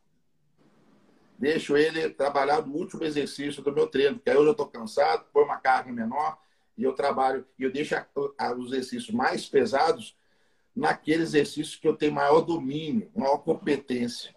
Deixo 1.38 1.76
ele 1.76 2.10
trabalhar 2.10 2.66
no 2.66 2.74
último 2.74 3.04
exercício 3.04 3.62
do 3.62 3.72
meu 3.72 3.86
treino, 3.86 4.16
porque 4.16 4.30
aí 4.30 4.36
eu 4.36 4.44
já 4.44 4.50
estou 4.50 4.66
cansado, 4.66 5.24
põe 5.32 5.44
uma 5.44 5.56
carga 5.56 5.90
menor 5.92 6.38
e 6.76 6.82
eu 6.82 6.92
trabalho, 6.92 7.46
e 7.58 7.62
eu 7.62 7.72
deixo 7.72 7.94
a, 7.94 8.06
a, 8.38 8.52
os 8.52 8.72
exercícios 8.72 9.14
mais 9.14 9.48
pesados 9.48 10.16
naquele 10.74 11.22
exercício 11.22 11.80
que 11.80 11.88
eu 11.88 11.96
tenho 11.96 12.12
maior 12.12 12.40
domínio, 12.40 13.10
maior 13.14 13.38
competência. 13.38 14.34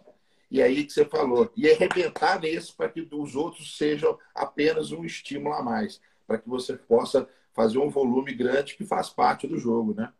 E 0.50 0.62
aí 0.62 0.84
que 0.84 0.92
você 0.92 1.04
falou. 1.04 1.50
E 1.56 1.68
arrebentar 1.68 2.40
nesse 2.40 2.72
para 2.72 2.88
que 2.88 3.06
os 3.12 3.34
outros 3.34 3.76
sejam 3.76 4.18
apenas 4.34 4.92
um 4.92 5.04
estímulo 5.04 5.54
a 5.54 5.62
mais, 5.62 6.00
para 6.26 6.38
que 6.38 6.48
você 6.48 6.76
possa 6.76 7.28
fazer 7.54 7.78
um 7.78 7.88
volume 7.88 8.34
grande 8.34 8.76
que 8.76 8.84
faz 8.84 9.08
parte 9.08 9.46
do 9.46 9.58
jogo, 9.58 9.94
né? 9.94 10.12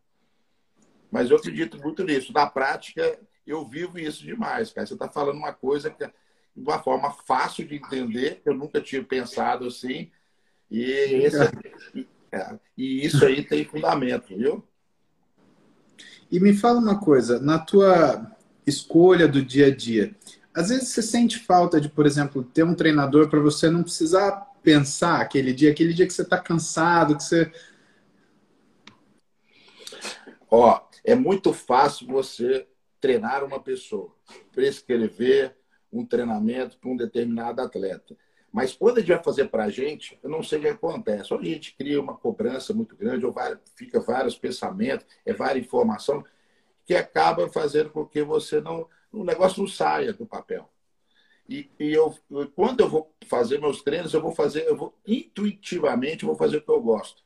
Mas 1.11 1.31
eu 1.31 1.37
acredito 1.37 1.79
muito 1.83 2.03
nisso. 2.05 2.33
Na 2.33 2.47
prática, 2.47 3.19
eu 3.47 3.67
vivo 3.69 3.99
isso 3.99 4.23
demais, 4.23 4.73
cara. 4.73 4.87
Você 4.87 4.95
está 4.95 5.09
falando 5.09 5.37
uma 5.37 5.53
coisa 5.53 5.91
que 5.91 6.05
de 6.05 6.63
uma 6.63 6.81
forma 6.81 7.11
fácil 7.27 7.67
de 7.67 7.75
entender, 7.75 8.41
eu 8.45 8.55
nunca 8.55 8.81
tinha 8.81 9.03
pensado 9.03 9.67
assim. 9.67 10.11
E, 10.71 10.83
esse, 10.83 11.39
e, 11.95 12.07
é, 12.31 12.59
e 12.77 13.05
isso 13.05 13.25
aí 13.25 13.45
tem 13.45 13.65
fundamento, 13.65 14.37
viu? 14.37 14.65
E 16.31 16.39
me 16.41 16.55
fala 16.55 16.79
uma 16.79 16.99
coisa, 16.99 17.41
na 17.41 17.59
tua 17.59 18.37
escolha 18.67 19.29
do 19.29 19.45
dia 19.45 19.67
a 19.67 19.75
dia, 19.75 20.15
às 20.55 20.69
vezes 20.69 20.89
você 20.89 21.03
sente 21.03 21.39
falta 21.39 21.81
de, 21.81 21.89
por 21.89 22.07
exemplo, 22.07 22.43
ter 22.43 22.65
um 22.65 22.75
treinador 22.75 23.29
para 23.29 23.41
você 23.41 23.69
não 23.69 23.83
precisar 23.83 24.49
pensar 24.65 25.21
aquele 25.21 25.53
dia, 25.53 25.71
aquele 25.71 25.93
dia 25.93 26.07
que 26.07 26.13
você 26.13 26.23
está 26.23 26.39
cansado, 26.41 27.17
que 27.17 27.23
você. 27.23 27.53
Ó, 30.51 30.81
é 31.05 31.15
muito 31.15 31.53
fácil 31.53 32.07
você 32.07 32.67
treinar 33.01 33.45
uma 33.45 33.61
pessoa, 33.61 34.13
prescrever 34.51 35.55
um 35.93 36.05
treinamento 36.05 36.79
para 36.79 36.91
um 36.91 36.97
determinado 36.97 37.61
atleta. 37.61 38.17
Mas 38.51 38.73
quando 38.73 38.99
a 38.99 39.01
gente 39.01 39.13
vai 39.13 39.23
fazer 39.23 39.49
para 39.49 39.65
a 39.65 39.71
gente, 39.71 40.19
eu 40.23 40.31
não 40.31 40.43
sei 40.43 40.59
o 40.59 40.63
que 40.63 40.69
acontece. 40.69 41.35
Ou 41.35 41.41
a 41.41 41.45
gente 41.45 41.77
cria 41.77 42.01
uma 42.01 42.17
cobrança 42.17 42.73
muito 42.73 42.97
grande, 42.97 43.27
ou 43.27 43.35
fica 43.77 44.01
vários 44.01 44.39
pensamentos, 44.39 45.07
é 45.27 45.33
várias 45.33 45.67
informação 45.67 46.25
que 46.87 46.95
acaba 46.95 47.49
fazendo 47.49 47.91
com 47.91 48.07
que 48.07 48.23
você 48.23 48.61
não. 48.61 48.89
O 49.13 49.25
negócio 49.25 49.61
não 49.61 49.69
saia 49.69 50.13
do 50.13 50.25
papel. 50.25 50.71
E, 51.49 51.71
e 51.79 51.93
eu, 51.93 52.17
quando 52.55 52.81
eu 52.81 52.89
vou 52.89 53.15
fazer 53.27 53.61
meus 53.61 53.83
treinos, 53.83 54.15
eu 54.15 54.21
vou 54.21 54.33
fazer, 54.33 54.67
eu 54.67 54.77
vou 54.77 54.99
intuitivamente 55.07 56.23
eu 56.23 56.29
vou 56.29 56.37
fazer 56.37 56.59
o 56.59 56.63
que 56.63 56.71
eu 56.71 56.81
gosto. 56.81 57.23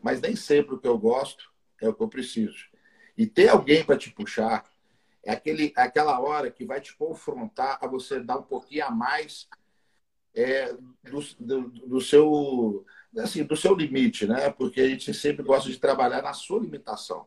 Mas 0.00 0.20
nem 0.20 0.36
sempre 0.36 0.74
o 0.74 0.78
que 0.78 0.86
eu 0.86 0.96
gosto 0.96 1.50
é 1.80 1.88
o 1.88 1.94
que 1.94 2.02
eu 2.02 2.08
preciso. 2.08 2.68
E 3.16 3.26
ter 3.26 3.48
alguém 3.48 3.84
para 3.84 3.96
te 3.96 4.10
puxar 4.10 4.64
é 5.24 5.32
aquele, 5.32 5.72
aquela 5.74 6.20
hora 6.20 6.50
que 6.50 6.64
vai 6.64 6.80
te 6.80 6.94
confrontar 6.96 7.78
a 7.82 7.86
você 7.88 8.20
dar 8.20 8.38
um 8.38 8.42
pouquinho 8.42 8.86
a 8.86 8.90
mais 8.90 9.48
é, 10.32 10.72
do, 11.02 11.20
do, 11.40 11.68
do, 11.68 12.00
seu 12.00 12.84
assim, 13.18 13.42
do 13.42 13.56
seu 13.56 13.74
limite, 13.74 14.26
né? 14.26 14.50
Porque 14.50 14.80
a 14.80 14.88
gente 14.88 15.12
sempre 15.12 15.42
gosta 15.42 15.68
de 15.68 15.80
trabalhar 15.80 16.22
na 16.22 16.32
sua 16.32 16.60
limitação. 16.60 17.26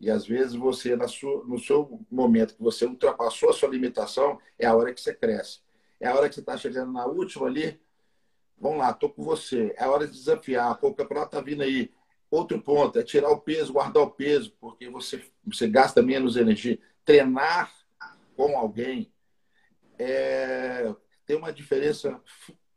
E 0.00 0.10
às 0.10 0.26
vezes 0.26 0.54
você, 0.54 0.96
sua, 1.08 1.44
no 1.44 1.58
seu 1.58 2.00
momento 2.10 2.54
que 2.54 2.62
você 2.62 2.86
ultrapassou 2.86 3.50
a 3.50 3.52
sua 3.52 3.68
limitação, 3.68 4.38
é 4.58 4.66
a 4.66 4.74
hora 4.74 4.94
que 4.94 5.00
você 5.00 5.14
cresce. 5.14 5.60
É 6.00 6.06
a 6.08 6.14
hora 6.14 6.28
que 6.28 6.34
você 6.34 6.40
está 6.40 6.56
chegando 6.56 6.92
na 6.92 7.04
última 7.06 7.46
ali. 7.46 7.80
Vamos 8.60 8.78
lá, 8.78 8.90
estou 8.90 9.10
com 9.10 9.22
você. 9.22 9.74
É 9.76 9.84
a 9.84 9.90
hora 9.90 10.06
de 10.06 10.12
desafiar. 10.12 10.78
Pô, 10.78 10.88
o 10.88 10.94
campeonato 10.94 11.28
está 11.28 11.40
vindo 11.40 11.62
aí. 11.62 11.90
Outro 12.30 12.60
ponto 12.60 12.98
é 12.98 13.02
tirar 13.02 13.30
o 13.30 13.40
peso, 13.40 13.72
guardar 13.72 14.02
o 14.02 14.10
peso, 14.10 14.52
porque 14.60 14.88
você, 14.88 15.24
você 15.44 15.66
gasta 15.66 16.02
menos 16.02 16.36
energia. 16.36 16.78
Treinar 17.04 17.72
com 18.36 18.56
alguém 18.56 19.10
é, 19.98 20.94
tem 21.26 21.36
uma 21.36 21.52
diferença 21.52 22.20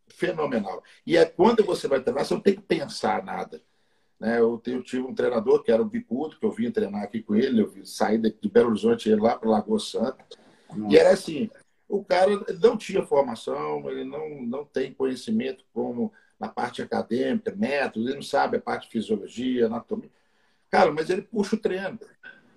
fenomenal. 0.07 0.83
E 1.05 1.17
é 1.17 1.25
quando 1.25 1.63
você 1.63 1.87
vai 1.87 2.01
treinar, 2.01 2.25
você 2.25 2.33
não 2.33 2.41
tem 2.41 2.55
que 2.55 2.61
pensar 2.61 3.23
nada. 3.23 3.61
Né? 4.21 4.37
Eu, 4.39 4.61
eu 4.67 4.83
tive 4.83 5.01
um 5.01 5.15
treinador 5.15 5.63
que 5.63 5.71
era 5.71 5.81
o 5.81 5.85
Bicudo, 5.85 6.37
que 6.37 6.45
eu 6.45 6.51
vim 6.51 6.69
treinar 6.69 7.01
aqui 7.01 7.23
com 7.23 7.33
ele, 7.33 7.63
eu 7.63 7.73
saí 7.83 8.19
de 8.19 8.49
Belo 8.49 8.69
Horizonte 8.69 9.09
ele 9.09 9.19
lá 9.19 9.35
para 9.35 9.49
Lagoa 9.49 9.79
Santa. 9.79 10.23
E 10.87 10.95
era 10.95 11.09
assim, 11.09 11.49
o 11.89 12.05
cara 12.05 12.29
não 12.61 12.77
tinha 12.77 13.03
formação, 13.03 13.89
ele 13.89 14.03
não, 14.03 14.43
não 14.43 14.63
tem 14.63 14.93
conhecimento 14.93 15.65
como 15.73 16.13
na 16.39 16.47
parte 16.47 16.83
acadêmica, 16.83 17.55
métodos, 17.55 18.07
ele 18.07 18.17
não 18.17 18.21
sabe 18.21 18.57
a 18.57 18.61
parte 18.61 18.83
de 18.83 18.91
fisiologia, 18.91 19.65
anatomia. 19.65 20.11
Cara, 20.69 20.91
mas 20.91 21.09
ele 21.09 21.23
puxa 21.23 21.55
o 21.55 21.59
treino. 21.59 21.99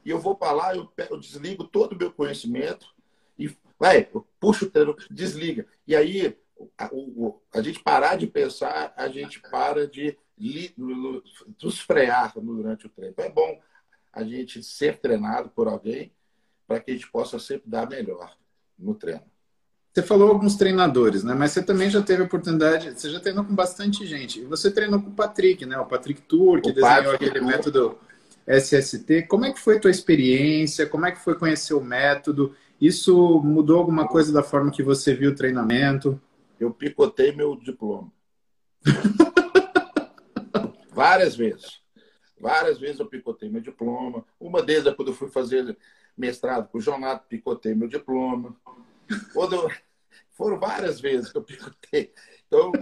E 0.05 0.11
eu 0.11 0.19
vou 0.19 0.37
para 0.37 0.53
lá, 0.53 0.77
eu, 0.77 0.87
eu 1.11 1.19
desligo 1.19 1.65
todo 1.65 1.95
o 1.95 1.99
meu 1.99 2.13
conhecimento 2.13 2.95
e 3.39 3.51
vai, 3.79 4.07
eu 4.13 4.27
puxo 4.39 4.67
o 4.67 4.71
treino, 4.71 4.95
desliga. 5.11 5.67
E 5.87 5.97
aí, 5.97 6.37
a, 6.79 6.89
o, 6.93 7.41
a 7.53 7.63
gente 7.63 7.81
parar 7.81 8.17
de 8.17 8.27
pensar, 8.27 8.93
a 8.97 9.09
gente 9.09 9.41
para 9.41 9.87
de 9.87 10.17
nos 10.77 11.79
frear 11.81 12.33
durante 12.37 12.87
o 12.87 12.91
treino. 12.91 13.13
Então 13.13 13.25
é 13.25 13.31
bom 13.31 13.61
a 14.13 14.23
gente 14.25 14.63
ser 14.63 14.99
treinado 14.99 15.49
por 15.51 15.69
alguém 15.69 16.13
para 16.67 16.81
que 16.81 16.91
a 16.91 16.95
gente 16.95 17.11
possa 17.11 17.39
sempre 17.39 17.69
dar 17.69 17.89
melhor 17.89 18.37
no 18.79 18.95
treino. 18.95 19.23
Você 19.93 20.03
falou 20.03 20.31
alguns 20.31 20.57
treinadores, 20.57 21.23
né? 21.23 21.35
Mas 21.35 21.53
você 21.53 21.63
também 21.63 21.89
já 21.89 22.03
teve 22.03 22.23
a 22.23 22.27
oportunidade, 22.27 22.91
você 22.99 23.11
já 23.11 23.21
treinou 23.21 23.45
com 23.45 23.55
bastante 23.55 24.05
gente. 24.05 24.41
E 24.41 24.45
você 24.45 24.69
treinou 24.69 25.01
com 25.01 25.11
o 25.11 25.15
Patrick, 25.15 25.65
né? 25.65 25.79
O 25.79 25.87
Patrick 25.87 26.21
Tour, 26.23 26.61
que 26.61 26.71
o 26.71 26.75
desenhou 26.75 27.13
Patrick 27.13 27.15
aquele 27.15 27.39
Tour. 27.39 27.49
método 27.49 27.99
SST. 28.47 29.23
Como 29.29 29.45
é 29.45 29.53
que 29.53 29.61
foi 29.61 29.77
a 29.77 29.81
tua 29.81 29.93
experiência? 29.93 30.87
Como 30.87 31.07
é 31.07 31.13
que 31.13 31.21
foi 31.21 31.37
conhecer 31.37 31.75
o 31.75 31.81
método? 31.81 32.57
Isso 32.81 33.41
mudou 33.45 33.79
alguma 33.79 34.09
coisa 34.09 34.33
da 34.33 34.43
forma 34.43 34.73
que 34.73 34.83
você 34.83 35.15
viu 35.15 35.31
o 35.31 35.35
treinamento? 35.35 36.21
Eu 36.59 36.73
picotei 36.73 37.33
meu 37.33 37.57
diploma. 37.57 38.13
Várias 40.93 41.35
vezes. 41.35 41.83
Várias 42.39 42.79
vezes 42.79 43.01
eu 43.01 43.07
picotei 43.07 43.49
meu 43.49 43.61
diploma. 43.61 44.25
Uma 44.39 44.63
deles 44.63 44.87
é 44.87 44.95
quando 44.95 45.09
eu 45.09 45.15
fui 45.15 45.29
fazer 45.29 45.77
mestrado 46.17 46.69
com 46.69 46.79
o 46.79 46.81
Jonato, 46.81 47.27
picotei 47.29 47.75
meu 47.75 47.89
diploma. 47.89 48.57
Quando. 49.33 49.71
Foram 50.33 50.59
várias 50.59 51.01
vezes 51.01 51.31
que 51.31 51.39
eu 51.39 51.43
picotei. 51.43 52.13
Então, 52.47 52.73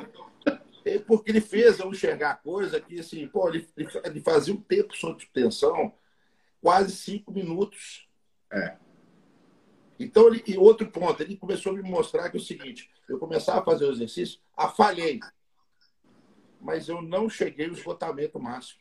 é 0.84 0.98
porque 0.98 1.30
ele 1.30 1.40
fez 1.40 1.78
eu 1.78 1.90
enxergar 1.90 2.42
coisa 2.42 2.80
que, 2.80 2.98
assim, 2.98 3.26
pô, 3.28 3.48
ele, 3.48 3.68
ele 3.76 4.20
fazia 4.20 4.54
um 4.54 4.60
tempo 4.60 4.96
sob 4.96 5.24
tensão, 5.32 5.94
quase 6.60 6.96
cinco 6.96 7.30
minutos. 7.30 8.08
É. 8.50 8.76
Então, 9.98 10.28
ele, 10.28 10.42
e 10.46 10.56
outro 10.56 10.90
ponto, 10.90 11.22
ele 11.22 11.36
começou 11.36 11.72
a 11.72 11.76
me 11.76 11.82
mostrar 11.82 12.30
que 12.30 12.36
é 12.36 12.40
o 12.40 12.42
seguinte: 12.42 12.90
eu 13.12 13.18
começava 13.18 13.60
a 13.60 13.64
fazer 13.64 13.86
o 13.86 13.92
exercício, 13.92 14.40
ah, 14.56 14.68
falhei 14.68 15.20
mas 16.62 16.88
eu 16.88 17.02
não 17.02 17.28
cheguei 17.28 17.66
ao 17.66 17.72
esgotamento 17.72 18.38
máximo. 18.38 18.80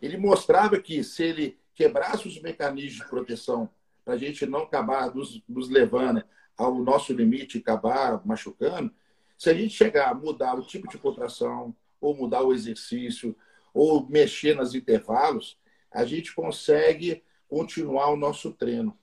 Ele 0.00 0.18
mostrava 0.18 0.78
que 0.80 1.02
se 1.04 1.22
ele 1.22 1.60
quebrasse 1.74 2.26
os 2.26 2.42
mecanismos 2.42 3.04
de 3.04 3.08
proteção 3.08 3.70
para 4.04 4.14
a 4.14 4.18
gente 4.18 4.44
não 4.44 4.64
acabar 4.64 5.14
nos, 5.14 5.40
nos 5.48 5.70
levando 5.70 6.24
ao 6.58 6.74
nosso 6.74 7.12
limite 7.12 7.56
e 7.56 7.60
acabar 7.60 8.20
machucando, 8.26 8.92
se 9.38 9.48
a 9.48 9.54
gente 9.54 9.74
chegar 9.74 10.10
a 10.10 10.14
mudar 10.14 10.58
o 10.58 10.66
tipo 10.66 10.88
de 10.88 10.98
contração, 10.98 11.74
ou 12.00 12.16
mudar 12.16 12.42
o 12.42 12.52
exercício, 12.52 13.34
ou 13.72 14.06
mexer 14.08 14.56
nos 14.56 14.74
intervalos, 14.74 15.56
a 15.90 16.04
gente 16.04 16.34
consegue 16.34 17.22
continuar 17.48 18.10
o 18.10 18.16
nosso 18.16 18.52
treino. 18.52 18.98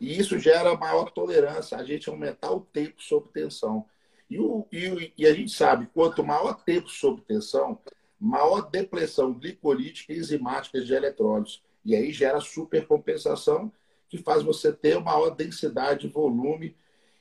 E 0.00 0.18
isso 0.18 0.38
gera 0.38 0.74
maior 0.76 1.10
tolerância, 1.10 1.76
a 1.76 1.84
gente 1.84 2.08
aumentar 2.08 2.50
o 2.50 2.60
tempo 2.60 3.02
sob 3.02 3.28
tensão. 3.32 3.84
E, 4.30 4.38
o, 4.38 4.66
e, 4.72 5.12
e 5.18 5.26
a 5.26 5.34
gente 5.34 5.52
sabe, 5.52 5.88
quanto 5.92 6.24
maior 6.24 6.54
tempo 6.64 6.88
sob 6.88 7.20
tensão, 7.20 7.78
maior 8.18 8.70
depressão 8.70 9.32
glicolítica 9.32 10.12
e 10.12 10.18
enzimática 10.18 10.80
de 10.80 10.94
eletrólitos. 10.94 11.62
E 11.84 11.94
aí 11.94 12.12
gera 12.12 12.40
supercompensação, 12.40 13.70
que 14.08 14.18
faz 14.18 14.42
você 14.42 14.72
ter 14.72 14.98
maior 15.00 15.30
densidade, 15.30 16.08
volume 16.08 16.76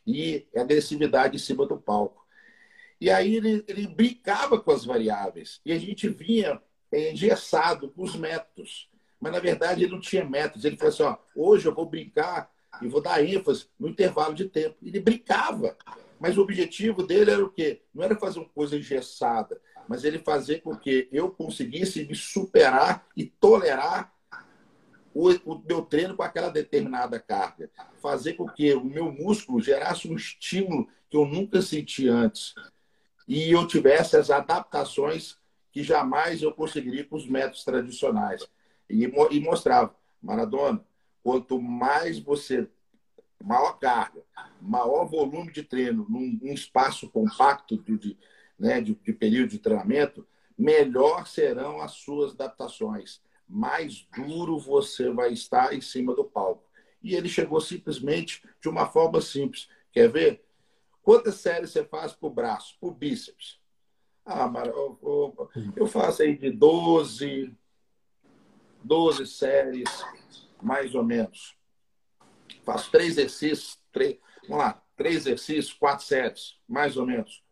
e 0.08 0.48
agressividade 0.56 1.36
em 1.36 1.40
cima 1.40 1.66
do 1.66 1.78
palco. 1.78 2.26
E 3.00 3.10
aí 3.10 3.36
ele, 3.36 3.64
ele 3.68 3.88
brincava 3.88 4.60
com 4.60 4.72
as 4.72 4.86
variáveis. 4.86 5.62
E 5.66 5.72
a 5.72 5.78
gente 5.78 6.08
vinha 6.08 6.62
engessado 6.92 7.90
com 7.90 8.04
os 8.04 8.16
métodos. 8.16 8.90
Mas, 9.20 9.32
na 9.32 9.40
verdade, 9.40 9.84
ele 9.84 9.92
não 9.92 10.00
tinha 10.00 10.24
métodos. 10.24 10.66
Ele 10.66 10.78
falou 10.78 10.94
assim: 10.94 11.04
ó, 11.04 11.18
hoje 11.36 11.68
eu 11.68 11.76
vou 11.76 11.86
brincar 11.86 12.52
e 12.82 12.88
vou 12.88 13.02
dar 13.02 13.24
ênfase 13.24 13.68
no 13.80 13.88
intervalo 13.88 14.34
de 14.34 14.46
tempo. 14.46 14.78
Ele 14.84 15.00
brincava. 15.00 15.76
Mas 16.20 16.38
o 16.38 16.42
objetivo 16.42 17.04
dele 17.04 17.32
era 17.32 17.44
o 17.44 17.50
quê? 17.50 17.82
Não 17.94 18.04
era 18.04 18.16
fazer 18.16 18.40
uma 18.40 18.50
coisa 18.50 18.76
engessada, 18.76 19.60
mas 19.88 20.04
ele 20.04 20.20
fazer 20.20 20.62
com 20.62 20.76
que 20.76 21.08
eu 21.12 21.32
conseguisse 21.32 22.06
me 22.06 22.14
superar 22.14 23.08
e 23.16 23.26
tolerar 23.26 24.14
o, 25.14 25.30
o, 25.46 25.64
meu 25.66 25.82
treino 25.82 26.16
com 26.16 26.24
aquela 26.24 26.50
determinada 26.50 27.20
carga. 27.20 27.70
Fazer 28.02 28.34
com 28.34 28.48
que 28.48 28.74
o 28.74 28.84
meu 28.84 29.12
músculo 29.12 29.62
gerasse 29.62 30.10
um 30.10 30.16
estímulo 30.16 30.88
que 31.10 31.16
eu 31.16 31.26
nunca 31.26 31.62
senti 31.62 32.08
antes. 32.08 32.54
E 33.28 33.52
eu 33.52 33.66
tivesse 33.66 34.18
as 34.18 34.30
adaptações 34.30 35.38
que 35.72 35.84
jamais 35.84 36.42
eu 36.42 36.52
conseguiria 36.52 37.06
com 37.06 37.16
os 37.16 37.28
métodos 37.28 37.64
tradicionais. 37.64 38.46
E, 38.90 39.06
e 39.06 39.40
mostrava, 39.40 39.96
Maradona, 40.22 40.84
quanto 41.24 41.62
mais 41.62 42.20
você 42.20 42.70
maior 43.44 43.74
carga, 43.80 44.22
maior 44.62 45.06
volume 45.06 45.52
de 45.52 45.64
treino 45.64 46.06
num, 46.10 46.38
num 46.42 46.54
espaço 46.54 47.10
compacto 47.10 47.78
de, 47.78 47.98
de, 47.98 48.18
né, 48.58 48.82
de, 48.82 48.94
de 48.96 49.14
período 49.14 49.52
de 49.52 49.60
treinamento, 49.60 50.28
melhor 50.58 51.26
serão 51.26 51.80
as 51.82 51.94
suas 51.94 52.34
adaptações. 52.34 53.22
Mais 53.48 54.08
duro 54.16 54.60
você 54.60 55.10
vai 55.10 55.32
estar 55.32 55.74
em 55.74 55.82
cima 55.82 56.14
do 56.14 56.26
palco. 56.26 56.70
E 57.02 57.16
ele 57.16 57.30
chegou 57.30 57.62
simplesmente 57.62 58.44
de 58.62 58.68
uma 58.68 58.86
forma 58.86 59.22
simples. 59.22 59.70
Quer 59.92 60.10
ver? 60.10 60.44
Quantas 61.02 61.36
séries 61.36 61.72
você 61.72 61.84
faz 61.84 62.12
para 62.12 62.28
o 62.28 62.32
braço, 62.32 62.78
para 62.80 62.90
o 62.90 62.94
bíceps? 62.94 63.58
Ah, 64.26 64.52
eu, 64.66 65.50
eu 65.76 65.88
faço 65.88 66.22
aí 66.22 66.38
de 66.38 66.52
12, 66.52 67.58
12 68.84 69.26
séries, 69.26 69.90
mais 70.62 70.96
ou 70.96 71.04
menos 71.04 71.60
faço 72.64 72.92
três 72.92 73.18
exercícios, 73.18 73.80
três, 73.92 74.18
vamos 74.48 74.64
lá, 74.64 74.84
três 74.96 75.16
exercícios, 75.18 75.74
quatro 75.74 76.06
séries, 76.06 76.58
mais 76.68 76.98
ou 76.98 77.06
menos. 77.06 77.44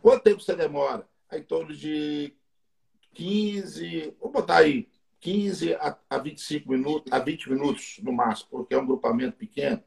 Quanto 0.00 0.22
tempo 0.22 0.40
você 0.40 0.56
demora? 0.56 1.06
Aí, 1.28 1.40
em 1.40 1.44
torno 1.44 1.74
de 1.74 2.34
15, 3.12 4.14
vou 4.18 4.30
botar 4.30 4.58
aí, 4.58 4.88
15 5.20 5.74
a, 5.74 5.96
a 6.08 6.18
25 6.18 6.70
minutos, 6.70 7.12
a 7.12 7.18
20 7.18 7.50
minutos 7.50 7.98
no 8.02 8.12
máximo, 8.12 8.48
porque 8.50 8.74
é 8.74 8.78
um 8.78 8.86
grupamento 8.86 9.36
pequeno. 9.36 9.82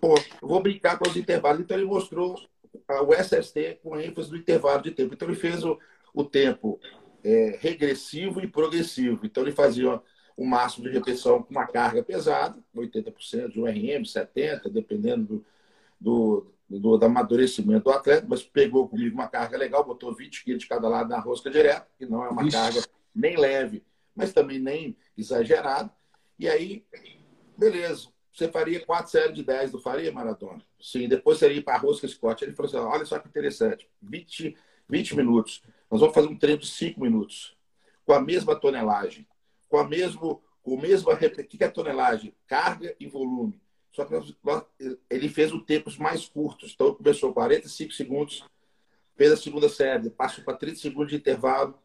Pô, 0.00 0.14
vou 0.40 0.60
brincar 0.62 0.98
com 0.98 1.08
os 1.08 1.16
intervalos. 1.16 1.60
Então, 1.60 1.76
ele 1.76 1.86
mostrou 1.86 2.40
o 2.88 3.14
SST 3.14 3.80
com 3.82 3.98
ênfase 3.98 4.30
no 4.30 4.36
intervalo 4.36 4.82
de 4.82 4.90
tempo. 4.90 5.14
Então, 5.14 5.28
ele 5.28 5.36
fez 5.36 5.64
o, 5.64 5.78
o 6.12 6.24
tempo 6.24 6.80
é, 7.22 7.56
regressivo 7.60 8.40
e 8.40 8.48
progressivo. 8.48 9.24
Então, 9.24 9.44
ele 9.44 9.52
fazia 9.52 10.00
o 10.38 10.46
máximo 10.46 10.84
de 10.84 10.92
repetição 10.92 11.42
com 11.42 11.50
uma 11.50 11.66
carga 11.66 12.00
pesada, 12.00 12.56
80% 12.74 13.50
de 13.50 13.60
um 13.60 13.64
RM, 13.64 14.04
70%, 14.04 14.70
dependendo 14.70 15.26
do, 15.26 15.44
do, 16.00 16.46
do, 16.78 16.96
do 16.96 17.04
amadurecimento 17.04 17.84
do 17.84 17.90
atleta, 17.90 18.24
mas 18.28 18.44
pegou 18.44 18.88
comigo 18.88 19.16
uma 19.16 19.26
carga 19.26 19.58
legal, 19.58 19.84
botou 19.84 20.14
20 20.14 20.44
quilos 20.44 20.62
de 20.62 20.68
cada 20.68 20.88
lado 20.88 21.08
na 21.08 21.18
rosca 21.18 21.50
direto, 21.50 21.88
que 21.98 22.06
não 22.06 22.24
é 22.24 22.28
uma 22.28 22.44
Ixi. 22.44 22.52
carga 22.52 22.80
nem 23.12 23.36
leve, 23.36 23.84
mas 24.14 24.32
também 24.32 24.60
nem 24.60 24.96
exagerada. 25.16 25.92
E 26.38 26.48
aí, 26.48 26.84
beleza, 27.56 28.06
você 28.32 28.46
faria 28.46 28.78
quatro 28.86 29.10
séries 29.10 29.34
de 29.34 29.42
10 29.42 29.72
do 29.72 29.80
Faria 29.80 30.12
Maratona? 30.12 30.62
Sim, 30.80 31.08
depois 31.08 31.38
você 31.38 31.52
ia 31.52 31.62
para 31.64 31.74
a 31.74 31.78
rosca 31.78 32.06
Scott. 32.06 32.44
Ele 32.44 32.52
falou 32.52 32.68
assim: 32.68 32.78
olha 32.78 33.04
só 33.04 33.18
que 33.18 33.26
interessante, 33.26 33.90
20, 34.00 34.56
20 34.88 35.16
minutos. 35.16 35.64
Nós 35.90 36.00
vamos 36.00 36.14
fazer 36.14 36.28
um 36.28 36.38
treino 36.38 36.60
de 36.60 36.68
5 36.68 37.00
minutos, 37.00 37.56
com 38.06 38.12
a 38.12 38.20
mesma 38.20 38.54
tonelagem, 38.54 39.26
com 39.68 39.78
a 39.78 39.86
mesmo, 39.86 40.42
com 40.62 40.74
o 40.74 40.80
mesmo. 40.80 41.10
O 41.10 41.16
que 41.16 41.64
é 41.64 41.68
tonelagem? 41.68 42.34
Carga 42.46 42.94
e 42.98 43.06
volume. 43.06 43.60
Só 43.92 44.04
que 44.04 44.12
nós, 44.12 44.34
nós, 44.44 44.62
ele 45.10 45.28
fez 45.28 45.52
os 45.52 45.64
tempos 45.64 45.96
mais 45.96 46.26
curtos. 46.26 46.72
Então, 46.74 46.94
começou 46.94 47.32
45 47.32 47.92
segundos, 47.92 48.44
fez 49.16 49.32
a 49.32 49.36
segunda 49.36 49.68
série, 49.68 50.10
passou 50.10 50.44
para 50.44 50.56
30 50.56 50.76
segundos 50.76 51.10
de 51.10 51.16
intervalo, 51.16 51.78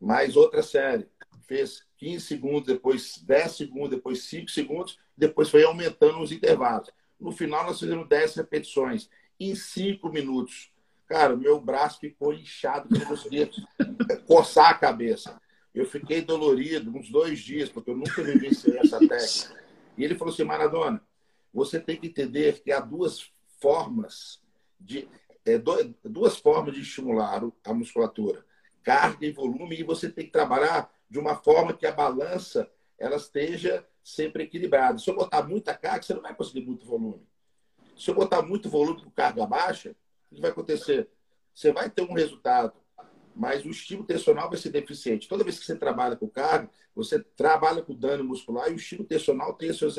mais 0.00 0.36
outra 0.36 0.62
série. 0.62 1.06
Fez 1.46 1.86
15 1.98 2.24
segundos, 2.24 2.66
depois 2.66 3.18
10 3.18 3.52
segundos, 3.52 3.90
depois 3.90 4.22
5 4.24 4.50
segundos, 4.50 4.98
depois 5.16 5.50
foi 5.50 5.62
aumentando 5.62 6.20
os 6.20 6.32
intervalos. 6.32 6.90
No 7.20 7.30
final, 7.30 7.64
nós 7.66 7.78
fizemos 7.78 8.08
10 8.08 8.34
repetições 8.36 9.08
em 9.38 9.54
5 9.54 10.08
minutos. 10.08 10.72
Cara, 11.06 11.36
meu 11.36 11.60
braço 11.60 12.00
ficou 12.00 12.32
inchado, 12.32 12.88
não 12.90 13.04
conseguia 13.06 13.48
coçar 14.26 14.70
a 14.70 14.74
cabeça. 14.74 15.40
Eu 15.74 15.86
fiquei 15.86 16.22
dolorido 16.22 16.96
uns 16.96 17.10
dois 17.10 17.40
dias, 17.40 17.68
porque 17.68 17.90
eu 17.90 17.96
nunca 17.96 18.22
vivenciei 18.22 18.78
essa 18.78 18.98
técnica. 18.98 19.64
E 19.96 20.04
ele 20.04 20.14
falou 20.14 20.32
assim, 20.32 20.44
Maradona, 20.44 21.02
você 21.52 21.80
tem 21.80 21.96
que 21.96 22.06
entender 22.06 22.62
que 22.62 22.70
há 22.70 22.80
duas 22.80 23.30
formas 23.60 24.40
de 24.78 25.08
é, 25.46 25.58
duas 25.58 26.38
formas 26.38 26.74
de 26.74 26.80
estimular 26.80 27.42
a 27.64 27.74
musculatura, 27.74 28.44
carga 28.82 29.26
e 29.26 29.32
volume, 29.32 29.78
e 29.78 29.82
você 29.82 30.10
tem 30.10 30.24
que 30.24 30.32
trabalhar 30.32 30.90
de 31.08 31.18
uma 31.18 31.36
forma 31.36 31.74
que 31.74 31.86
a 31.86 31.92
balança 31.92 32.70
ela 32.98 33.16
esteja 33.16 33.86
sempre 34.02 34.44
equilibrada. 34.44 34.98
Se 34.98 35.10
eu 35.10 35.14
botar 35.14 35.42
muita 35.42 35.74
carga, 35.74 36.02
você 36.02 36.14
não 36.14 36.22
vai 36.22 36.34
conseguir 36.34 36.64
muito 36.64 36.86
volume. 36.86 37.26
Se 37.96 38.10
eu 38.10 38.14
botar 38.14 38.42
muito 38.42 38.70
volume 38.70 39.02
com 39.02 39.10
carga 39.10 39.46
baixa, 39.46 39.94
o 40.30 40.34
que 40.34 40.40
vai 40.40 40.50
acontecer? 40.50 41.08
Você 41.54 41.72
vai 41.72 41.88
ter 41.90 42.02
um 42.02 42.14
resultado, 42.14 42.72
mas 43.34 43.64
o 43.64 43.70
estímulo 43.70 44.06
tensional 44.06 44.48
vai 44.48 44.58
ser 44.58 44.70
deficiente. 44.70 45.28
Toda 45.28 45.44
vez 45.44 45.58
que 45.58 45.64
você 45.66 45.76
trabalha 45.76 46.16
com 46.16 46.28
carga, 46.28 46.70
você 46.94 47.18
trabalha 47.18 47.82
com 47.82 47.94
dano 47.94 48.24
muscular 48.24 48.70
e 48.70 48.74
o 48.74 48.76
estímulo 48.76 49.08
tensional 49.08 49.54
tem, 49.54 49.72
seus, 49.72 49.96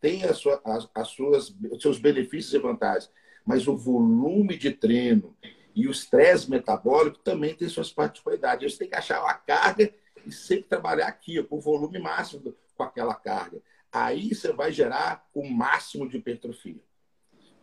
tem 0.00 0.24
as, 0.24 0.38
suas, 0.38 0.60
as, 0.64 0.88
as 0.94 1.08
suas, 1.08 1.54
os 1.70 1.82
seus 1.82 1.98
benefícios 1.98 2.54
e 2.54 2.58
vantagens. 2.58 3.10
Mas 3.44 3.66
o 3.66 3.76
volume 3.76 4.56
de 4.56 4.70
treino 4.70 5.34
e 5.74 5.88
o 5.88 5.90
estresse 5.90 6.50
metabólico 6.50 7.18
também 7.18 7.54
tem 7.54 7.68
suas 7.68 7.92
particularidades. 7.92 8.72
Você 8.72 8.78
tem 8.80 8.88
que 8.88 8.96
achar 8.96 9.24
a 9.24 9.34
carga 9.34 9.92
e 10.26 10.32
sempre 10.32 10.64
trabalhar 10.64 11.06
aqui, 11.06 11.42
com 11.42 11.56
o 11.56 11.60
volume 11.60 11.98
máximo 11.98 12.54
com 12.76 12.82
aquela 12.82 13.14
carga. 13.14 13.60
Aí 13.90 14.34
você 14.34 14.52
vai 14.52 14.70
gerar 14.70 15.26
o 15.34 15.48
máximo 15.48 16.08
de 16.08 16.18
hipertrofia. 16.18 16.80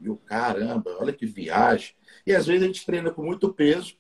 E 0.02 0.10
o 0.10 0.18
caramba, 0.18 0.98
olha 1.00 1.14
que 1.14 1.26
viagem. 1.26 1.96
E 2.26 2.34
às 2.34 2.46
vezes 2.48 2.64
a 2.64 2.66
gente 2.66 2.86
treina 2.86 3.12
com 3.12 3.24
muito 3.24 3.54
peso, 3.54 3.96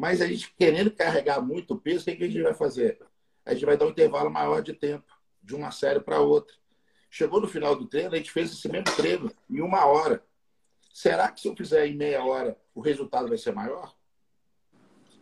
mas 0.00 0.22
a 0.22 0.26
gente 0.26 0.50
querendo 0.58 0.90
carregar 0.90 1.42
muito 1.42 1.76
peso, 1.76 2.00
o 2.00 2.04
que, 2.16 2.24
a 2.24 2.26
gente 2.26 2.40
vai 2.40 2.54
fazer? 2.54 2.98
A 3.44 3.52
gente 3.52 3.66
vai 3.66 3.76
dar 3.76 3.84
um 3.84 3.90
intervalo 3.90 4.30
maior 4.30 4.62
de 4.62 4.72
tempo, 4.72 5.04
de 5.42 5.54
uma 5.54 5.70
série 5.70 6.00
para 6.00 6.18
outra. 6.20 6.56
Chegou 7.10 7.38
no 7.38 7.46
final 7.46 7.76
do 7.76 7.84
treino, 7.84 8.14
a 8.14 8.16
gente 8.16 8.30
fez 8.30 8.50
esse 8.50 8.66
mesmo 8.66 8.96
treino 8.96 9.30
em 9.50 9.60
uma 9.60 9.84
hora. 9.84 10.24
Será 10.90 11.30
que 11.30 11.42
se 11.42 11.48
eu 11.48 11.54
fizer 11.54 11.86
em 11.86 11.96
meia 11.96 12.24
hora, 12.24 12.56
o 12.74 12.80
resultado 12.80 13.28
vai 13.28 13.36
ser 13.36 13.52
maior? 13.52 13.94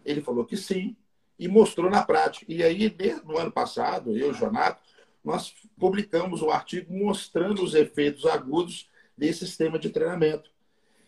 Ele 0.04 0.20
falou 0.20 0.44
que 0.44 0.56
sim, 0.56 0.96
e 1.36 1.48
mostrou 1.48 1.90
na 1.90 2.04
prática. 2.04 2.46
E 2.48 2.62
aí, 2.62 2.96
no 3.24 3.36
ano 3.36 3.50
passado, 3.50 4.12
eu 4.12 4.28
e 4.28 4.30
o 4.30 4.32
Jonato, 4.32 4.80
nós 5.24 5.56
publicamos 5.76 6.40
um 6.40 6.52
artigo 6.52 6.94
mostrando 6.94 7.64
os 7.64 7.74
efeitos 7.74 8.26
agudos 8.26 8.88
desse 9.16 9.40
sistema 9.40 9.76
de 9.76 9.90
treinamento. 9.90 10.52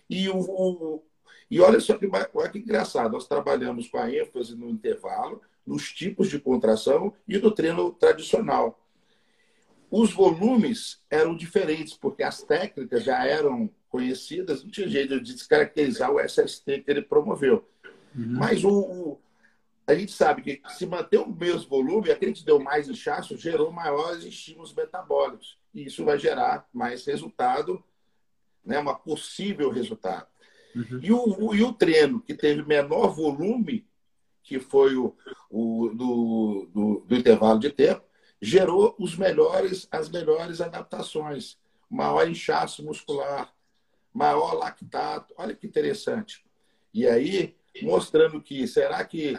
E, 0.08 0.28
o, 0.28 0.40
o 0.40 1.04
e 1.51 1.61
olha 1.61 1.80
só 1.80 1.98
que, 1.98 2.09
olha 2.34 2.48
que 2.48 2.59
engraçado, 2.59 3.12
nós 3.12 3.26
trabalhamos 3.26 3.88
com 3.88 3.98
a 3.98 4.11
ênfase 4.11 4.55
no 4.55 4.70
intervalo, 4.70 5.42
nos 5.66 5.92
tipos 5.92 6.28
de 6.28 6.38
contração 6.38 7.12
e 7.26 7.38
no 7.38 7.51
treino 7.51 7.92
tradicional. 7.92 8.80
Os 9.90 10.12
volumes 10.12 11.03
eram 11.11 11.36
diferentes, 11.36 11.94
porque 11.94 12.22
as 12.22 12.42
técnicas 12.42 13.03
já 13.03 13.26
eram 13.26 13.68
conhecidas, 13.88 14.62
não 14.62 14.70
tinha 14.70 14.88
jeito 14.88 15.20
de 15.20 15.34
descaracterizar 15.34 16.12
o 16.12 16.20
SST 16.20 16.82
que 16.82 16.90
ele 16.90 17.03
promoveu. 17.03 17.68
Uhum. 18.14 18.38
Mas 18.38 18.62
o, 18.62 18.70
o, 18.70 19.20
a 19.84 19.94
gente 19.96 20.12
sabe 20.12 20.42
que 20.42 20.62
se 20.76 20.86
manter 20.86 21.18
o 21.18 21.28
mesmo 21.28 21.68
volume, 21.68 22.12
aquele 22.12 22.32
que 22.32 22.44
deu 22.44 22.61
mais 22.61 22.88
inchaço 22.88 23.36
gerou 23.36 23.72
maiores 23.72 24.22
estímulos 24.22 24.72
metabólicos. 24.72 25.59
E 25.74 25.86
isso 25.86 26.05
vai 26.05 26.16
gerar 26.16 26.68
mais 26.72 27.05
resultado 27.05 27.82
né, 28.64 28.78
uma 28.78 28.94
possível 28.94 29.70
resultado. 29.70 30.28
Uhum. 30.74 31.00
E, 31.02 31.12
o, 31.12 31.54
e 31.54 31.62
o 31.62 31.72
treino 31.72 32.20
que 32.20 32.34
teve 32.34 32.62
menor 32.62 33.08
volume, 33.08 33.86
que 34.42 34.58
foi 34.58 34.96
o, 34.96 35.16
o 35.50 35.90
do, 35.94 36.68
do, 36.72 37.04
do, 37.06 37.16
intervalo 37.16 37.58
de 37.58 37.70
tempo, 37.70 38.04
gerou 38.40 38.94
os 38.98 39.16
melhores, 39.16 39.86
as 39.90 40.08
melhores 40.08 40.60
adaptações. 40.60 41.58
Maior 41.88 42.28
inchaço 42.28 42.84
muscular, 42.84 43.52
maior 44.12 44.54
lactato. 44.54 45.34
Olha 45.36 45.54
que 45.54 45.66
interessante. 45.66 46.44
E 46.94 47.06
aí, 47.06 47.56
mostrando 47.82 48.40
que 48.40 48.66
será 48.66 49.04
que 49.04 49.38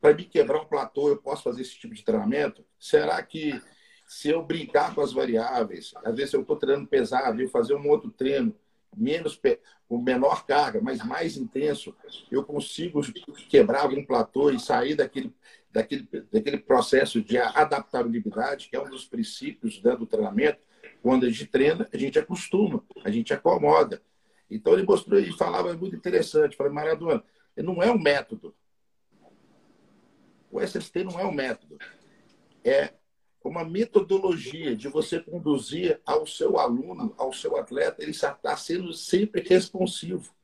para 0.00 0.14
me 0.14 0.24
quebrar 0.24 0.60
um 0.60 0.66
platô 0.66 1.08
eu 1.08 1.16
posso 1.16 1.42
fazer 1.42 1.62
esse 1.62 1.78
tipo 1.78 1.94
de 1.94 2.02
treinamento? 2.02 2.64
Será 2.78 3.22
que 3.22 3.60
se 4.06 4.28
eu 4.28 4.42
brincar 4.42 4.94
com 4.94 5.00
as 5.00 5.12
variáveis, 5.12 5.92
às 6.04 6.16
vezes 6.16 6.34
eu 6.34 6.40
estou 6.40 6.56
treinando 6.56 6.88
pesado, 6.88 7.40
eu 7.40 7.48
fazer 7.48 7.74
um 7.74 7.88
outro 7.88 8.10
treino 8.10 8.54
menos 8.96 9.40
com 9.88 9.98
menor 9.98 10.46
carga, 10.46 10.80
mas 10.80 11.04
mais 11.04 11.36
intenso, 11.36 11.94
eu 12.30 12.44
consigo 12.44 13.00
quebrar 13.48 13.82
algum 13.82 14.04
platô 14.04 14.50
e 14.50 14.58
sair 14.58 14.94
daquele, 14.94 15.34
daquele, 15.70 16.08
daquele 16.32 16.58
processo 16.58 17.20
de 17.20 17.38
adaptabilidade, 17.38 18.68
que 18.68 18.76
é 18.76 18.80
um 18.80 18.90
dos 18.90 19.04
princípios 19.04 19.82
né, 19.82 19.96
do 19.96 20.06
treinamento. 20.06 20.60
Quando 21.02 21.24
a 21.24 21.30
gente 21.30 21.46
treina, 21.46 21.88
a 21.92 21.96
gente 21.96 22.18
acostuma, 22.18 22.84
a 23.04 23.10
gente 23.10 23.32
acomoda. 23.32 24.02
Então 24.50 24.72
ele 24.72 24.82
mostrou 24.82 25.18
e 25.18 25.32
falava 25.36 25.72
muito 25.74 25.96
interessante. 25.96 26.56
Falei, 26.56 26.72
Maradona, 26.72 27.22
não 27.56 27.82
é 27.82 27.90
um 27.90 27.98
método. 27.98 28.54
O 30.50 30.60
SST 30.60 31.04
não 31.04 31.18
é 31.18 31.24
um 31.24 31.32
método. 31.32 31.78
É 32.64 32.92
uma 33.48 33.64
metodologia 33.64 34.76
de 34.76 34.88
você 34.88 35.18
conduzir 35.18 36.00
ao 36.04 36.26
seu 36.26 36.58
aluno, 36.58 37.14
ao 37.16 37.32
seu 37.32 37.56
atleta, 37.56 38.02
ele 38.02 38.10
está 38.10 38.56
sendo 38.56 38.92
sempre 38.92 39.40
responsivo. 39.40 40.34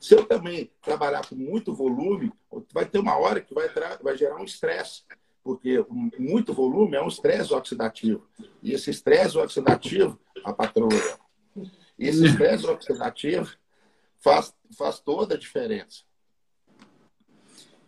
Se 0.00 0.14
eu 0.14 0.24
também 0.24 0.70
trabalhar 0.80 1.26
com 1.28 1.34
muito 1.34 1.74
volume, 1.74 2.32
vai 2.72 2.86
ter 2.86 2.98
uma 2.98 3.16
hora 3.16 3.40
que 3.40 3.52
vai, 3.52 3.68
vai 4.00 4.16
gerar 4.16 4.36
um 4.36 4.44
estresse, 4.44 5.02
porque 5.42 5.84
muito 6.16 6.54
volume 6.54 6.96
é 6.96 7.02
um 7.02 7.08
estresse 7.08 7.52
oxidativo. 7.52 8.24
E 8.62 8.72
esse 8.72 8.90
estresse 8.90 9.36
oxidativo, 9.36 10.18
a 10.44 10.52
patroa, 10.52 11.18
esse 11.98 12.24
estresse 12.24 12.66
oxidativo 12.66 13.56
faz, 14.18 14.54
faz 14.76 15.00
toda 15.00 15.34
a 15.34 15.38
diferença. 15.38 16.07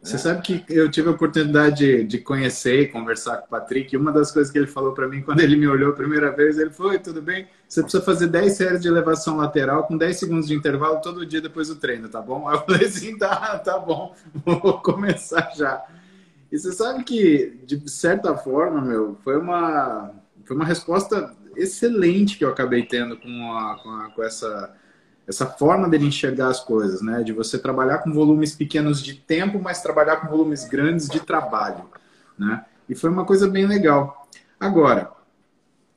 Você 0.02 0.16
sabe 0.16 0.40
que 0.40 0.64
eu 0.66 0.90
tive 0.90 1.08
a 1.08 1.12
oportunidade 1.12 2.04
de, 2.04 2.18
conhecer 2.18 2.80
e 2.80 2.88
conversar 2.88 3.36
com 3.36 3.46
o 3.46 3.48
Patrick. 3.50 3.94
E 3.94 3.98
uma 3.98 4.10
das 4.10 4.32
coisas 4.32 4.50
que 4.50 4.56
ele 4.56 4.66
falou 4.66 4.92
para 4.92 5.06
mim 5.06 5.20
quando 5.20 5.40
ele 5.40 5.56
me 5.56 5.68
olhou 5.68 5.90
a 5.90 5.94
primeira 5.94 6.30
vez, 6.30 6.58
ele 6.58 6.70
falou: 6.70 6.98
tudo 6.98 7.20
bem? 7.20 7.46
Você 7.68 7.82
precisa 7.82 8.02
fazer 8.02 8.28
10 8.28 8.52
séries 8.52 8.80
de 8.80 8.88
elevação 8.88 9.36
lateral 9.36 9.86
com 9.86 9.98
10 9.98 10.16
segundos 10.18 10.48
de 10.48 10.54
intervalo 10.54 11.02
todo 11.02 11.26
dia 11.26 11.40
depois 11.42 11.68
do 11.68 11.76
treino, 11.76 12.08
tá 12.08 12.20
bom? 12.22 12.48
Aí 12.48 12.56
eu 12.56 12.64
falei 12.64 12.86
assim: 12.86 13.18
tá, 13.18 13.58
tá 13.58 13.78
bom, 13.78 14.14
vou 14.44 14.80
começar 14.80 15.52
já. 15.54 15.84
E 16.50 16.58
você 16.58 16.72
sabe 16.72 17.04
que, 17.04 17.60
de 17.64 17.88
certa 17.88 18.34
forma, 18.34 18.80
meu, 18.80 19.18
foi 19.22 19.36
uma, 19.36 20.10
foi 20.44 20.56
uma 20.56 20.64
resposta 20.64 21.36
excelente 21.54 22.38
que 22.38 22.44
eu 22.44 22.48
acabei 22.48 22.84
tendo 22.84 23.16
com, 23.18 23.52
a, 23.56 23.76
com, 23.76 23.90
a, 23.90 24.10
com 24.10 24.22
essa 24.24 24.74
essa 25.30 25.46
forma 25.46 25.88
dele 25.88 26.06
enxergar 26.06 26.48
as 26.48 26.60
coisas, 26.60 27.00
né? 27.00 27.22
De 27.22 27.32
você 27.32 27.56
trabalhar 27.56 27.98
com 27.98 28.12
volumes 28.12 28.54
pequenos 28.54 29.02
de 29.02 29.14
tempo, 29.14 29.60
mas 29.62 29.80
trabalhar 29.80 30.16
com 30.16 30.28
volumes 30.28 30.68
grandes 30.68 31.08
de 31.08 31.20
trabalho, 31.20 31.84
né? 32.36 32.64
E 32.88 32.96
foi 32.96 33.08
uma 33.10 33.24
coisa 33.24 33.48
bem 33.48 33.64
legal. 33.64 34.28
Agora, 34.58 35.12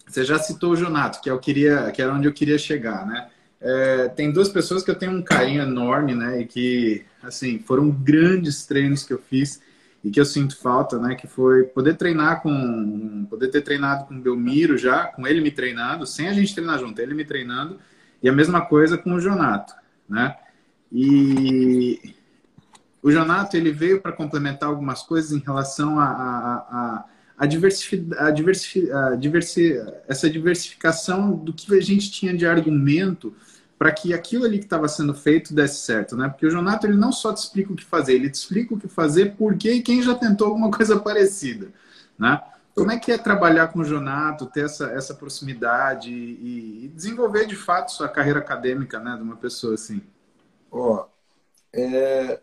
você 0.07 0.23
já 0.23 0.37
citou 0.37 0.71
o 0.71 0.75
Jonato, 0.75 1.19
que 1.19 1.29
eu 1.29 1.39
queria, 1.39 1.91
que 1.91 2.01
era 2.01 2.13
onde 2.13 2.27
eu 2.27 2.33
queria 2.33 2.59
chegar, 2.59 3.07
né? 3.07 3.27
É, 3.59 4.07
tem 4.09 4.31
duas 4.31 4.49
pessoas 4.49 4.83
que 4.83 4.91
eu 4.91 4.95
tenho 4.95 5.13
um 5.13 5.21
carinho 5.23 5.63
enorme, 5.63 6.13
né? 6.13 6.41
E 6.41 6.45
que, 6.45 7.03
assim, 7.23 7.57
foram 7.57 7.89
grandes 7.89 8.67
treinos 8.67 9.03
que 9.03 9.13
eu 9.13 9.17
fiz 9.17 9.59
e 10.03 10.11
que 10.11 10.19
eu 10.19 10.25
sinto 10.25 10.55
falta, 10.57 10.99
né? 10.99 11.15
Que 11.15 11.25
foi 11.25 11.63
poder 11.63 11.95
treinar 11.95 12.43
com, 12.43 13.25
poder 13.27 13.47
ter 13.47 13.61
treinado 13.61 14.05
com 14.05 14.13
o 14.13 14.21
Belmiro 14.21 14.77
já, 14.77 15.05
com 15.05 15.25
ele 15.25 15.41
me 15.41 15.49
treinando, 15.49 16.05
sem 16.05 16.27
a 16.27 16.33
gente 16.33 16.53
treinar 16.53 16.77
junto, 16.77 16.99
ele 16.99 17.15
me 17.15 17.25
treinando 17.25 17.79
e 18.23 18.29
a 18.29 18.31
mesma 18.31 18.61
coisa 18.61 18.97
com 18.97 19.13
o 19.13 19.19
Jonato. 19.19 19.75
né? 20.07 20.35
E 20.89 22.15
o 23.01 23.11
Jonato 23.11 23.57
ele 23.57 23.71
veio 23.71 24.01
para 24.01 24.13
complementar 24.13 24.69
algumas 24.69 25.03
coisas 25.03 25.33
em 25.33 25.39
relação 25.39 25.99
a, 25.99 26.05
a, 26.05 26.55
a, 26.55 27.05
a, 27.39 27.45
diversi, 27.45 28.07
a, 28.17 28.31
diversi, 28.31 28.89
a 28.89 29.15
diversi, 29.15 29.75
essa 30.07 30.29
diversificação 30.29 31.35
do 31.35 31.51
que 31.51 31.75
a 31.75 31.81
gente 31.81 32.09
tinha 32.09 32.33
de 32.33 32.45
argumento 32.45 33.35
para 33.77 33.91
que 33.91 34.13
aquilo 34.13 34.45
ali 34.45 34.59
que 34.59 34.63
estava 34.63 34.87
sendo 34.87 35.13
feito 35.13 35.53
desse 35.53 35.81
certo, 35.81 36.15
né? 36.15 36.29
Porque 36.29 36.45
o 36.45 36.49
Jonato 36.49 36.87
ele 36.87 36.95
não 36.95 37.11
só 37.11 37.33
te 37.33 37.39
explica 37.39 37.73
o 37.73 37.75
que 37.75 37.83
fazer, 37.83 38.13
ele 38.13 38.29
te 38.29 38.35
explica 38.35 38.73
o 38.73 38.79
que 38.79 38.87
fazer, 38.87 39.35
por 39.35 39.57
quê 39.57 39.73
e 39.73 39.81
quem 39.81 40.01
já 40.01 40.15
tentou 40.15 40.47
alguma 40.47 40.71
coisa 40.71 40.97
parecida, 40.97 41.67
né? 42.17 42.39
Como 42.75 42.91
é 42.91 42.97
que 42.97 43.11
é 43.11 43.17
trabalhar 43.17 43.67
com 43.67 43.79
o 43.79 43.85
Jonato, 43.85 44.47
ter 44.47 44.65
essa, 44.65 44.91
essa 44.91 45.13
proximidade 45.13 46.11
e, 46.11 46.85
e 46.85 46.87
desenvolver 46.87 47.45
de 47.45 47.55
fato 47.55 47.91
sua 47.91 48.09
carreira 48.09 48.39
acadêmica, 48.39 48.99
né, 48.99 49.15
de 49.15 49.21
uma 49.21 49.35
pessoa 49.37 49.75
assim? 49.75 50.01
Ó, 50.71 51.07
é... 51.71 52.41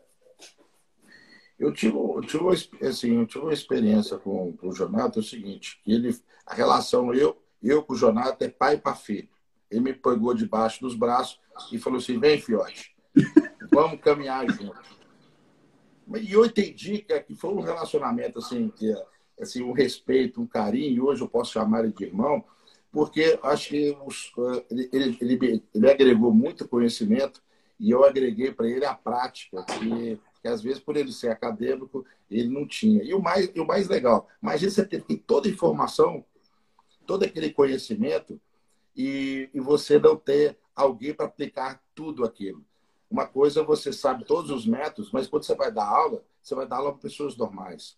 eu, 1.59 1.73
tive, 1.73 1.97
eu, 1.97 2.21
tive 2.21 2.45
uma, 2.45 2.55
assim, 2.89 3.19
eu 3.19 3.27
tive 3.27 3.45
uma 3.45 3.53
experiência 3.53 4.19
com, 4.19 4.53
com 4.57 4.69
o 4.69 4.73
Jonato, 4.73 5.19
é 5.19 5.23
o 5.23 5.25
seguinte, 5.25 5.81
ele, 5.85 6.17
a 6.47 6.55
relação 6.55 7.13
eu, 7.13 7.37
eu 7.61 7.83
com 7.83 7.95
o 7.95 7.97
Jonato 7.97 8.45
é 8.45 8.49
pai 8.49 8.79
para 8.79 8.95
filho. 8.95 9.29
Ele 9.69 9.81
me 9.81 9.93
pegou 9.93 10.33
debaixo 10.33 10.81
dos 10.81 10.95
braços 10.95 11.41
e 11.73 11.79
falou 11.79 11.99
assim, 11.99 12.19
vem, 12.21 12.41
fiote, 12.41 12.95
vamos 13.71 14.01
caminhar 14.01 14.49
juntos. 14.49 14.89
E 16.21 16.33
eu 16.33 16.45
entendi 16.45 17.05
que 17.27 17.35
foi 17.35 17.51
um 17.51 17.61
relacionamento 17.61 18.39
assim, 18.39 18.69
que 18.69 18.93
assim, 19.41 19.63
um 19.63 19.73
respeito, 19.73 20.41
um 20.41 20.47
carinho, 20.47 21.07
hoje 21.07 21.23
eu 21.23 21.29
posso 21.29 21.53
chamar 21.53 21.85
ele 21.85 21.93
de 21.93 22.05
irmão, 22.05 22.45
porque 22.93 23.39
acho 23.43 23.71
que 23.71 23.97
os, 24.05 24.33
ele, 24.71 24.89
ele, 24.93 25.19
ele, 25.21 25.65
ele 25.75 25.91
agregou 25.91 26.33
muito 26.33 26.69
conhecimento 26.69 27.43
e 27.79 27.91
eu 27.91 28.05
agreguei 28.05 28.53
para 28.53 28.69
ele 28.69 28.85
a 28.85 28.95
prática, 28.95 29.65
que, 29.65 30.21
que 30.43 30.49
às 30.49 30.61
vezes, 30.61 30.81
por 30.81 30.97
ele 30.97 31.13
ser 31.13 31.29
acadêmico, 31.29 32.05
ele 32.31 32.49
não 32.49 32.67
tinha. 32.67 33.03
E 33.03 33.15
o 33.15 33.21
mais, 33.23 33.51
e 33.55 33.61
o 33.61 33.67
mais 33.67 33.89
legal, 33.89 34.29
imagina 34.43 34.71
você 34.71 34.85
ter 34.85 35.03
toda 35.27 35.49
a 35.49 35.51
informação, 35.51 36.25
todo 37.07 37.25
aquele 37.25 37.51
conhecimento 37.51 38.41
e, 38.95 39.49
e 39.55 39.61
você 39.61 39.99
não 39.99 40.17
ter 40.17 40.59
alguém 40.75 41.15
para 41.15 41.27
aplicar 41.27 41.83
tudo 41.95 42.25
aquilo. 42.25 42.65
Uma 43.11 43.27
coisa 43.27 43.63
você 43.63 43.93
sabe 43.93 44.25
todos 44.25 44.51
os 44.51 44.67
métodos, 44.67 45.11
mas 45.11 45.27
quando 45.27 45.45
você 45.45 45.55
vai 45.55 45.73
dar 45.73 45.87
aula, 45.87 46.23
você 46.43 46.55
vai 46.55 46.67
dar 46.67 46.77
aula 46.77 46.93
para 46.93 47.03
pessoas 47.03 47.37
normais. 47.37 47.97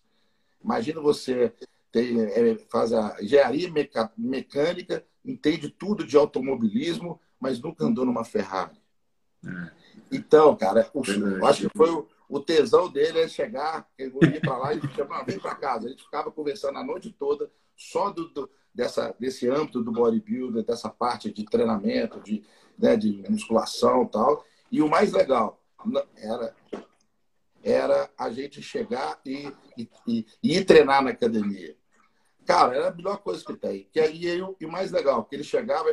Imagina 0.63 1.01
você 1.01 1.53
tem, 1.91 2.21
é, 2.21 2.57
faz 2.69 2.93
a 2.93 3.17
engenharia 3.21 3.71
mecânica, 4.17 5.05
entende 5.23 5.69
tudo 5.69 6.05
de 6.05 6.17
automobilismo, 6.17 7.19
mas 7.39 7.59
nunca 7.59 7.85
andou 7.85 8.05
numa 8.05 8.23
Ferrari. 8.23 8.77
É. 9.45 9.71
Então, 10.11 10.55
cara, 10.55 10.89
o, 10.93 11.03
eu 11.05 11.45
acho 11.45 11.67
que 11.67 11.77
foi 11.77 11.89
o, 11.89 12.07
o 12.29 12.39
tesão 12.39 12.89
dele 12.89 13.19
é 13.19 13.27
chegar, 13.27 13.87
eu 13.97 14.11
ir 14.23 14.41
para 14.41 14.57
lá 14.57 14.73
e 14.73 14.81
chamar, 14.95 15.23
vem 15.23 15.39
para 15.39 15.55
casa. 15.55 15.87
A 15.87 15.89
gente 15.89 16.03
ficava 16.03 16.31
conversando 16.31 16.77
a 16.79 16.83
noite 16.83 17.11
toda 17.11 17.51
só 17.75 18.09
do, 18.09 18.29
do, 18.29 18.49
dessa, 18.73 19.15
desse 19.19 19.47
âmbito 19.49 19.83
do 19.83 19.91
bodybuilder, 19.91 20.63
dessa 20.63 20.89
parte 20.89 21.31
de 21.31 21.43
treinamento, 21.45 22.19
de, 22.21 22.43
né, 22.77 22.95
de 22.95 23.23
musculação 23.29 24.03
e 24.03 24.07
tal. 24.07 24.45
E 24.71 24.81
o 24.81 24.89
mais 24.89 25.11
legal 25.11 25.61
era 26.15 26.55
era 27.63 28.09
a 28.17 28.29
gente 28.29 28.61
chegar 28.61 29.19
e, 29.25 29.51
e, 29.77 29.89
e, 30.05 30.25
e 30.43 30.57
ir 30.57 30.65
treinar 30.65 31.01
na 31.01 31.11
academia. 31.11 31.75
Cara, 32.45 32.75
era 32.75 32.89
a 32.89 32.93
melhor 32.93 33.17
coisa 33.19 33.43
que 33.43 33.53
tem. 33.55 33.87
Que 33.91 34.01
aí 34.01 34.25
eu, 34.25 34.57
e 34.59 34.65
mais 34.65 34.91
legal, 34.91 35.23
que 35.23 35.35
ele 35.35 35.45
chegava, 35.45 35.89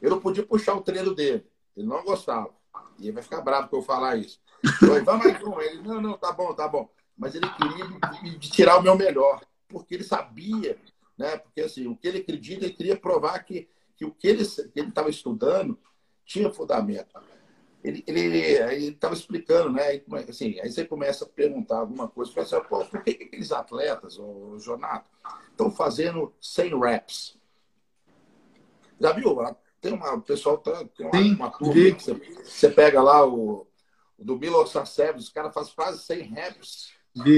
eu 0.00 0.10
não 0.10 0.18
podia 0.18 0.44
puxar 0.44 0.74
o 0.74 0.80
treino 0.80 1.14
dele. 1.14 1.46
Ele 1.76 1.86
não 1.86 2.02
gostava. 2.02 2.50
E 2.98 3.04
ele 3.04 3.12
vai 3.12 3.22
ficar 3.22 3.42
bravo 3.42 3.68
por 3.68 3.80
eu 3.80 3.82
falar 3.82 4.16
isso. 4.16 4.40
Eu 4.80 5.04
vamos 5.04 5.26
mais 5.26 5.42
um. 5.42 5.60
Ele, 5.60 5.82
não, 5.82 6.00
não, 6.00 6.16
tá 6.16 6.32
bom, 6.32 6.54
tá 6.54 6.66
bom. 6.66 6.88
Mas 7.16 7.34
ele 7.34 7.46
queria 7.50 7.84
me 8.22 8.38
tirar 8.38 8.78
o 8.78 8.82
meu 8.82 8.96
melhor. 8.96 9.44
Porque 9.68 9.94
ele 9.94 10.04
sabia, 10.04 10.78
né? 11.18 11.36
Porque 11.36 11.60
assim, 11.60 11.86
o 11.86 11.96
que 11.96 12.08
ele 12.08 12.18
acredita, 12.18 12.64
ele 12.64 12.74
queria 12.74 12.96
provar 12.96 13.38
que, 13.40 13.68
que 13.94 14.06
o 14.06 14.10
que 14.10 14.26
ele 14.26 14.42
estava 14.42 15.10
estudando 15.10 15.78
tinha 16.24 16.50
fundamento 16.50 17.14
ele 17.84 18.88
estava 18.88 19.12
explicando, 19.12 19.70
né? 19.70 20.02
Assim, 20.26 20.58
aí 20.60 20.72
você 20.72 20.86
começa 20.86 21.26
a 21.26 21.28
perguntar 21.28 21.78
alguma 21.78 22.08
coisa, 22.08 22.32
pensa, 22.32 22.56
assim, 22.56 22.66
Pô, 22.66 22.82
por 22.84 23.02
que, 23.02 23.12
que 23.12 23.24
aqueles 23.24 23.52
atletas, 23.52 24.18
o 24.18 24.58
Jonato, 24.58 25.10
estão 25.50 25.70
fazendo 25.70 26.32
100 26.40 26.80
reps? 26.80 27.38
Já 28.98 29.12
viu? 29.12 29.36
Tem 29.82 29.92
uma, 29.92 30.14
o 30.14 30.22
pessoal 30.22 30.56
tá, 30.56 30.82
tem 30.96 31.06
uma, 31.06 31.18
Sim, 31.18 31.34
uma 31.34 31.50
turma 31.50 31.74
que 31.74 32.02
você, 32.02 32.14
você, 32.14 32.70
pega 32.70 33.02
lá 33.02 33.26
o, 33.26 33.66
o 34.18 34.24
do 34.24 34.38
Milo 34.38 34.66
Sarsevs, 34.66 35.24
os 35.24 35.28
caras 35.28 35.52
fazem 35.52 35.74
quase 35.74 36.02
100 36.04 36.22
reps. 36.22 36.94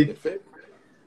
Perfeito? 0.06 0.44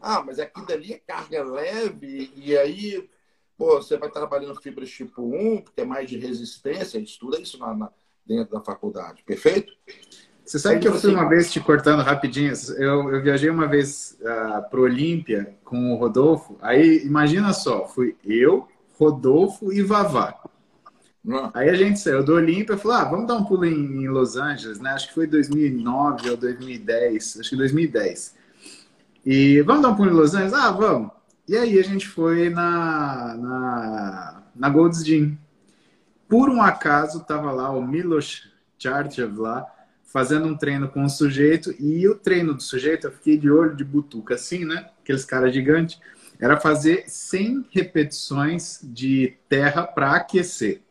Ah, 0.02 0.22
mas 0.22 0.38
aqui 0.38 0.66
dali 0.66 0.94
é 0.94 1.00
carga 1.00 1.44
leve, 1.44 2.34
e 2.36 2.58
aí, 2.58 3.10
pô, 3.58 3.78
você 3.78 3.96
vai 3.96 4.10
trabalhando 4.12 4.62
fibras 4.62 4.90
tipo 4.90 5.22
1, 5.22 5.62
que 5.62 5.80
é 5.82 5.86
mais 5.86 6.10
de 6.10 6.18
resistência, 6.18 7.00
estuda 7.00 7.40
isso 7.40 7.58
na, 7.58 7.74
na 7.74 7.90
dentro 8.30 8.54
da 8.54 8.62
faculdade. 8.62 9.24
Perfeito? 9.26 9.74
Você 10.46 10.60
sabe 10.60 10.80
que 10.80 10.88
eu 10.88 10.94
fui 10.94 11.12
uma 11.12 11.28
vez 11.28 11.52
te 11.52 11.60
cortando 11.60 12.02
rapidinho. 12.02 12.54
Eu, 12.78 13.14
eu 13.14 13.22
viajei 13.22 13.50
uma 13.50 13.68
vez 13.68 14.18
uh, 14.22 14.28
ah, 14.28 14.62
para 14.62 14.80
o 14.80 14.84
Olímpia 14.84 15.56
com 15.64 15.94
o 15.94 15.96
Rodolfo. 15.96 16.58
Aí, 16.62 17.04
imagina 17.06 17.54
só, 17.54 17.88
fui 17.88 18.16
eu, 18.24 18.68
Rodolfo 18.98 19.72
e 19.72 19.82
Vavá. 19.82 20.36
Não. 21.24 21.52
Aí 21.54 21.70
a 21.70 21.76
gente 21.76 22.00
saiu 22.00 22.24
do 22.24 22.34
Olímpia 22.34 22.74
e 22.74 22.78
falou: 22.78 22.98
ah, 22.98 23.04
vamos 23.04 23.28
dar 23.28 23.36
um 23.36 23.44
pulo 23.44 23.66
em, 23.66 24.04
em, 24.04 24.08
Los 24.08 24.38
Angeles, 24.38 24.80
né? 24.80 24.92
Acho 24.92 25.10
que 25.10 25.14
foi 25.14 25.28
2009 25.28 26.30
ou 26.32 26.38
2010. 26.38 27.40
Acho 27.40 27.50
que 27.50 27.56
2010. 27.56 28.36
E 29.26 29.62
vamos 29.62 29.84
dar 29.84 29.90
um 29.90 29.96
pulo 29.96 30.10
em 30.10 30.14
Los 30.14 30.34
Angeles? 30.34 30.54
Ah, 30.54 30.72
vamos. 30.72 31.12
E 31.48 31.58
aí 31.58 31.78
a 31.78 31.84
gente 31.84 32.08
foi 32.08 32.50
na, 32.50 33.36
na, 33.38 34.44
na 34.56 34.70
Gold's 34.70 35.04
Gym. 35.04 35.38
Por 36.30 36.48
um 36.48 36.62
acaso, 36.62 37.22
estava 37.22 37.52
lá 37.52 37.72
o 37.72 37.82
Milos 37.86 38.48
Charchev 38.78 39.36
lá, 39.40 39.66
fazendo 40.04 40.48
um 40.48 40.56
treino 40.56 40.88
com 40.88 41.04
o 41.04 41.10
sujeito, 41.10 41.74
e 41.80 42.08
o 42.08 42.14
treino 42.14 42.54
do 42.54 42.62
sujeito, 42.62 43.08
eu 43.08 43.12
fiquei 43.12 43.36
de 43.36 43.50
olho 43.50 43.76
de 43.76 43.84
butuca 43.84 44.36
assim, 44.36 44.64
né? 44.64 44.90
Aqueles 45.02 45.26
caras 45.26 45.52
gigantes. 45.52 46.00
Era 46.40 46.60
fazer 46.60 47.04
100 47.08 47.66
repetições 47.72 48.80
de 48.84 49.36
terra 49.50 49.84
para 49.84 50.12
aquecer. 50.12 50.82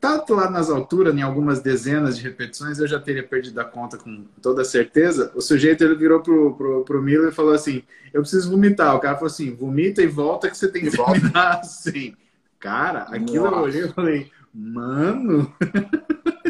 Tanto 0.00 0.34
lá 0.34 0.48
nas 0.48 0.70
alturas, 0.70 1.14
em 1.14 1.22
algumas 1.22 1.60
dezenas 1.60 2.16
de 2.16 2.22
repetições, 2.22 2.78
eu 2.78 2.86
já 2.86 3.00
teria 3.00 3.26
perdido 3.26 3.58
a 3.58 3.64
conta 3.64 3.98
com 3.98 4.24
toda 4.40 4.64
certeza. 4.64 5.32
O 5.34 5.40
sujeito 5.40 5.82
ele 5.82 5.96
virou 5.96 6.20
pro, 6.20 6.54
pro, 6.54 6.84
pro 6.84 7.02
Miller 7.02 7.30
e 7.30 7.34
falou 7.34 7.52
assim: 7.52 7.82
Eu 8.14 8.20
preciso 8.20 8.50
vomitar. 8.50 8.94
O 8.94 9.00
cara 9.00 9.16
falou 9.16 9.26
assim: 9.26 9.54
Vomita 9.54 10.00
e 10.00 10.06
volta 10.06 10.48
que 10.48 10.56
você 10.56 10.68
tem 10.68 10.84
que 10.84 10.96
terminar 10.96 11.60
assim. 11.60 12.14
Cara, 12.58 13.02
aquilo 13.02 13.44
Nossa. 13.44 13.56
eu 13.56 13.62
olhei 13.62 13.84
e 13.84 13.92
falei, 13.92 14.32
mano. 14.52 15.54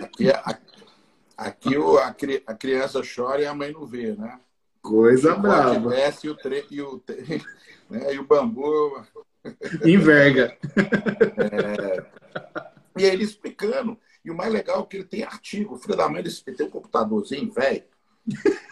Aqui, 0.02 0.30
aqui, 0.30 0.84
aqui 1.36 1.76
o, 1.76 1.98
a, 1.98 2.14
a, 2.46 2.54
criança 2.54 3.02
chora 3.02 3.42
e 3.42 3.46
a 3.46 3.54
mãe 3.54 3.72
não 3.72 3.86
vê, 3.86 4.14
né? 4.14 4.40
Coisa 4.80 5.34
o 5.34 5.40
brava. 5.40 5.90
Desce, 5.90 6.26
e, 6.26 6.30
o 6.30 6.34
tre, 6.36 6.64
e, 6.70 6.80
o, 6.80 7.02
né, 7.90 8.14
e 8.14 8.18
o 8.18 8.24
bambu. 8.24 9.04
Enverga. 9.84 10.56
É, 11.36 12.06
e 12.96 13.04
aí 13.04 13.10
ele 13.12 13.24
explicando. 13.24 13.98
E 14.24 14.30
o 14.30 14.36
mais 14.36 14.52
legal 14.52 14.82
é 14.82 14.86
que 14.86 14.96
ele 14.96 15.04
tem 15.04 15.22
artigo. 15.22 15.74
O 15.74 15.78
filho 15.78 15.96
da 15.96 16.08
mãe 16.08 16.22
tem 16.22 16.66
um 16.66 16.70
computadorzinho, 16.70 17.52
velho. 17.52 17.84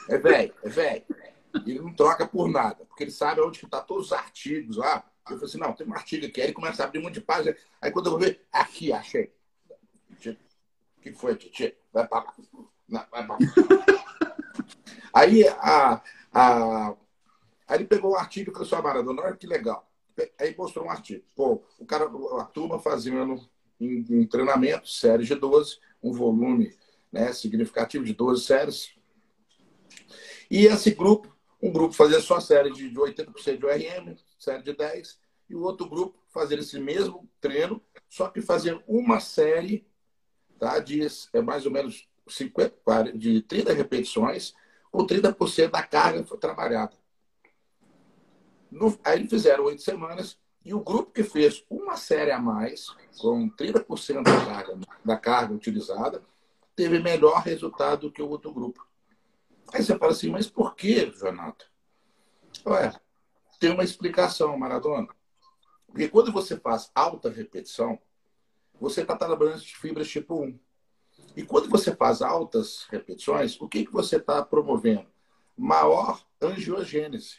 É 0.09 0.19
velho, 0.19 0.55
é 0.63 0.69
velho. 0.69 1.05
Ele 1.67 1.81
não 1.81 1.95
troca 1.95 2.27
por 2.27 2.49
nada, 2.49 2.85
porque 2.85 3.05
ele 3.05 3.13
sabe 3.13 3.41
onde 3.41 3.61
que 3.61 3.67
tá 3.69 3.81
todos 3.81 4.07
os 4.07 4.13
artigos 4.13 4.77
lá. 4.77 5.05
Eu 5.31 5.37
falei 5.37 5.45
assim, 5.45 5.59
não, 5.59 5.73
tem 5.73 5.87
um 5.87 5.95
artigo 5.95 6.27
aqui. 6.27 6.43
Aí 6.43 6.53
começa 6.53 6.83
a 6.83 6.87
abrir 6.87 6.99
um 6.99 7.03
monte 7.03 7.15
de 7.15 7.21
página. 7.21 7.57
Aí 7.81 7.91
quando 7.91 8.07
eu 8.07 8.13
vou 8.13 8.21
ver, 8.21 8.47
aqui, 8.53 8.93
achei. 8.93 9.33
O 10.99 11.01
que 11.01 11.13
foi, 11.13 11.37
Titi? 11.37 11.75
Vai 11.93 12.07
pra 12.07 12.19
lá. 12.19 12.35
Não, 12.89 13.05
vai 13.11 13.27
pra 13.27 13.35
lá. 13.35 13.39
aí, 15.13 15.47
a, 15.49 16.03
a, 16.33 16.89
aí 17.67 17.79
ele 17.79 17.85
pegou 17.85 18.13
um 18.13 18.17
artigo 18.17 18.51
e 18.51 18.53
falou 18.53 18.67
assim, 18.67 18.83
Maradona, 18.83 19.23
olha 19.23 19.37
que 19.37 19.47
legal. 19.47 19.91
Aí 20.39 20.55
mostrou 20.57 20.87
um 20.87 20.91
artigo. 20.91 21.25
Pô, 21.35 21.63
o 21.79 21.87
cara, 21.87 22.05
a 22.41 22.45
turma 22.45 22.79
fazendo 22.79 23.41
em, 23.81 24.05
em 24.11 24.27
treinamento, 24.27 24.89
série 24.89 25.25
de 25.25 25.35
12, 25.35 25.79
um 26.03 26.13
volume 26.13 26.77
né, 27.11 27.33
significativo 27.33 28.05
de 28.05 28.13
12 28.13 28.45
séries. 28.45 28.91
E 30.51 30.67
esse 30.67 30.91
grupo, 30.91 31.35
um 31.63 31.73
grupo 31.73 31.95
fazia 31.95 32.21
só 32.21 32.41
série 32.41 32.71
de, 32.71 32.91
de 32.91 32.97
80% 32.97 33.59
de 33.59 33.67
ORM, 33.67 34.17
série 34.45 34.63
de 34.63 34.73
10, 34.73 35.19
e 35.49 35.55
o 35.55 35.63
outro 35.63 35.89
grupo 35.89 36.19
fazer 36.29 36.59
esse 36.59 36.79
mesmo 36.79 37.29
treino, 37.41 37.83
só 38.09 38.29
que 38.29 38.41
fazer 38.41 38.83
uma 38.87 39.21
série 39.21 39.87
tá, 40.59 40.79
de 40.79 41.07
é 41.33 41.41
mais 41.41 41.67
ou 41.67 41.73
menos 41.73 42.09
50, 42.29 43.13
de 43.17 43.43
30 43.43 43.73
repetições, 43.73 44.55
ou 44.93 45.07
30% 45.07 45.71
da 45.71 45.83
carga 45.83 46.25
foi 46.25 46.39
trabalhada. 46.39 46.97
No, 48.71 48.99
aí 49.05 49.27
fizeram 49.27 49.65
oito 49.65 49.83
semanas, 49.83 50.39
e 50.65 50.73
o 50.73 50.81
grupo 50.81 51.13
que 51.13 51.23
fez 51.23 51.65
uma 51.69 51.97
série 51.97 52.31
a 52.31 52.39
mais, 52.39 52.89
com 53.19 53.49
30% 53.51 54.23
da 54.23 54.47
carga, 54.47 54.79
da 55.05 55.17
carga 55.17 55.55
utilizada, 55.55 56.23
teve 56.75 56.99
melhor 56.99 57.43
resultado 57.43 58.03
do 58.03 58.13
que 58.13 58.23
o 58.23 58.29
outro 58.29 58.53
grupo. 58.53 58.87
Aí 59.73 59.83
você 59.83 59.97
fala 59.99 60.13
assim, 60.13 60.31
mas 60.31 60.49
por 60.49 60.75
que, 60.75 61.11
Jonathan? 61.11 61.67
Ué, 62.67 62.93
tem 63.65 63.73
uma 63.73 63.83
explicação, 63.83 64.59
Maradona. 64.59 65.09
Porque 65.87 66.07
quando 66.07 66.31
você 66.31 66.55
faz 66.55 66.91
alta 66.95 67.31
repetição, 67.31 67.99
você 68.79 69.01
está 69.01 69.17
trabalhando 69.17 69.59
de 69.59 69.75
fibras 69.75 70.07
tipo 70.07 70.43
1. 70.43 70.59
E 71.35 71.43
quando 71.43 71.71
você 71.71 71.97
faz 71.97 72.21
altas 72.21 72.87
repetições, 72.91 73.59
o 73.59 73.67
que, 73.67 73.87
que 73.87 73.93
você 73.93 74.17
está 74.17 74.45
promovendo? 74.45 75.07
Maior 75.57 76.23
angiogênese, 76.43 77.39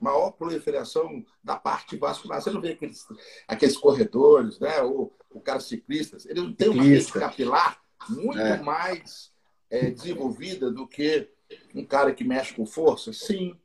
maior 0.00 0.30
proliferação 0.30 1.24
da 1.42 1.56
parte 1.56 1.96
vascular. 1.96 2.40
Você 2.40 2.52
não 2.52 2.60
vê 2.60 2.72
aqueles, 2.72 3.04
aqueles 3.48 3.76
corredores, 3.76 4.60
né? 4.60 4.82
O, 4.82 5.10
o 5.30 5.40
cara 5.40 5.58
ciclista, 5.58 6.16
ele 6.26 6.42
não 6.42 6.52
tem 6.52 6.68
uma 6.68 6.84
rede 6.84 7.10
capilar 7.10 7.82
muito 8.08 8.38
é. 8.38 8.62
mais 8.62 9.32
é, 9.68 9.90
desenvolvida 9.90 10.70
do 10.70 10.86
que 10.86 11.28
um 11.74 11.84
cara 11.84 12.14
que 12.14 12.22
mexe 12.22 12.54
com 12.54 12.64
força? 12.64 13.12
Sim. 13.12 13.58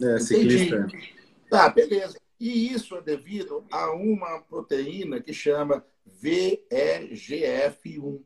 É, 0.00 0.18
ciclista. 0.18 0.86
Tá, 1.50 1.68
beleza. 1.68 2.18
E 2.38 2.72
isso 2.72 2.96
é 2.96 3.00
devido 3.00 3.64
a 3.70 3.92
uma 3.92 4.40
proteína 4.42 5.20
que 5.20 5.32
chama 5.32 5.84
VEGF1, 6.22 8.20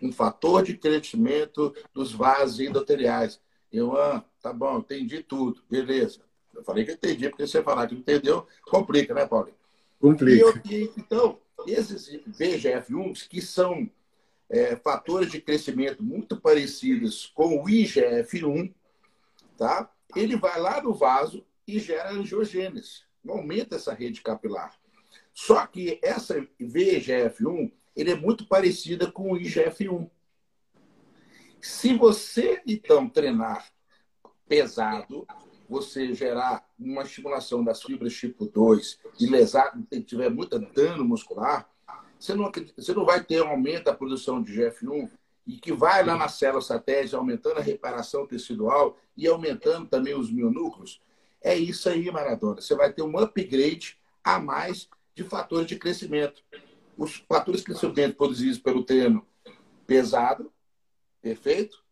um 0.00 0.12
fator 0.12 0.62
de 0.62 0.76
crescimento 0.76 1.74
dos 1.92 2.12
vasos 2.12 2.60
endoteliais. 2.60 3.40
Eu, 3.72 3.96
ah, 3.96 4.24
tá 4.40 4.52
bom, 4.52 4.78
entendi 4.78 5.22
tudo, 5.22 5.62
beleza. 5.68 6.20
Eu 6.54 6.62
falei 6.62 6.84
que 6.84 6.92
entendi, 6.92 7.28
porque 7.28 7.46
você 7.46 7.62
falar 7.62 7.86
que 7.86 7.94
entendeu, 7.94 8.46
complica, 8.66 9.14
né, 9.14 9.26
Paulo? 9.26 9.50
Complica. 10.00 10.36
E 10.36 10.40
eu, 10.40 10.92
então, 10.96 11.38
esses 11.66 12.08
VGF1, 12.38 13.28
que 13.28 13.40
são 13.40 13.90
é, 14.50 14.76
fatores 14.76 15.30
de 15.30 15.40
crescimento 15.40 16.02
muito 16.02 16.36
parecidos 16.36 17.32
com 17.34 17.62
o 17.62 17.64
IGF-1, 17.64 18.72
tá? 19.56 19.90
Ele 20.14 20.36
vai 20.36 20.60
lá 20.60 20.82
no 20.82 20.94
vaso 20.94 21.44
e 21.66 21.78
gera 21.78 22.12
angiogênese, 22.12 23.02
aumenta 23.26 23.76
essa 23.76 23.94
rede 23.94 24.20
capilar. 24.20 24.78
Só 25.32 25.66
que 25.66 25.98
essa 26.02 26.40
VEGF1 26.60 27.72
ele 27.94 28.10
é 28.10 28.14
muito 28.14 28.46
parecida 28.46 29.10
com 29.10 29.32
o 29.32 29.36
IGF-1. 29.36 30.10
Se 31.60 31.94
você, 31.94 32.60
então, 32.66 33.08
treinar 33.08 33.66
pesado, 34.48 35.26
você 35.68 36.12
gerar 36.12 36.68
uma 36.78 37.02
estimulação 37.02 37.64
das 37.64 37.82
fibras 37.82 38.14
tipo 38.14 38.46
2 38.46 38.98
e 39.20 39.26
lesar, 39.26 39.72
tiver 40.06 40.28
muito 40.28 40.58
dano 40.58 41.04
muscular, 41.04 41.68
você 42.18 42.34
não, 42.34 42.50
você 42.76 42.92
não 42.92 43.04
vai 43.04 43.22
ter 43.22 43.42
um 43.42 43.48
aumento 43.48 43.84
da 43.84 43.94
produção 43.94 44.42
de 44.42 44.52
GF1 44.52 45.10
e 45.46 45.58
que 45.58 45.72
vai 45.72 46.04
lá 46.04 46.16
na 46.16 46.28
célula 46.28 46.62
satélite 46.62 47.14
aumentando 47.14 47.58
a 47.58 47.62
reparação 47.62 48.26
tecidual 48.26 48.96
e 49.16 49.26
aumentando 49.26 49.88
também 49.88 50.14
os 50.14 50.30
mionúcleos. 50.30 51.00
É 51.40 51.56
isso 51.56 51.88
aí, 51.88 52.10
Maradona. 52.10 52.60
Você 52.60 52.74
vai 52.74 52.92
ter 52.92 53.02
um 53.02 53.18
upgrade 53.18 53.98
a 54.22 54.38
mais 54.38 54.88
de 55.14 55.24
fatores 55.24 55.66
de 55.66 55.76
crescimento. 55.76 56.42
Os 56.96 57.16
fatores 57.28 57.60
de 57.60 57.66
crescimento 57.66 58.16
produzidos 58.16 58.58
pelo 58.58 58.84
treino 58.84 59.26
pesado, 59.86 60.52
perfeito? 61.20 61.82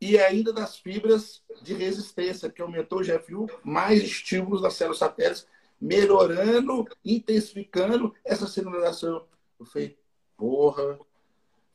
E 0.00 0.18
ainda 0.18 0.52
das 0.52 0.78
fibras 0.78 1.42
de 1.62 1.74
resistência, 1.74 2.50
que 2.50 2.62
aumentou 2.62 3.00
o 3.00 3.02
GFU, 3.02 3.46
mais 3.62 4.02
estímulos 4.02 4.62
das 4.62 4.74
células 4.74 4.98
satélites, 4.98 5.46
melhorando, 5.80 6.86
intensificando 7.04 8.14
essa 8.24 8.46
sinalização. 8.46 9.26
Eu 9.58 9.66
falei, 9.66 9.98
porra. 10.36 10.98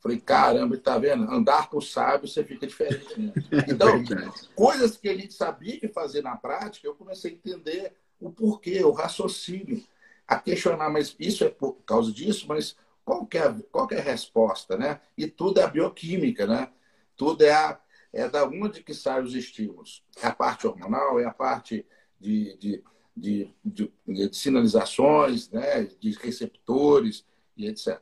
Falei, 0.06 0.20
caramba, 0.20 0.76
tá 0.76 0.96
vendo? 0.98 1.28
Andar 1.28 1.68
com 1.68 1.78
o 1.78 1.82
sábio, 1.82 2.28
você 2.28 2.44
fica 2.44 2.64
diferente. 2.64 3.20
Né? 3.20 3.32
Então, 3.66 3.88
é 3.88 4.54
coisas 4.54 4.96
que 4.96 5.08
a 5.08 5.16
gente 5.16 5.34
sabia 5.34 5.80
que 5.80 5.88
fazer 5.88 6.22
na 6.22 6.36
prática, 6.36 6.86
eu 6.86 6.94
comecei 6.94 7.32
a 7.32 7.34
entender 7.34 7.92
o 8.20 8.30
porquê, 8.30 8.84
o 8.84 8.92
raciocínio 8.92 9.82
a 10.24 10.38
questionar, 10.38 10.88
mas 10.90 11.16
isso 11.18 11.42
é 11.42 11.48
por 11.48 11.72
causa 11.84 12.12
disso, 12.12 12.46
mas 12.48 12.76
qual 13.04 13.26
que 13.26 13.36
é, 13.36 13.52
qual 13.72 13.88
é 13.90 13.98
a 13.98 14.02
resposta, 14.02 14.76
né? 14.76 15.00
E 15.18 15.26
tudo 15.26 15.58
é 15.58 15.64
a 15.64 15.68
bioquímica, 15.68 16.46
né? 16.46 16.70
Tudo 17.16 17.44
é, 17.44 17.50
a, 17.50 17.80
é 18.12 18.28
da 18.28 18.44
onde 18.44 18.84
que 18.84 18.94
saem 18.94 19.24
os 19.24 19.34
estímulos. 19.34 20.04
É 20.22 20.28
a 20.28 20.32
parte 20.32 20.68
hormonal, 20.68 21.18
é 21.18 21.24
a 21.24 21.34
parte 21.34 21.84
de, 22.20 22.56
de, 22.58 22.84
de, 23.16 23.54
de, 23.64 23.92
de 24.06 24.36
sinalizações, 24.36 25.50
né? 25.50 25.82
de 25.98 26.12
receptores 26.12 27.26
e 27.56 27.66
etc. 27.66 28.00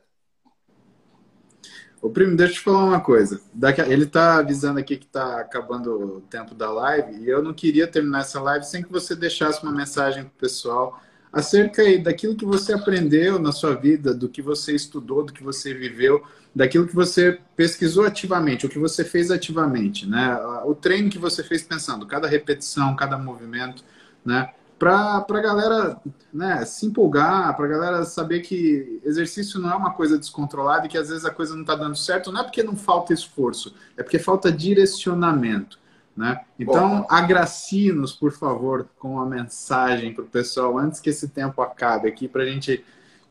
Ô, 2.05 2.09
primo, 2.11 2.37
deixa 2.37 2.53
eu 2.53 2.57
te 2.57 2.61
falar 2.61 2.85
uma 2.85 2.99
coisa. 2.99 3.41
Ele 3.87 4.03
está 4.03 4.37
avisando 4.37 4.77
aqui 4.77 4.95
que 4.95 5.07
está 5.07 5.39
acabando 5.39 6.17
o 6.17 6.21
tempo 6.21 6.53
da 6.53 6.71
live 6.71 7.23
e 7.23 7.27
eu 7.27 7.41
não 7.41 7.51
queria 7.51 7.87
terminar 7.87 8.19
essa 8.19 8.39
live 8.39 8.63
sem 8.63 8.83
que 8.83 8.91
você 8.91 9.15
deixasse 9.15 9.63
uma 9.63 9.71
mensagem 9.71 10.21
para 10.21 10.29
o 10.29 10.39
pessoal 10.39 11.01
acerca 11.33 11.81
aí 11.81 11.97
daquilo 11.97 12.35
que 12.35 12.45
você 12.45 12.73
aprendeu 12.73 13.39
na 13.39 13.51
sua 13.51 13.73
vida, 13.73 14.13
do 14.13 14.29
que 14.29 14.39
você 14.39 14.75
estudou, 14.75 15.23
do 15.23 15.33
que 15.33 15.41
você 15.41 15.73
viveu, 15.73 16.23
daquilo 16.55 16.85
que 16.85 16.93
você 16.93 17.39
pesquisou 17.55 18.05
ativamente, 18.05 18.67
o 18.67 18.69
que 18.69 18.77
você 18.77 19.03
fez 19.03 19.31
ativamente, 19.31 20.07
né? 20.07 20.37
O 20.63 20.75
treino 20.75 21.09
que 21.09 21.17
você 21.17 21.43
fez 21.43 21.63
pensando, 21.63 22.05
cada 22.05 22.27
repetição, 22.27 22.95
cada 22.95 23.17
movimento, 23.17 23.83
né? 24.23 24.53
Para 24.85 25.25
a 25.27 25.41
galera 25.41 25.99
né, 26.31 26.63
se 26.63 26.85
empolgar, 26.85 27.55
para 27.57 27.65
a 27.65 27.69
galera 27.69 28.05
saber 28.05 28.41
que 28.41 29.01
exercício 29.03 29.59
não 29.59 29.71
é 29.71 29.75
uma 29.75 29.95
coisa 29.95 30.15
descontrolada 30.15 30.85
e 30.85 30.89
que 30.89 30.95
às 30.95 31.09
vezes 31.09 31.25
a 31.25 31.31
coisa 31.31 31.55
não 31.55 31.61
está 31.61 31.73
dando 31.73 31.95
certo, 31.95 32.31
não 32.31 32.41
é 32.41 32.43
porque 32.43 32.61
não 32.61 32.75
falta 32.75 33.11
esforço, 33.11 33.73
é 33.97 34.03
porque 34.03 34.19
falta 34.19 34.51
direcionamento. 34.51 35.79
Né? 36.15 36.39
Então, 36.59 37.07
agracie-nos, 37.09 38.13
por 38.13 38.31
favor, 38.31 38.87
com 38.99 39.13
uma 39.13 39.25
mensagem 39.25 40.13
para 40.13 40.23
o 40.23 40.27
pessoal 40.27 40.77
antes 40.77 40.99
que 40.99 41.09
esse 41.09 41.29
tempo 41.29 41.63
acabe 41.63 42.07
aqui, 42.07 42.27
para 42.27 42.43
a 42.43 42.45
gente 42.45 42.85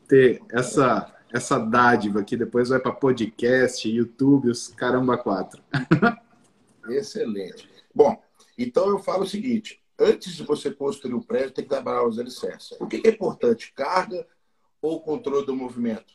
ter 0.09 0.41
essa, 0.51 1.09
essa 1.31 1.57
dádiva 1.57 2.21
que 2.21 2.35
depois 2.35 2.67
vai 2.67 2.79
para 2.79 2.91
podcast, 2.91 3.89
YouTube, 3.89 4.49
os 4.49 4.67
caramba 4.67 5.17
quatro. 5.17 5.63
Excelente. 6.89 7.69
Bom, 7.95 8.21
então 8.57 8.89
eu 8.89 8.99
falo 8.99 9.23
o 9.23 9.27
seguinte: 9.27 9.84
antes 9.99 10.33
de 10.35 10.43
você 10.43 10.71
construir 10.71 11.13
o 11.13 11.23
prédio, 11.23 11.51
tem 11.51 11.63
que 11.63 11.69
trabalhar 11.69 12.07
os 12.07 12.19
alicerces. 12.19 12.77
O 12.79 12.87
que 12.87 13.01
é 13.05 13.11
importante, 13.11 13.73
carga 13.73 14.27
ou 14.81 15.01
controle 15.01 15.45
do 15.45 15.55
movimento? 15.55 16.13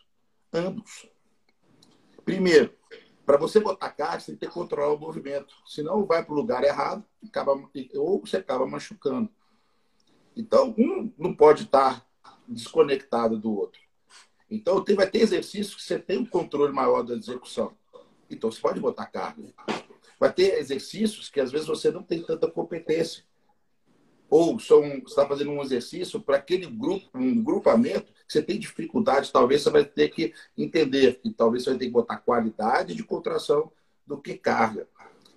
Ambos. 0.52 1.08
Primeiro, 2.24 2.74
para 3.24 3.38
você 3.38 3.60
botar 3.60 3.90
caixa, 3.90 4.26
você 4.26 4.36
tem 4.36 4.48
que 4.48 4.54
controlar 4.54 4.92
o 4.92 4.98
movimento. 4.98 5.54
Senão 5.66 6.04
vai 6.04 6.24
para 6.24 6.32
o 6.32 6.36
lugar 6.36 6.64
errado 6.64 7.04
acaba, 7.24 7.52
ou 7.94 8.20
você 8.20 8.38
acaba 8.38 8.66
machucando. 8.66 9.30
Então, 10.36 10.74
um 10.78 11.12
não 11.18 11.34
pode 11.34 11.64
estar 11.64 12.06
desconectado 12.48 13.38
do 13.38 13.54
outro. 13.54 13.80
Então, 14.50 14.84
vai 14.96 15.08
ter 15.08 15.20
exercícios 15.20 15.76
que 15.76 15.82
você 15.82 15.98
tem 15.98 16.18
um 16.18 16.26
controle 16.26 16.72
maior 16.72 17.02
da 17.02 17.14
execução. 17.14 17.76
Então, 18.28 18.50
você 18.50 18.60
pode 18.60 18.80
botar 18.80 19.06
carga. 19.06 19.42
Vai 20.18 20.32
ter 20.32 20.58
exercícios 20.58 21.28
que 21.28 21.40
às 21.40 21.50
vezes 21.50 21.66
você 21.66 21.90
não 21.90 22.02
tem 22.02 22.22
tanta 22.22 22.50
competência. 22.50 23.24
Ou 24.30 24.60
são, 24.60 24.80
você 24.82 24.98
está 25.06 25.26
fazendo 25.26 25.50
um 25.50 25.60
exercício 25.60 26.20
para 26.20 26.36
aquele 26.36 26.66
grupo, 26.66 27.10
um 27.14 27.42
grupamento, 27.42 28.12
você 28.28 28.40
tem 28.40 28.60
dificuldade, 28.60 29.32
talvez 29.32 29.62
você 29.62 29.70
vai 29.70 29.84
ter 29.84 30.08
que 30.10 30.32
entender 30.56 31.18
que 31.20 31.32
talvez 31.32 31.64
você 31.64 31.70
vai 31.70 31.78
ter 31.80 31.86
que 31.86 31.90
botar 31.90 32.18
qualidade 32.18 32.94
de 32.94 33.02
contração 33.02 33.72
do 34.06 34.16
que 34.16 34.38
carga. 34.38 34.86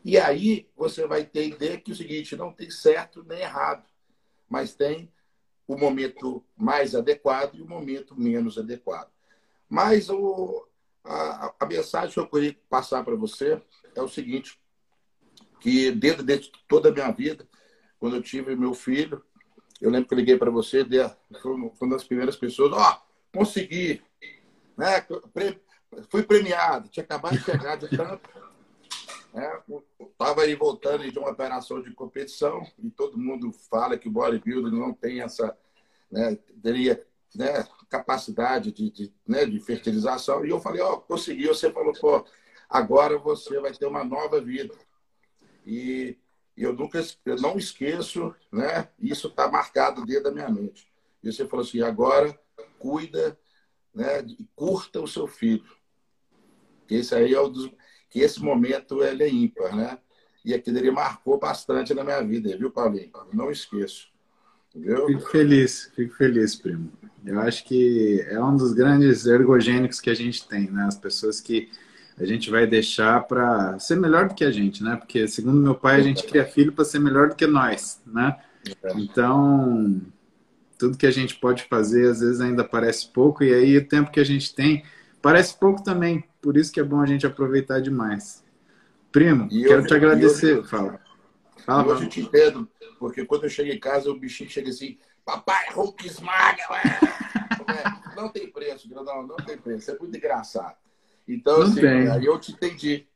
E 0.06 0.16
aí 0.16 0.70
você 0.78 1.08
vai 1.08 1.22
entender 1.22 1.82
que 1.82 1.92
o 1.92 1.96
seguinte, 1.96 2.36
não 2.36 2.54
tem 2.54 2.70
certo 2.70 3.24
nem 3.24 3.40
errado, 3.40 3.84
mas 4.48 4.76
tem 4.76 5.12
o 5.68 5.76
momento 5.76 6.44
mais 6.56 6.94
adequado 6.94 7.56
e 7.56 7.62
o 7.64 7.68
momento 7.68 8.16
menos 8.16 8.60
adequado. 8.60 9.10
Mas 9.68 10.08
o, 10.08 10.68
a, 11.04 11.52
a 11.60 11.66
mensagem 11.66 12.14
que 12.14 12.20
eu 12.20 12.28
queria 12.28 12.56
passar 12.70 13.04
para 13.04 13.16
você 13.16 13.60
é 13.96 14.02
o 14.04 14.08
seguinte, 14.08 14.60
que 15.60 15.90
dentro 15.90 16.24
de 16.24 16.52
toda 16.68 16.90
a 16.90 16.92
minha 16.92 17.12
vida, 17.12 17.48
quando 18.04 18.18
eu 18.18 18.22
tive 18.22 18.54
meu 18.54 18.74
filho, 18.74 19.24
eu 19.80 19.90
lembro 19.90 20.10
que 20.10 20.14
eu 20.14 20.18
liguei 20.18 20.38
para 20.38 20.52
você, 20.52 20.86
foi 21.42 21.54
uma 21.54 21.96
das 21.96 22.04
primeiras 22.04 22.36
pessoas, 22.36 22.74
ó, 22.74 22.92
oh, 22.92 23.38
consegui, 23.38 24.02
né? 24.78 25.08
fui 26.10 26.22
premiado, 26.22 26.90
tinha 26.90 27.06
acabado 27.06 27.38
de 27.38 27.46
chegar 27.46 27.78
de 27.78 27.88
tanto. 27.88 28.30
Estava 30.02 30.42
né? 30.42 30.48
aí 30.48 30.54
voltando 30.54 31.10
de 31.10 31.18
uma 31.18 31.30
operação 31.30 31.82
de 31.82 31.94
competição 31.94 32.70
e 32.78 32.90
todo 32.90 33.18
mundo 33.18 33.54
fala 33.70 33.98
que 33.98 34.10
o 34.10 34.12
bodybuilder 34.12 34.74
não 34.74 34.92
tem 34.92 35.22
essa, 35.22 35.58
né, 36.12 36.38
teria 36.62 37.02
né, 37.34 37.66
capacidade 37.90 38.74
de, 38.74 38.92
de, 38.92 39.14
né, 39.26 39.46
de 39.46 39.62
fertilização. 39.62 40.46
E 40.46 40.50
eu 40.50 40.60
falei, 40.60 40.82
ó, 40.82 40.96
oh, 40.96 40.98
consegui. 41.00 41.48
Você 41.48 41.72
falou, 41.72 41.94
pô, 41.94 42.26
agora 42.70 43.18
você 43.18 43.62
vai 43.62 43.72
ter 43.72 43.86
uma 43.86 44.04
nova 44.04 44.42
vida. 44.42 44.76
E 45.66 46.18
e 46.56 46.64
eu 46.64 46.74
nunca 46.74 47.04
eu 47.26 47.36
não 47.38 47.58
esqueço, 47.58 48.34
né? 48.52 48.88
Isso 49.00 49.28
está 49.28 49.50
marcado 49.50 50.06
dentro 50.06 50.26
da 50.26 50.32
minha 50.32 50.50
mente. 50.50 50.88
E 51.24 51.32
você 51.32 51.48
falou 51.48 51.66
assim: 51.66 51.82
agora 51.82 52.38
cuida, 52.78 53.38
né? 53.94 54.22
E 54.22 54.48
curta 54.56 55.02
o 55.02 55.08
seu 55.08 55.28
filho. 55.28 55.66
Esse 56.90 57.16
aí 57.16 57.34
é 57.34 57.40
o 57.40 57.48
dos. 57.48 57.72
que 58.10 58.20
esse 58.20 58.42
momento 58.42 59.04
ele 59.04 59.24
é 59.24 59.30
ímpar, 59.30 59.76
né? 59.76 59.98
E 60.46 60.54
aquilo 60.54 60.78
ele 60.78 60.92
marcou 60.92 61.40
bastante 61.40 61.94
na 61.94 62.04
minha 62.04 62.22
vida, 62.22 62.56
viu, 62.58 62.70
Paulinho? 62.70 63.12
Não 63.32 63.50
esqueço. 63.50 64.12
Viu? 64.76 65.06
Fico 65.08 65.30
feliz, 65.30 65.92
fico 65.96 66.16
feliz, 66.16 66.56
primo. 66.56 66.92
Eu 67.26 67.40
acho 67.40 67.64
que 67.64 68.22
é 68.28 68.44
um 68.44 68.58
dos 68.58 68.74
grandes 68.74 69.26
ergogênicos 69.26 70.02
que 70.02 70.10
a 70.10 70.14
gente 70.14 70.48
tem, 70.48 70.70
né? 70.70 70.86
As 70.86 70.98
pessoas 70.98 71.40
que 71.40 71.72
a 72.20 72.26
gente 72.26 72.50
vai 72.50 72.68
deixar 72.68 73.24
para 73.24 73.78
ser 73.80 73.96
melhor 73.96 74.30
do 74.30 74.36
que 74.36 74.44
a 74.44 74.52
gente, 74.52 74.84
né? 74.84 74.96
Porque, 74.96 75.28
segundo 75.28 75.60
meu 75.60 75.76
pai, 75.76 75.98
a 75.98 76.04
gente 76.04 76.24
cria 76.24 76.46
filho 76.46 76.72
para 76.72 76.86
ser 76.86 77.00
melhor 77.00 77.30
do 77.30 77.36
que 77.36 77.48
nós, 77.48 78.02
né? 78.06 78.38
Então, 78.96 80.02
tudo 80.78 80.98
que 80.98 81.06
a 81.06 81.12
gente 81.12 81.36
pode 81.36 81.64
fazer, 81.64 82.10
às 82.10 82.20
vezes 82.20 82.42
ainda 82.42 82.64
parece 82.64 83.08
pouco, 83.08 83.44
e 83.44 83.54
aí 83.54 83.78
o 83.78 83.88
tempo 83.88 84.12
que 84.12 84.20
a 84.20 84.24
gente 84.24 84.54
tem 84.54 84.84
parece 85.22 85.58
pouco 85.58 85.84
também. 85.84 86.24
Por 86.42 86.58
isso 86.58 86.72
que 86.72 86.80
é 86.80 86.84
bom 86.84 87.02
a 87.02 87.06
gente 87.06 87.26
aproveitar 87.26 87.82
demais. 87.82 88.44
Primo, 89.12 89.48
e 89.52 89.64
quero 89.64 89.80
hoje, 89.80 89.88
te 89.88 89.94
agradecer. 89.94 90.60
Hoje, 90.60 90.68
Fala. 90.68 91.00
Fala, 91.66 91.94
hoje 91.94 92.04
eu 92.04 92.10
te 92.10 92.22
entendo, 92.22 92.70
porque 93.00 93.26
quando 93.26 93.46
eu 93.46 93.50
chego 93.50 93.72
em 93.72 93.80
casa, 93.80 94.10
o 94.10 94.20
bichinho 94.20 94.50
chega 94.50 94.70
assim, 94.70 94.98
papai, 95.24 95.72
Hulk 95.72 96.06
esmaga, 96.06 96.64
é, 96.74 98.16
não 98.16 98.28
tem 98.30 98.52
preço, 98.52 98.90
grandão, 98.90 99.26
não 99.26 99.38
tem 99.38 99.58
preço. 99.58 99.92
É 99.92 99.98
muito 99.98 100.18
engraçado. 100.18 100.76
Então, 101.28 101.60
não 101.60 101.68
assim, 101.68 101.82
tem. 101.82 102.10
aí 102.10 102.26
eu 102.26 102.40
te 102.40 102.52
entendi. 102.52 103.08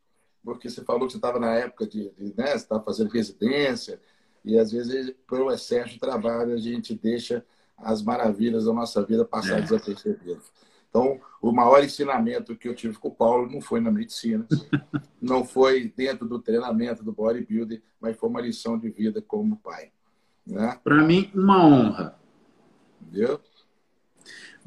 Porque 0.43 0.69
você 0.69 0.83
falou 0.83 1.05
que 1.05 1.11
você 1.11 1.17
estava 1.17 1.39
na 1.39 1.53
época 1.53 1.85
de, 1.85 2.09
de 2.11 2.33
né, 2.37 2.47
você 2.47 2.55
estava 2.55 2.83
fazendo 2.83 3.09
residência, 3.09 3.99
e 4.45 4.57
às 4.57 4.71
vezes, 4.71 5.13
pelo 5.29 5.51
excesso 5.51 5.93
de 5.93 5.99
trabalho, 5.99 6.53
a 6.53 6.57
gente 6.57 6.95
deixa 6.95 7.45
as 7.77 8.01
maravilhas 8.01 8.65
da 8.65 8.73
nossa 8.73 9.03
vida 9.03 9.25
passar 9.25 9.59
é. 9.59 9.61
desapercebidas. 9.61 10.51
Então, 10.89 11.19
o 11.41 11.51
maior 11.51 11.83
ensinamento 11.83 12.55
que 12.55 12.67
eu 12.67 12.73
tive 12.73 12.97
com 12.97 13.09
o 13.09 13.13
Paulo 13.13 13.51
não 13.51 13.61
foi 13.61 13.79
na 13.79 13.91
medicina, 13.91 14.47
não 15.21 15.43
foi 15.43 15.93
dentro 15.95 16.27
do 16.27 16.39
treinamento 16.39 17.03
do 17.03 17.11
bodybuilding, 17.11 17.81
mas 17.99 18.15
foi 18.17 18.29
uma 18.29 18.41
lição 18.41 18.79
de 18.79 18.89
vida 18.89 19.21
como 19.21 19.57
pai. 19.57 19.91
Né? 20.45 20.79
Para 20.83 21.03
mim, 21.03 21.29
uma 21.35 21.65
honra. 21.65 22.19
Viu? 23.01 23.39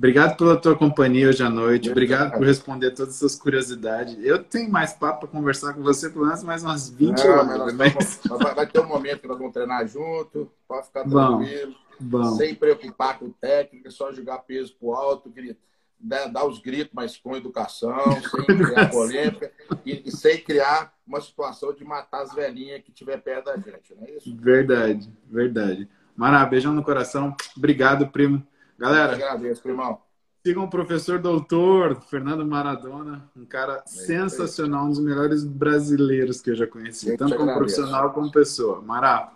Obrigado 0.01 0.34
pela 0.34 0.57
tua 0.57 0.74
companhia 0.74 1.28
hoje 1.28 1.42
à 1.42 1.51
noite. 1.51 1.90
Obrigado 1.90 2.32
por 2.32 2.46
responder 2.46 2.90
todas 2.92 3.12
as 3.12 3.18
suas 3.18 3.36
curiosidades. 3.36 4.16
Eu 4.24 4.42
tenho 4.42 4.70
mais 4.70 4.94
papo 4.94 5.20
para 5.20 5.28
conversar 5.28 5.74
com 5.74 5.82
você, 5.82 6.09
pelo 6.09 6.24
menos 6.24 6.42
mais 6.42 6.62
umas 6.62 6.88
20 6.88 7.18
Não, 7.18 7.30
horas. 7.30 7.74
Mas... 7.74 8.20
Vamos, 8.26 8.55
vai 8.55 8.66
ter 8.66 8.80
um 8.80 8.88
momento 8.88 9.20
que 9.20 9.28
nós 9.28 9.36
vamos 9.36 9.53
treinar 9.53 9.86
junto. 9.86 10.51
Pode 10.66 10.86
ficar 10.86 11.03
tranquilo. 11.03 11.74
Bom, 12.01 12.22
bom. 12.22 12.34
Sem 12.36 12.55
preocupar 12.55 13.18
com 13.18 13.28
técnica, 13.28 13.90
só 13.90 14.11
jogar 14.11 14.38
peso 14.38 14.74
pro 14.80 14.92
alto, 14.92 15.28
grito, 15.28 15.61
dar 16.01 16.46
os 16.46 16.59
gritos, 16.61 16.94
mas 16.94 17.18
com 17.18 17.36
educação, 17.36 17.94
sem 18.46 18.57
criar 18.57 18.90
polêmica 18.90 19.53
e, 19.84 20.03
e, 20.07 20.11
sem 20.11 20.38
criar 20.38 20.94
uma 21.07 21.20
situação 21.20 21.74
de 21.74 21.84
matar 21.84 22.22
as 22.22 22.32
velhinhas 22.32 22.80
que 22.82 22.90
estiver 22.90 23.18
perto 23.18 23.44
da 23.44 23.57
gente, 23.57 23.94
não 23.94 24.07
é 24.07 24.12
isso? 24.12 24.34
Verdade, 24.34 25.12
verdade. 25.30 25.86
Mara, 26.16 26.46
beijão 26.46 26.72
no 26.72 26.82
coração. 26.82 27.36
Obrigado, 27.55 28.09
primo. 28.09 28.42
Galera, 28.81 29.12
agradeço, 29.12 29.62
primão. 29.62 30.01
Sigam 30.43 30.64
o 30.64 30.70
professor 30.70 31.18
doutor 31.18 32.01
Fernando 32.01 32.47
Maradona, 32.47 33.31
um 33.37 33.45
cara 33.45 33.83
é 33.85 33.87
sensacional, 33.87 34.87
um 34.87 34.89
dos 34.89 35.01
melhores 35.01 35.45
brasileiros 35.45 36.41
que 36.41 36.49
eu 36.49 36.57
já 36.57 36.66
conheci, 36.66 37.11
eu 37.11 37.18
tanto 37.18 37.37
como 37.37 37.53
profissional 37.53 38.11
como 38.14 38.33
pessoa. 38.33 38.81
Mara, 38.81 39.35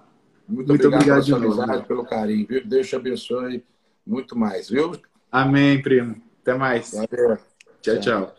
muito, 0.49 0.69
muito 0.69 0.87
obrigado, 0.87 1.03
obrigado 1.03 1.25
de 1.25 1.31
novo. 1.33 1.61
Amizade, 1.61 1.87
pelo 1.87 2.07
carinho, 2.07 2.47
viu? 2.47 2.67
Deus 2.67 2.89
te 2.89 2.97
abençoe 2.97 3.63
muito 4.07 4.35
mais, 4.35 4.71
viu? 4.71 4.99
Amém, 5.31 5.83
primo. 5.83 6.23
Até 6.41 6.55
mais. 6.55 6.93
Valeu. 6.93 7.37
Tchau, 7.83 8.01
tchau. 8.01 8.01
tchau. 8.01 8.35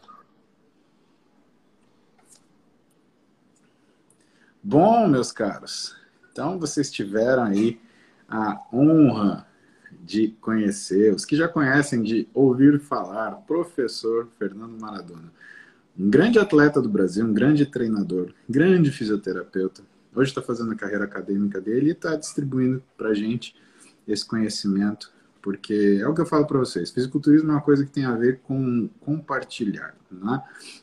Bom, 4.64 5.08
meus 5.08 5.32
caros, 5.32 5.96
então 6.32 6.58
vocês 6.58 6.92
tiveram 6.92 7.44
aí 7.44 7.80
a 8.28 8.60
honra 8.74 9.46
de 10.04 10.30
conhecer, 10.42 11.14
os 11.14 11.26
que 11.26 11.36
já 11.36 11.48
conhecem 11.48 12.02
de 12.02 12.28
ouvir 12.34 12.80
falar, 12.80 13.32
professor 13.48 14.28
Fernando 14.38 14.80
Maradona. 14.80 15.32
Um 15.98 16.10
grande 16.10 16.38
atleta 16.38 16.82
do 16.82 16.90
Brasil, 16.90 17.26
um 17.26 17.34
grande 17.34 17.66
treinador, 17.66 18.34
grande 18.50 18.92
fisioterapeuta. 18.92 19.82
Hoje 20.14 20.32
está 20.32 20.42
fazendo 20.42 20.72
a 20.72 20.76
carreira 20.76 21.06
acadêmica 21.06 21.60
dele 21.62 21.88
e 21.88 21.92
está 21.92 22.16
distribuindo 22.16 22.84
para 22.98 23.14
gente 23.14 23.56
esse 24.08 24.26
conhecimento, 24.26 25.12
porque 25.42 26.00
é 26.02 26.08
o 26.08 26.14
que 26.14 26.22
eu 26.22 26.26
falo 26.26 26.46
para 26.46 26.60
vocês: 26.60 26.92
fisiculturismo 26.92 27.52
é 27.52 27.54
uma 27.54 27.62
coisa 27.62 27.86
que 27.86 27.92
tem 27.92 28.06
a 28.06 28.16
ver 28.16 28.40
com 28.44 28.90
compartilhar. 29.00 29.96
Né? 30.12 30.42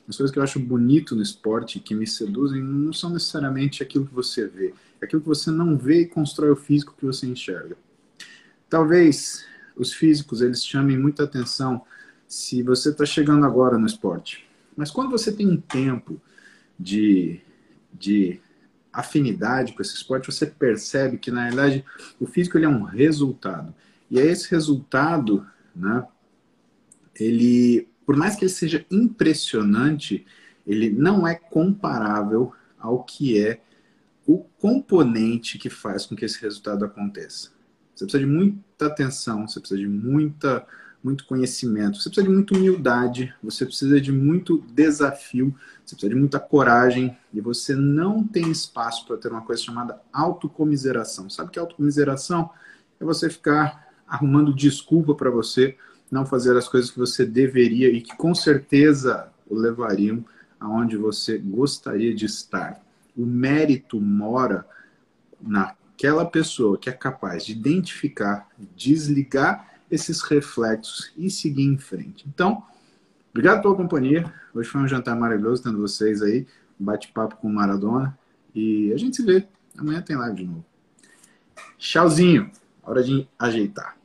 As 0.08 0.16
coisas 0.16 0.32
que 0.32 0.38
eu 0.38 0.42
acho 0.42 0.58
bonito 0.58 1.16
no 1.16 1.22
esporte, 1.22 1.80
que 1.80 1.94
me 1.94 2.06
seduzem, 2.06 2.62
não 2.62 2.92
são 2.92 3.10
necessariamente 3.10 3.82
aquilo 3.82 4.06
que 4.06 4.14
você 4.14 4.46
vê, 4.46 4.74
é 5.00 5.04
aquilo 5.04 5.22
que 5.22 5.28
você 5.28 5.50
não 5.50 5.76
vê 5.76 6.02
e 6.02 6.06
constrói 6.06 6.50
o 6.50 6.56
físico 6.56 6.94
que 6.96 7.04
você 7.04 7.26
enxerga. 7.26 7.76
Talvez 8.72 9.44
os 9.76 9.92
físicos 9.92 10.40
eles 10.40 10.64
chamem 10.64 10.98
muita 10.98 11.24
atenção 11.24 11.82
se 12.26 12.62
você 12.62 12.88
está 12.88 13.04
chegando 13.04 13.44
agora 13.44 13.76
no 13.76 13.84
esporte. 13.84 14.48
Mas 14.74 14.90
quando 14.90 15.10
você 15.10 15.30
tem 15.30 15.46
um 15.46 15.60
tempo 15.60 16.18
de, 16.80 17.42
de 17.92 18.40
afinidade 18.90 19.74
com 19.74 19.82
esse 19.82 19.94
esporte, 19.94 20.32
você 20.32 20.46
percebe 20.46 21.18
que, 21.18 21.30
na 21.30 21.44
verdade, 21.48 21.84
o 22.18 22.26
físico 22.26 22.56
ele 22.56 22.64
é 22.64 22.68
um 22.70 22.82
resultado. 22.82 23.74
E 24.10 24.18
é 24.18 24.24
esse 24.24 24.50
resultado, 24.50 25.46
né, 25.76 26.06
ele, 27.14 27.86
por 28.06 28.16
mais 28.16 28.36
que 28.36 28.44
ele 28.46 28.52
seja 28.52 28.86
impressionante, 28.90 30.24
ele 30.66 30.88
não 30.88 31.26
é 31.26 31.34
comparável 31.34 32.54
ao 32.78 33.04
que 33.04 33.38
é 33.38 33.60
o 34.26 34.38
componente 34.38 35.58
que 35.58 35.68
faz 35.68 36.06
com 36.06 36.16
que 36.16 36.24
esse 36.24 36.40
resultado 36.40 36.86
aconteça. 36.86 37.50
Você 38.02 38.06
precisa 38.06 38.24
de 38.24 38.30
muita 38.30 38.86
atenção, 38.86 39.46
você 39.46 39.60
precisa 39.60 39.80
de 39.80 39.86
muita, 39.86 40.66
muito 41.02 41.24
conhecimento, 41.24 41.98
você 41.98 42.08
precisa 42.08 42.26
de 42.26 42.34
muita 42.34 42.56
humildade, 42.56 43.34
você 43.42 43.64
precisa 43.64 44.00
de 44.00 44.10
muito 44.10 44.64
desafio, 44.72 45.54
você 45.84 45.94
precisa 45.94 46.12
de 46.12 46.18
muita 46.18 46.40
coragem 46.40 47.16
e 47.32 47.40
você 47.40 47.76
não 47.76 48.24
tem 48.24 48.50
espaço 48.50 49.06
para 49.06 49.16
ter 49.16 49.30
uma 49.30 49.42
coisa 49.42 49.62
chamada 49.62 50.00
autocomiseração. 50.12 51.30
Sabe 51.30 51.48
o 51.48 51.52
que 51.52 51.58
é 51.58 51.62
autocomiseração? 51.62 52.50
É 52.98 53.04
você 53.04 53.30
ficar 53.30 53.88
arrumando 54.06 54.52
desculpa 54.52 55.14
para 55.14 55.30
você 55.30 55.76
não 56.10 56.26
fazer 56.26 56.56
as 56.56 56.68
coisas 56.68 56.90
que 56.90 56.98
você 56.98 57.24
deveria 57.24 57.88
e 57.88 58.00
que 58.00 58.16
com 58.16 58.34
certeza 58.34 59.28
o 59.48 59.54
levariam 59.54 60.24
aonde 60.58 60.96
você 60.96 61.38
gostaria 61.38 62.14
de 62.14 62.26
estar. 62.26 62.80
O 63.16 63.24
mérito 63.24 64.00
mora 64.00 64.66
na 65.40 65.74
aquela 66.02 66.24
pessoa 66.24 66.76
que 66.76 66.90
é 66.90 66.92
capaz 66.92 67.46
de 67.46 67.52
identificar, 67.52 68.48
desligar 68.76 69.68
esses 69.88 70.20
reflexos 70.22 71.12
e 71.16 71.30
seguir 71.30 71.62
em 71.62 71.78
frente. 71.78 72.26
Então, 72.26 72.64
obrigado 73.30 73.62
pela 73.62 73.76
companhia. 73.76 74.24
Hoje 74.52 74.68
foi 74.68 74.80
um 74.80 74.88
jantar 74.88 75.14
maravilhoso 75.14 75.62
tendo 75.62 75.78
vocês 75.78 76.20
aí, 76.20 76.44
um 76.80 76.84
bate-papo 76.84 77.36
com 77.36 77.46
o 77.46 77.52
Maradona. 77.52 78.18
E 78.52 78.92
a 78.92 78.96
gente 78.96 79.14
se 79.14 79.22
vê. 79.24 79.46
Amanhã 79.78 80.02
tem 80.02 80.16
live 80.16 80.36
de 80.38 80.44
novo. 80.44 80.64
Tchauzinho. 81.78 82.50
Hora 82.82 83.04
de 83.04 83.28
ajeitar. 83.38 83.96